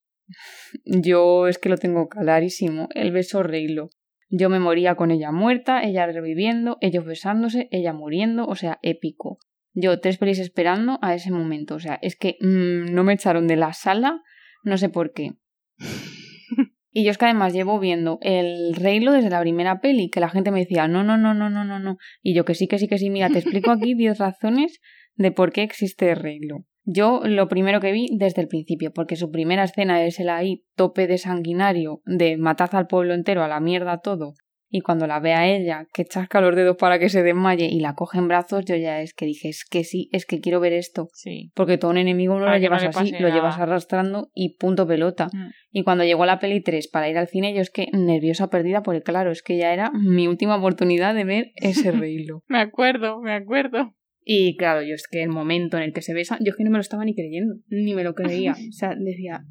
Yo 0.85 1.47
es 1.47 1.57
que 1.57 1.69
lo 1.69 1.77
tengo 1.77 2.09
clarísimo. 2.09 2.89
El 2.93 3.11
beso 3.11 3.43
Reilo. 3.43 3.89
Yo 4.29 4.49
me 4.49 4.59
moría 4.59 4.95
con 4.95 5.11
ella 5.11 5.31
muerta, 5.31 5.81
ella 5.83 6.05
reviviendo, 6.05 6.77
ellos 6.81 7.05
besándose, 7.05 7.69
ella 7.71 7.93
muriendo, 7.93 8.45
o 8.45 8.55
sea, 8.55 8.77
épico. 8.81 9.39
Yo 9.73 9.99
tres 10.01 10.17
pelis 10.17 10.39
esperando 10.39 10.99
a 11.01 11.13
ese 11.13 11.31
momento. 11.31 11.75
O 11.75 11.79
sea, 11.79 11.97
es 12.01 12.17
que 12.17 12.37
mm, 12.41 12.93
no 12.93 13.03
me 13.03 13.13
echaron 13.13 13.47
de 13.47 13.55
la 13.55 13.73
sala, 13.73 14.21
no 14.63 14.77
sé 14.77 14.89
por 14.89 15.13
qué. 15.13 15.33
y 16.91 17.05
yo 17.05 17.11
es 17.11 17.17
que 17.17 17.25
además 17.25 17.53
llevo 17.53 17.79
viendo 17.79 18.19
el 18.21 18.75
Reylo 18.75 19.13
desde 19.13 19.29
la 19.29 19.39
primera 19.39 19.79
peli, 19.79 20.09
que 20.09 20.19
la 20.19 20.29
gente 20.29 20.51
me 20.51 20.59
decía, 20.59 20.87
no, 20.87 21.03
no, 21.03 21.17
no, 21.17 21.33
no, 21.33 21.49
no, 21.49 21.63
no, 21.63 21.79
no. 21.79 21.97
Y 22.21 22.33
yo 22.33 22.43
que 22.43 22.53
sí, 22.53 22.67
que 22.67 22.79
sí, 22.79 22.87
que 22.87 22.97
sí, 22.97 23.09
mira, 23.09 23.29
te 23.29 23.39
explico 23.39 23.71
aquí 23.71 23.93
10 23.95 24.17
razones 24.17 24.81
de 25.15 25.31
por 25.31 25.53
qué 25.53 25.63
existe 25.63 26.09
el 26.09 26.17
Reylo. 26.17 26.65
Yo 26.89 27.21
lo 27.25 27.49
primero 27.49 27.81
que 27.81 27.91
vi 27.91 28.07
desde 28.17 28.41
el 28.41 28.47
principio, 28.47 28.93
porque 28.93 29.17
su 29.17 29.29
primera 29.29 29.65
escena 29.65 30.05
es 30.05 30.21
el 30.21 30.29
ahí 30.29 30.63
tope 30.75 31.05
de 31.05 31.17
sanguinario, 31.17 32.01
de 32.05 32.37
mataz 32.37 32.73
al 32.73 32.87
pueblo 32.87 33.13
entero, 33.13 33.43
a 33.43 33.49
la 33.49 33.59
mierda 33.59 33.99
todo, 33.99 34.35
y 34.69 34.81
cuando 34.81 35.07
la 35.07 35.19
ve 35.19 35.33
a 35.33 35.47
ella, 35.47 35.87
que 35.93 36.03
chasca 36.05 36.41
los 36.41 36.55
dedos 36.55 36.75
para 36.75 36.99
que 36.99 37.09
se 37.09 37.23
desmaye 37.23 37.65
y 37.65 37.79
la 37.79 37.93
coge 37.93 38.17
en 38.17 38.27
brazos, 38.27 38.65
yo 38.65 38.75
ya 38.75 39.01
es 39.01 39.13
que 39.13 39.25
dije, 39.25 39.49
es 39.49 39.63
que 39.63 39.83
sí, 39.83 40.09
es 40.11 40.25
que 40.25 40.41
quiero 40.41 40.59
ver 40.59 40.73
esto. 40.73 41.07
Sí. 41.13 41.51
Porque 41.55 41.77
todo 41.77 41.91
un 41.91 41.97
enemigo 41.97 42.37
no 42.37 42.45
lo 42.45 42.57
llevas 42.57 42.83
así, 42.83 43.11
lo 43.19 43.29
llevas 43.29 43.57
arrastrando 43.59 44.29
y 44.33 44.57
punto 44.57 44.85
pelota. 44.85 45.27
Mm. 45.31 45.49
Y 45.71 45.83
cuando 45.83 46.03
llegó 46.03 46.25
la 46.25 46.39
peli 46.39 46.61
3 46.61 46.89
para 46.89 47.09
ir 47.09 47.17
al 47.17 47.27
cine, 47.27 47.53
yo 47.53 47.61
es 47.61 47.69
que 47.69 47.87
nerviosa 47.93 48.49
perdida, 48.49 48.83
porque 48.83 49.01
claro, 49.01 49.31
es 49.31 49.41
que 49.41 49.57
ya 49.57 49.73
era 49.73 49.91
mi 49.91 50.27
última 50.27 50.57
oportunidad 50.57 51.15
de 51.15 51.23
ver 51.23 51.51
ese 51.55 51.91
reílo. 51.91 52.43
me 52.47 52.59
acuerdo, 52.59 53.21
me 53.21 53.33
acuerdo. 53.33 53.93
Y 54.29 54.57
claro, 54.57 54.81
yo 54.81 54.93
es 54.93 55.07
que 55.09 55.23
el 55.23 55.29
momento 55.29 55.77
en 55.77 55.83
el 55.83 55.93
que 55.93 56.01
se 56.01 56.13
besan, 56.13 56.39
yo 56.41 56.49
es 56.49 56.57
que 56.57 56.65
no 56.65 56.69
me 56.69 56.77
lo 56.77 56.81
estaba 56.81 57.05
ni 57.05 57.15
creyendo, 57.15 57.55
ni 57.69 57.95
me 57.95 58.03
lo 58.03 58.13
creía. 58.13 58.55
O 58.69 58.73
sea, 58.73 58.93
decía, 58.93 59.45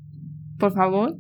por 0.59 0.75
favor, 0.75 1.17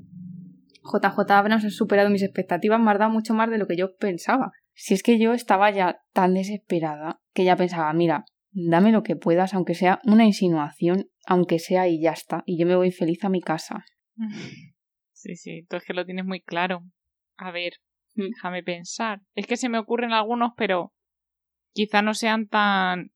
JJ 0.82 1.30
Abrams 1.30 1.64
ha 1.64 1.70
superado 1.70 2.10
mis 2.10 2.22
expectativas, 2.22 2.78
me 2.78 2.90
ha 2.90 2.98
dado 2.98 3.10
mucho 3.10 3.32
más 3.32 3.48
de 3.48 3.56
lo 3.56 3.66
que 3.66 3.78
yo 3.78 3.96
pensaba. 3.96 4.52
Si 4.74 4.92
es 4.92 5.02
que 5.02 5.18
yo 5.18 5.32
estaba 5.32 5.70
ya 5.70 6.02
tan 6.12 6.34
desesperada 6.34 7.22
que 7.32 7.44
ya 7.44 7.56
pensaba, 7.56 7.90
mira, 7.94 8.26
dame 8.50 8.92
lo 8.92 9.02
que 9.02 9.16
puedas, 9.16 9.54
aunque 9.54 9.74
sea 9.74 10.00
una 10.04 10.26
insinuación, 10.26 11.08
aunque 11.26 11.58
sea 11.58 11.88
y 11.88 12.02
ya 12.02 12.12
está, 12.12 12.42
y 12.44 12.58
yo 12.58 12.66
me 12.66 12.76
voy 12.76 12.90
feliz 12.90 13.24
a 13.24 13.30
mi 13.30 13.40
casa. 13.40 13.86
Sí, 15.18 15.34
sí, 15.34 15.66
tú 15.68 15.76
es 15.76 15.82
que 15.82 15.94
lo 15.94 16.04
tienes 16.04 16.26
muy 16.26 16.42
claro. 16.42 16.82
A 17.38 17.50
ver, 17.50 17.72
mm. 18.16 18.28
déjame 18.34 18.62
pensar. 18.62 19.22
Es 19.34 19.46
que 19.46 19.56
se 19.56 19.70
me 19.70 19.78
ocurren 19.78 20.12
algunos, 20.12 20.52
pero 20.58 20.92
quizá 21.72 22.02
no 22.02 22.12
sean 22.12 22.46
tan... 22.48 23.12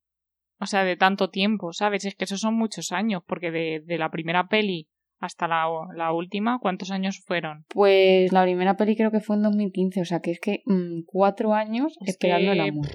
O 0.60 0.66
sea, 0.66 0.84
de 0.84 0.96
tanto 0.96 1.30
tiempo, 1.30 1.72
¿sabes? 1.72 2.04
Es 2.04 2.14
que 2.14 2.24
esos 2.24 2.40
son 2.40 2.54
muchos 2.54 2.92
años, 2.92 3.22
porque 3.26 3.50
de, 3.50 3.82
de 3.84 3.98
la 3.98 4.10
primera 4.10 4.48
peli 4.48 4.88
hasta 5.18 5.48
la, 5.48 5.66
la, 5.94 6.12
última, 6.12 6.58
¿cuántos 6.60 6.90
años 6.90 7.22
fueron? 7.26 7.64
Pues 7.68 8.32
la 8.32 8.42
primera 8.42 8.76
peli 8.76 8.96
creo 8.96 9.10
que 9.10 9.20
fue 9.20 9.36
en 9.36 9.42
2015, 9.42 10.00
o 10.00 10.04
sea 10.04 10.20
que 10.20 10.30
es 10.32 10.40
que 10.40 10.62
mm, 10.64 11.02
cuatro 11.06 11.54
años 11.54 11.96
esperando 12.06 12.52
el 12.52 12.60
amor. 12.60 12.86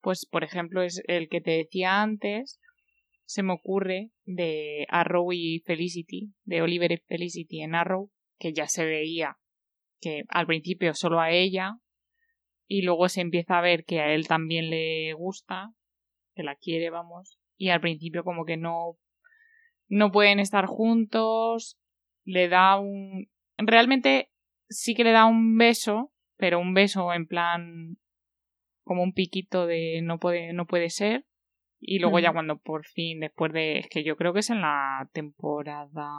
Pues, 0.00 0.26
por 0.30 0.44
ejemplo, 0.44 0.82
es 0.82 1.02
el 1.06 1.28
que 1.28 1.40
te 1.40 1.52
decía 1.52 2.02
antes, 2.02 2.60
se 3.24 3.42
me 3.42 3.52
ocurre 3.52 4.10
de 4.24 4.86
Arrow 4.88 5.32
y 5.32 5.62
Felicity, 5.66 6.32
de 6.44 6.62
Oliver 6.62 6.92
y 6.92 6.98
Felicity 6.98 7.62
en 7.62 7.74
Arrow, 7.74 8.10
que 8.38 8.52
ya 8.52 8.68
se 8.68 8.84
veía 8.84 9.36
que 10.00 10.22
al 10.28 10.46
principio 10.46 10.94
solo 10.94 11.20
a 11.20 11.30
ella, 11.30 11.78
y 12.68 12.82
luego 12.82 13.08
se 13.08 13.22
empieza 13.22 13.58
a 13.58 13.62
ver 13.62 13.84
que 13.84 14.00
a 14.00 14.14
él 14.14 14.28
también 14.28 14.70
le 14.70 15.14
gusta, 15.14 15.72
que 16.34 16.44
la 16.44 16.54
quiere, 16.54 16.90
vamos, 16.90 17.40
y 17.56 17.70
al 17.70 17.80
principio 17.80 18.22
como 18.22 18.44
que 18.44 18.56
no 18.56 18.98
no 19.88 20.12
pueden 20.12 20.38
estar 20.38 20.66
juntos, 20.66 21.78
le 22.24 22.48
da 22.48 22.78
un... 22.78 23.28
Realmente 23.56 24.30
sí 24.68 24.94
que 24.94 25.02
le 25.02 25.12
da 25.12 25.24
un 25.24 25.56
beso, 25.56 26.12
pero 26.36 26.60
un 26.60 26.74
beso 26.74 27.12
en 27.14 27.26
plan 27.26 27.96
como 28.82 29.02
un 29.02 29.12
piquito 29.12 29.66
de 29.66 30.00
no 30.02 30.18
puede, 30.18 30.52
no 30.52 30.66
puede 30.66 30.90
ser. 30.90 31.24
Y 31.80 32.00
luego 32.00 32.18
ya 32.18 32.32
cuando 32.32 32.58
por 32.58 32.84
fin, 32.84 33.20
después 33.20 33.52
de... 33.52 33.78
Es 33.78 33.88
que 33.88 34.04
yo 34.04 34.16
creo 34.16 34.32
que 34.32 34.40
es 34.40 34.50
en 34.50 34.60
la 34.60 35.08
temporada 35.12 36.10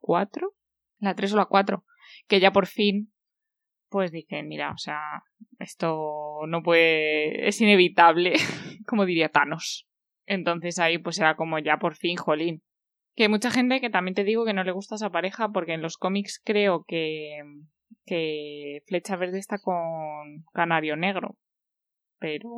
4, 0.00 0.54
la 1.00 1.14
3 1.14 1.32
o 1.32 1.36
la 1.36 1.46
4, 1.46 1.84
que 2.28 2.40
ya 2.40 2.52
por 2.52 2.66
fin 2.66 3.12
pues 3.88 4.12
dicen, 4.12 4.48
mira, 4.48 4.72
o 4.72 4.78
sea, 4.78 5.22
esto 5.58 6.40
no 6.46 6.62
puede, 6.62 7.48
es 7.48 7.60
inevitable, 7.60 8.34
como 8.86 9.06
diría 9.06 9.28
Thanos. 9.28 9.86
Entonces 10.26 10.78
ahí 10.78 10.98
pues 10.98 11.18
era 11.18 11.36
como 11.36 11.58
ya 11.58 11.78
por 11.78 11.96
fin, 11.96 12.16
jolín. 12.16 12.62
Que 13.16 13.24
hay 13.24 13.28
mucha 13.28 13.50
gente 13.50 13.80
que 13.80 13.90
también 13.90 14.14
te 14.14 14.24
digo 14.24 14.44
que 14.44 14.52
no 14.52 14.62
le 14.62 14.72
gusta 14.72 14.94
esa 14.94 15.10
pareja 15.10 15.48
porque 15.48 15.72
en 15.72 15.82
los 15.82 15.96
cómics 15.96 16.40
creo 16.44 16.84
que, 16.86 17.40
que 18.04 18.82
Flecha 18.86 19.16
Verde 19.16 19.38
está 19.38 19.58
con 19.58 20.44
Canario 20.52 20.96
Negro. 20.96 21.36
Pero, 22.18 22.48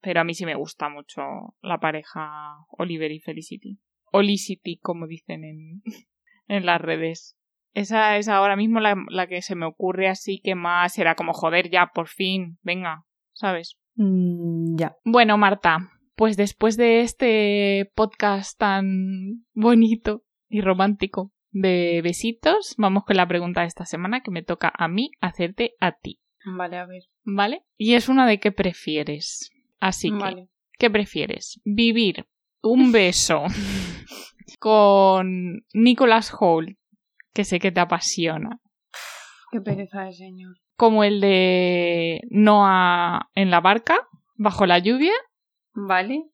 pero 0.00 0.20
a 0.20 0.24
mí 0.24 0.34
sí 0.34 0.44
me 0.44 0.56
gusta 0.56 0.88
mucho 0.88 1.22
la 1.62 1.78
pareja 1.78 2.56
Oliver 2.70 3.12
y 3.12 3.20
Felicity. 3.20 3.78
Olicity, 4.12 4.78
como 4.78 5.06
dicen 5.06 5.44
en, 5.44 5.82
en 6.48 6.66
las 6.66 6.80
redes. 6.80 7.36
Esa 7.72 8.16
es 8.16 8.28
ahora 8.28 8.56
mismo 8.56 8.80
la, 8.80 8.96
la, 9.08 9.26
que 9.26 9.42
se 9.42 9.54
me 9.54 9.66
ocurre 9.66 10.08
así 10.08 10.40
que 10.40 10.54
más 10.54 10.98
era 10.98 11.14
como 11.14 11.32
joder 11.32 11.70
ya, 11.70 11.90
por 11.94 12.08
fin, 12.08 12.58
venga, 12.62 13.04
¿sabes? 13.32 13.78
Mm, 13.94 14.76
ya. 14.76 14.96
Bueno, 15.04 15.38
Marta, 15.38 15.90
pues 16.16 16.36
después 16.36 16.76
de 16.76 17.00
este 17.00 17.90
podcast 17.94 18.58
tan 18.58 19.46
bonito 19.54 20.24
y 20.48 20.60
romántico 20.60 21.32
de 21.50 22.00
besitos, 22.02 22.74
vamos 22.76 23.04
con 23.04 23.16
la 23.16 23.28
pregunta 23.28 23.62
de 23.62 23.68
esta 23.68 23.84
semana 23.84 24.22
que 24.22 24.30
me 24.30 24.42
toca 24.42 24.72
a 24.76 24.88
mí 24.88 25.10
hacerte 25.20 25.74
a 25.80 25.92
ti. 25.92 26.20
Vale, 26.44 26.78
a 26.78 26.86
ver. 26.86 27.04
¿Vale? 27.24 27.62
Y 27.76 27.94
es 27.94 28.08
una 28.08 28.26
de 28.26 28.40
qué 28.40 28.52
prefieres. 28.52 29.50
Así 29.78 30.10
que, 30.10 30.16
Vale. 30.16 30.48
¿qué 30.78 30.90
prefieres? 30.90 31.60
¿Vivir 31.64 32.26
un 32.62 32.92
beso 32.92 33.44
con 34.58 35.64
Nicholas 35.72 36.34
Holt, 36.38 36.76
que 37.32 37.44
sé 37.44 37.58
que 37.60 37.72
te 37.72 37.80
apasiona, 37.80 38.58
Qué 39.52 39.60
pereza 39.60 40.04
de 40.04 40.12
señor. 40.12 40.56
como 40.76 41.04
el 41.04 41.20
de 41.20 42.20
Noah 42.30 43.28
en 43.34 43.50
la 43.50 43.60
barca, 43.60 43.96
bajo 44.36 44.66
la 44.66 44.78
lluvia? 44.78 45.12
Vale. 45.74 46.24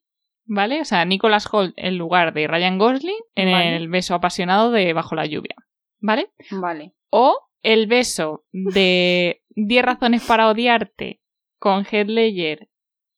¿Vale? 0.44 0.80
O 0.80 0.84
sea, 0.84 1.04
Nicholas 1.04 1.48
Holt 1.52 1.74
en 1.76 1.98
lugar 1.98 2.32
de 2.32 2.46
Ryan 2.46 2.78
Gosling 2.78 3.16
en 3.34 3.50
Vale. 3.52 3.76
el 3.76 3.88
beso 3.88 4.14
apasionado 4.14 4.70
de 4.70 4.92
Bajo 4.92 5.16
la 5.16 5.26
lluvia. 5.26 5.56
¿Vale? 5.98 6.30
Vale. 6.52 6.92
O 7.10 7.36
el 7.62 7.86
beso 7.88 8.44
de 8.52 9.42
10 9.56 9.84
razones 9.84 10.24
para 10.24 10.48
odiarte 10.48 11.20
con 11.58 11.84
Heath 11.84 12.06
Ledger 12.08 12.68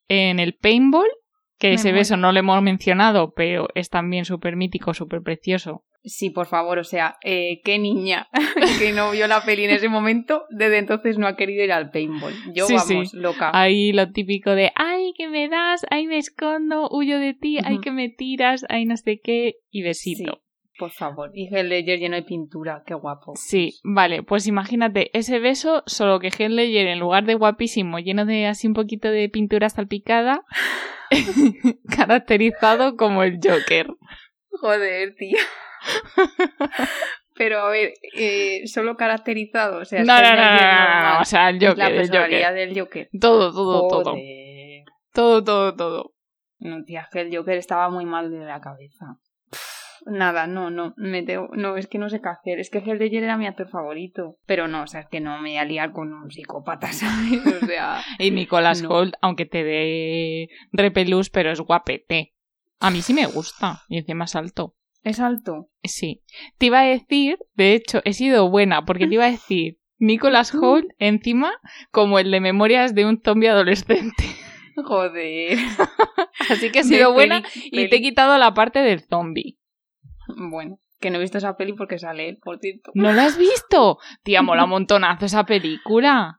en 0.08 0.38
el 0.40 0.54
paintball, 0.56 1.08
que 1.58 1.68
Me 1.68 1.74
ese 1.74 1.88
muero. 1.88 1.98
beso 1.98 2.16
no 2.16 2.32
lo 2.32 2.38
hemos 2.38 2.62
mencionado, 2.62 3.32
pero 3.34 3.68
es 3.74 3.90
también 3.90 4.24
súper 4.24 4.56
mítico, 4.56 4.94
súper 4.94 5.20
precioso. 5.22 5.84
Sí, 6.08 6.30
por 6.30 6.46
favor, 6.46 6.78
o 6.78 6.84
sea, 6.84 7.18
eh, 7.22 7.60
qué 7.64 7.78
niña 7.78 8.28
que 8.78 8.92
no 8.92 9.10
vio 9.10 9.26
la 9.26 9.42
peli 9.42 9.64
en 9.64 9.70
ese 9.70 9.88
momento, 9.90 10.44
desde 10.48 10.78
entonces 10.78 11.18
no 11.18 11.26
ha 11.26 11.36
querido 11.36 11.62
ir 11.62 11.72
al 11.72 11.90
paintball. 11.90 12.32
Yo, 12.54 12.66
Sí, 12.66 12.74
vamos, 12.74 13.10
sí. 13.10 13.16
loca. 13.16 13.50
Ahí 13.52 13.92
lo 13.92 14.10
típico 14.10 14.54
de, 14.54 14.72
ay, 14.74 15.12
que 15.16 15.28
me 15.28 15.48
das, 15.48 15.84
ay, 15.90 16.06
me 16.06 16.16
escondo, 16.16 16.88
huyo 16.90 17.18
de 17.18 17.34
ti, 17.34 17.58
ay, 17.62 17.80
que 17.80 17.92
me 17.92 18.08
tiras, 18.08 18.64
ay, 18.70 18.86
no 18.86 18.96
sé 18.96 19.20
qué, 19.22 19.56
y 19.70 19.82
besito. 19.82 20.40
Por 20.78 20.92
favor. 20.92 21.32
Y 21.34 21.48
Heath 21.52 21.66
Ledger 21.66 21.98
lleno 21.98 22.14
de 22.16 22.22
pintura, 22.22 22.84
qué 22.86 22.94
guapo. 22.94 23.34
Sí, 23.34 23.80
vale, 23.82 24.22
pues 24.22 24.46
imagínate 24.46 25.10
ese 25.12 25.40
beso, 25.40 25.82
solo 25.86 26.20
que 26.20 26.28
Heath 26.28 26.50
Ledger 26.50 26.86
en 26.86 27.00
lugar 27.00 27.24
de 27.26 27.34
guapísimo, 27.34 27.98
lleno 27.98 28.24
de 28.24 28.46
así 28.46 28.66
un 28.66 28.74
poquito 28.74 29.10
de 29.10 29.28
pintura 29.28 29.68
salpicada, 29.68 30.42
caracterizado 31.96 32.96
como 32.96 33.24
el 33.24 33.40
Joker. 33.42 33.88
Joder, 34.52 35.14
tío. 35.16 35.38
Pero 37.34 37.60
a 37.60 37.70
ver, 37.70 37.92
eh, 38.14 38.66
solo 38.66 38.96
caracterizado, 38.96 39.78
o 39.80 39.84
sea, 39.84 40.02
No, 40.02 40.20
no, 40.20 40.30
no, 40.34 40.36
no, 40.36 41.14
no, 41.14 41.20
o 41.20 41.24
sea, 41.24 41.50
el 41.50 41.56
Es 41.56 41.62
la 41.62 41.68
Joker, 41.86 41.92
el 42.00 42.08
Joker. 42.08 42.54
del 42.54 42.80
Joker. 42.80 43.08
Todo, 43.20 43.52
todo, 43.52 43.88
todo. 43.88 44.10
Joder. 44.12 44.84
Todo, 45.12 45.44
todo, 45.44 45.74
todo. 45.76 46.12
No, 46.58 46.82
tía, 46.84 47.08
que 47.12 47.20
el 47.20 47.36
Joker 47.36 47.56
estaba 47.56 47.90
muy 47.90 48.04
mal 48.06 48.30
de 48.32 48.44
la 48.44 48.60
cabeza. 48.60 49.18
Nada, 50.06 50.46
no, 50.48 50.70
no, 50.70 50.94
me 50.96 51.22
tengo- 51.22 51.50
no, 51.54 51.76
es 51.76 51.86
que 51.86 51.98
no 51.98 52.08
sé 52.08 52.20
qué 52.20 52.28
hacer. 52.28 52.58
Es 52.60 52.70
que 52.70 52.78
Heath 52.78 52.98
Ledger 52.98 53.22
era 53.24 53.36
mi 53.36 53.46
actor 53.46 53.68
favorito. 53.68 54.36
Pero 54.46 54.66
no, 54.66 54.82
o 54.82 54.86
sea, 54.86 55.00
es 55.00 55.06
que 55.08 55.20
no 55.20 55.34
me 55.40 55.50
voy 55.50 55.56
a 55.58 55.64
liar 55.64 55.92
con 55.92 56.12
un 56.12 56.30
psicópata, 56.30 56.90
¿sabes? 56.92 57.46
O 57.62 57.66
sea, 57.66 58.00
Y 58.18 58.30
Nicolas 58.32 58.82
No. 58.82 58.88
Holt, 58.90 59.14
aunque 59.20 59.44
te 59.46 59.62
dé 59.64 60.48
repelús, 60.72 61.30
pero 61.30 61.50
es 61.52 61.60
guapete. 61.60 62.34
A 62.80 62.90
mí 62.90 63.02
sí 63.02 63.12
me 63.12 63.26
gusta. 63.26 63.82
Y 63.88 63.98
encima 63.98 64.24
es 64.24 64.34
alto. 64.36 64.74
Es 65.02 65.20
alto. 65.20 65.68
Sí. 65.82 66.22
Te 66.58 66.66
iba 66.66 66.80
a 66.80 66.84
decir, 66.84 67.38
de 67.54 67.74
hecho, 67.74 68.00
he 68.04 68.12
sido 68.12 68.50
buena, 68.50 68.84
porque 68.84 69.06
te 69.06 69.14
iba 69.14 69.24
a 69.24 69.30
decir 69.30 69.78
Nicolas 69.98 70.54
Holt 70.54 70.86
encima 70.98 71.52
como 71.90 72.18
el 72.18 72.30
de 72.30 72.40
memorias 72.40 72.94
de 72.94 73.04
un 73.06 73.20
zombie 73.24 73.48
adolescente. 73.48 74.24
Joder. 74.76 75.58
Así 76.50 76.70
que 76.70 76.80
he 76.80 76.82
De 76.82 76.88
sido 76.88 77.12
buena 77.12 77.42
peli- 77.42 77.66
y 77.66 77.70
peli. 77.70 77.88
te 77.90 77.96
he 77.96 78.02
quitado 78.02 78.38
la 78.38 78.54
parte 78.54 78.78
del 78.80 79.00
zombie. 79.00 79.58
Bueno, 80.36 80.78
que 81.00 81.10
no 81.10 81.16
he 81.16 81.20
visto 81.20 81.38
esa 81.38 81.56
peli 81.56 81.72
porque 81.72 81.98
sale 81.98 82.28
él, 82.28 82.38
por 82.42 82.58
cierto. 82.60 82.92
¿No 82.94 83.12
la 83.12 83.24
has 83.24 83.36
visto? 83.38 83.98
Tía, 84.22 84.42
mola 84.42 84.64
un 84.64 84.70
montonazo 84.70 85.26
esa 85.26 85.44
película. 85.46 86.37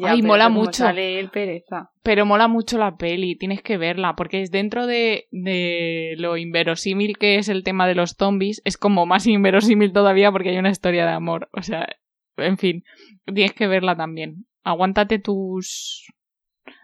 Ya, 0.00 0.12
Ay, 0.12 0.22
mola 0.22 0.48
mucho. 0.48 0.84
Sale 0.84 1.18
él 1.18 1.30
pereza. 1.30 1.90
Pero 2.02 2.26
mola 2.26 2.48
mucho 2.48 2.78
la 2.78 2.96
peli, 2.96 3.36
tienes 3.36 3.62
que 3.62 3.78
verla, 3.78 4.14
porque 4.14 4.42
es 4.42 4.50
dentro 4.50 4.86
de, 4.86 5.26
de 5.30 6.14
lo 6.18 6.36
inverosímil 6.36 7.16
que 7.18 7.36
es 7.36 7.48
el 7.48 7.64
tema 7.64 7.86
de 7.86 7.94
los 7.94 8.16
zombies, 8.18 8.60
es 8.64 8.76
como 8.76 9.06
más 9.06 9.26
inverosímil 9.26 9.92
todavía 9.92 10.30
porque 10.30 10.50
hay 10.50 10.58
una 10.58 10.70
historia 10.70 11.06
de 11.06 11.12
amor. 11.12 11.48
O 11.52 11.62
sea, 11.62 11.88
en 12.36 12.58
fin, 12.58 12.84
tienes 13.26 13.52
que 13.52 13.66
verla 13.66 13.96
también. 13.96 14.46
Aguántate 14.62 15.18
tus, 15.18 16.06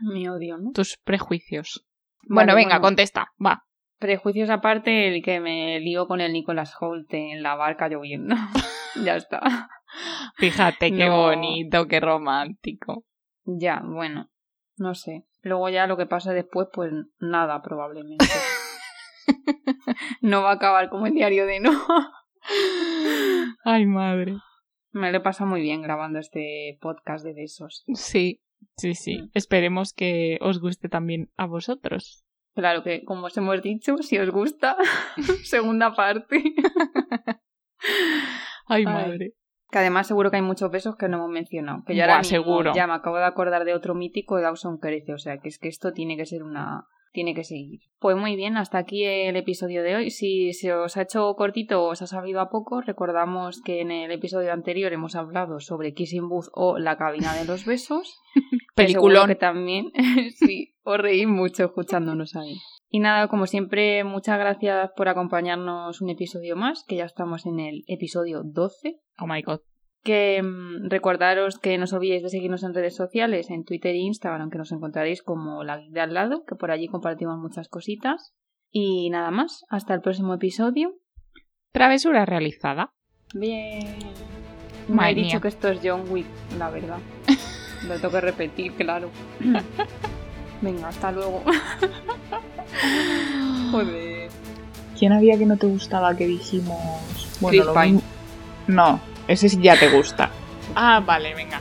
Mi 0.01 0.29
odio, 0.29 0.57
¿no? 0.57 0.73
tus 0.73 0.97
prejuicios. 0.97 1.87
Vale, 2.23 2.47
bueno, 2.47 2.55
venga, 2.55 2.79
bueno. 2.79 2.83
contesta, 2.83 3.33
va. 3.45 3.63
Prejuicios 3.99 4.51
aparte, 4.51 5.09
el 5.09 5.23
que 5.23 5.41
me 5.41 5.81
lío 5.81 6.07
con 6.07 6.21
el 6.21 6.33
Nicolas 6.33 6.75
Holt 6.79 7.13
en 7.15 7.43
la 7.43 7.55
barca 7.55 7.89
lloviendo. 7.89 8.35
ya 9.05 9.17
está. 9.17 9.69
Fíjate 10.37 10.91
qué 10.93 11.07
No. 11.07 11.23
bonito, 11.23 11.87
qué 11.87 12.01
romántico. 12.01 13.05
Ya, 13.45 13.83
bueno, 13.85 14.31
no 14.77 14.95
sé. 14.95 15.25
Luego 15.43 15.69
ya 15.69 15.87
lo 15.87 15.97
que 15.97 16.07
pasa 16.07 16.33
después, 16.33 16.69
pues 16.73 16.93
nada, 17.21 17.63
probablemente. 17.63 18.25
no 20.21 20.43
va 20.43 20.51
a 20.51 20.55
acabar 20.55 20.89
como 20.89 21.07
el 21.07 21.15
diario 21.15 21.47
de 21.47 21.61
Noah. 21.61 22.13
Ay, 23.65 23.87
madre. 23.87 24.37
Me 24.93 25.11
lo 25.13 25.19
he 25.19 25.21
pasado 25.21 25.49
muy 25.51 25.61
bien 25.61 25.83
grabando 25.83 26.19
este 26.19 26.79
podcast 26.81 27.25
de 27.25 27.35
besos. 27.35 27.85
Sí, 27.95 28.41
sí, 28.77 28.95
sí. 28.95 29.19
Mm. 29.23 29.31
Esperemos 29.35 29.93
que 29.93 30.39
os 30.41 30.61
guste 30.61 30.89
también 30.89 31.31
a 31.37 31.47
vosotros. 31.47 32.25
Claro 32.55 32.83
que, 32.83 33.05
como 33.05 33.27
os 33.27 33.37
hemos 33.37 33.61
dicho, 33.63 33.99
si 33.99 34.19
os 34.19 34.31
gusta, 34.31 34.77
segunda 35.45 35.95
parte. 35.95 36.43
Ay. 38.67 38.85
madre. 38.85 39.33
Que 39.77 39.81
además 39.81 40.07
seguro 40.07 40.31
que 40.31 40.37
hay 40.37 40.43
muchos 40.43 40.71
besos 40.71 40.97
que 40.97 41.07
no 41.07 41.19
hemos 41.19 41.29
mencionado. 41.29 41.85
Que 41.85 41.95
ya 41.95 42.07
Buah, 42.07 42.15
ahora 42.15 42.23
mismo 42.23 42.31
seguro. 42.31 42.73
Ya 42.75 42.87
me 42.87 42.95
acabo 42.95 43.19
de 43.19 43.27
acordar 43.27 43.67
de 43.67 43.75
otro 43.75 43.95
mítico 43.95 44.37
de 44.37 44.43
Dawson 44.45 44.79
Crece. 44.79 45.13
O 45.13 45.19
sea, 45.19 45.37
que 45.37 45.51
es 45.51 45.59
que 45.59 45.69
esto 45.69 45.93
tiene 45.93 46.17
que 46.17 46.25
ser 46.25 46.43
una... 46.45 46.87
Tiene 47.17 47.33
que 47.33 47.45
seguir. 47.45 47.81
Pues 47.99 48.15
muy 48.15 48.37
bien, 48.37 48.59
hasta 48.59 48.77
aquí 48.77 49.03
el 49.05 49.37
episodio 49.37 49.83
de 49.83 49.97
hoy. 49.97 50.11
Si 50.11 50.53
se 50.53 50.75
os 50.75 50.99
ha 50.99 51.03
hecho 51.05 51.35
cortito 51.35 51.83
o 51.83 51.93
os 51.93 52.03
ha 52.03 52.07
sabido 52.07 52.43
a 52.43 52.51
poco, 52.51 52.83
recordamos 52.83 53.63
que 53.63 53.81
en 53.81 53.91
el 53.91 54.11
episodio 54.11 54.53
anterior 54.53 54.93
hemos 54.93 55.17
hablado 55.17 55.59
sobre 55.61 55.95
Kissing 55.95 56.29
Booth 56.29 56.49
o 56.53 56.77
la 56.79 56.99
cabina 56.99 57.35
de 57.35 57.47
los 57.47 57.65
besos. 57.65 58.21
que 58.35 58.59
Peliculón. 58.75 59.29
Que 59.29 59.35
también, 59.35 59.93
sí, 60.37 60.75
os 60.83 60.99
reí 60.99 61.25
mucho 61.25 61.65
escuchándonos 61.65 62.37
ahí. 62.37 62.59
Y 62.91 62.99
nada, 62.99 63.29
como 63.29 63.47
siempre, 63.47 64.05
muchas 64.05 64.39
gracias 64.39 64.91
por 64.95 65.09
acompañarnos 65.09 66.03
un 66.03 66.11
episodio 66.11 66.55
más, 66.55 66.85
que 66.87 66.97
ya 66.97 67.07
estamos 67.07 67.47
en 67.47 67.61
el 67.61 67.85
episodio 67.87 68.43
12 68.45 69.01
Oh 69.19 69.27
my 69.27 69.41
god. 69.41 69.61
Que 70.07 70.43
mm, 70.43 70.89
recordaros 70.89 71.59
que 71.59 71.77
no 71.77 71.85
os 71.85 71.93
olvidéis 71.93 72.23
de 72.23 72.31
seguirnos 72.31 72.63
en 72.63 72.73
redes 72.75 72.97
sociales, 72.97 73.51
en 73.51 73.65
Twitter 73.65 73.93
e 73.93 73.99
Instagram, 73.99 74.49
que 74.51 74.59
nos 74.59 74.73
encontraréis 74.73 75.23
como 75.23 75.65
la 75.65 75.79
de 75.79 76.01
al 76.01 76.15
lado, 76.15 76.45
que 76.47 76.55
por 76.55 76.71
allí 76.71 76.89
compartimos 76.89 77.39
muchas 77.39 77.69
cositas. 77.69 78.33
Y 78.71 79.11
nada 79.11 79.31
más, 79.31 79.65
hasta 79.69 79.95
el 79.95 80.01
próximo 80.01 80.35
episodio. 80.35 80.95
Travesura 81.73 82.25
realizada. 82.25 82.93
Bien. 83.35 83.87
Me 84.89 84.95
Madre 84.95 85.13
he 85.13 85.15
dicho 85.17 85.29
mía. 85.37 85.41
que 85.41 85.49
esto 85.49 85.69
es 85.69 85.81
John 85.83 86.05
Wick, 86.11 86.27
la 86.59 86.71
verdad. 86.71 86.99
Lo 87.89 87.95
tengo 87.97 88.11
que 88.13 88.21
repetir, 88.21 88.73
claro. 88.73 89.11
Venga, 90.63 90.89
hasta 90.89 91.13
luego. 91.13 91.43
Joder. 93.71 94.31
¿Quién 94.99 95.13
había 95.13 95.37
que 95.39 95.47
no 95.47 95.57
te 95.57 95.67
gustaba 95.67 96.17
que 96.17 96.27
dijimos? 96.27 97.39
Chris 97.47 97.65
lo 97.65 97.75
Pine. 97.75 97.87
mismo- 97.93 98.03
No, 98.69 99.01
ese 99.29 99.49
sí 99.49 99.59
ya 99.61 99.79
te 99.79 99.89
gusta. 99.89 100.31
Ah, 100.75 101.01
vale, 101.05 101.35
venga. 101.35 101.61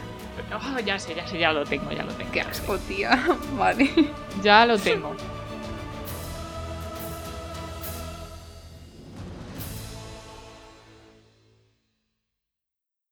Oh, 0.54 0.80
ya 0.80 1.00
sé, 1.00 1.16
ya 1.16 1.28
sé, 1.28 1.38
ya 1.40 1.52
lo 1.52 1.66
tengo, 1.66 1.92
ya 1.92 2.04
lo 2.04 2.14
tengo. 2.14 2.32
Qué 2.32 2.42
asco, 2.42 2.78
tía. 2.78 3.20
Vale. 3.58 3.90
Ya 4.44 4.66
lo 4.66 4.78
tengo. 4.78 5.16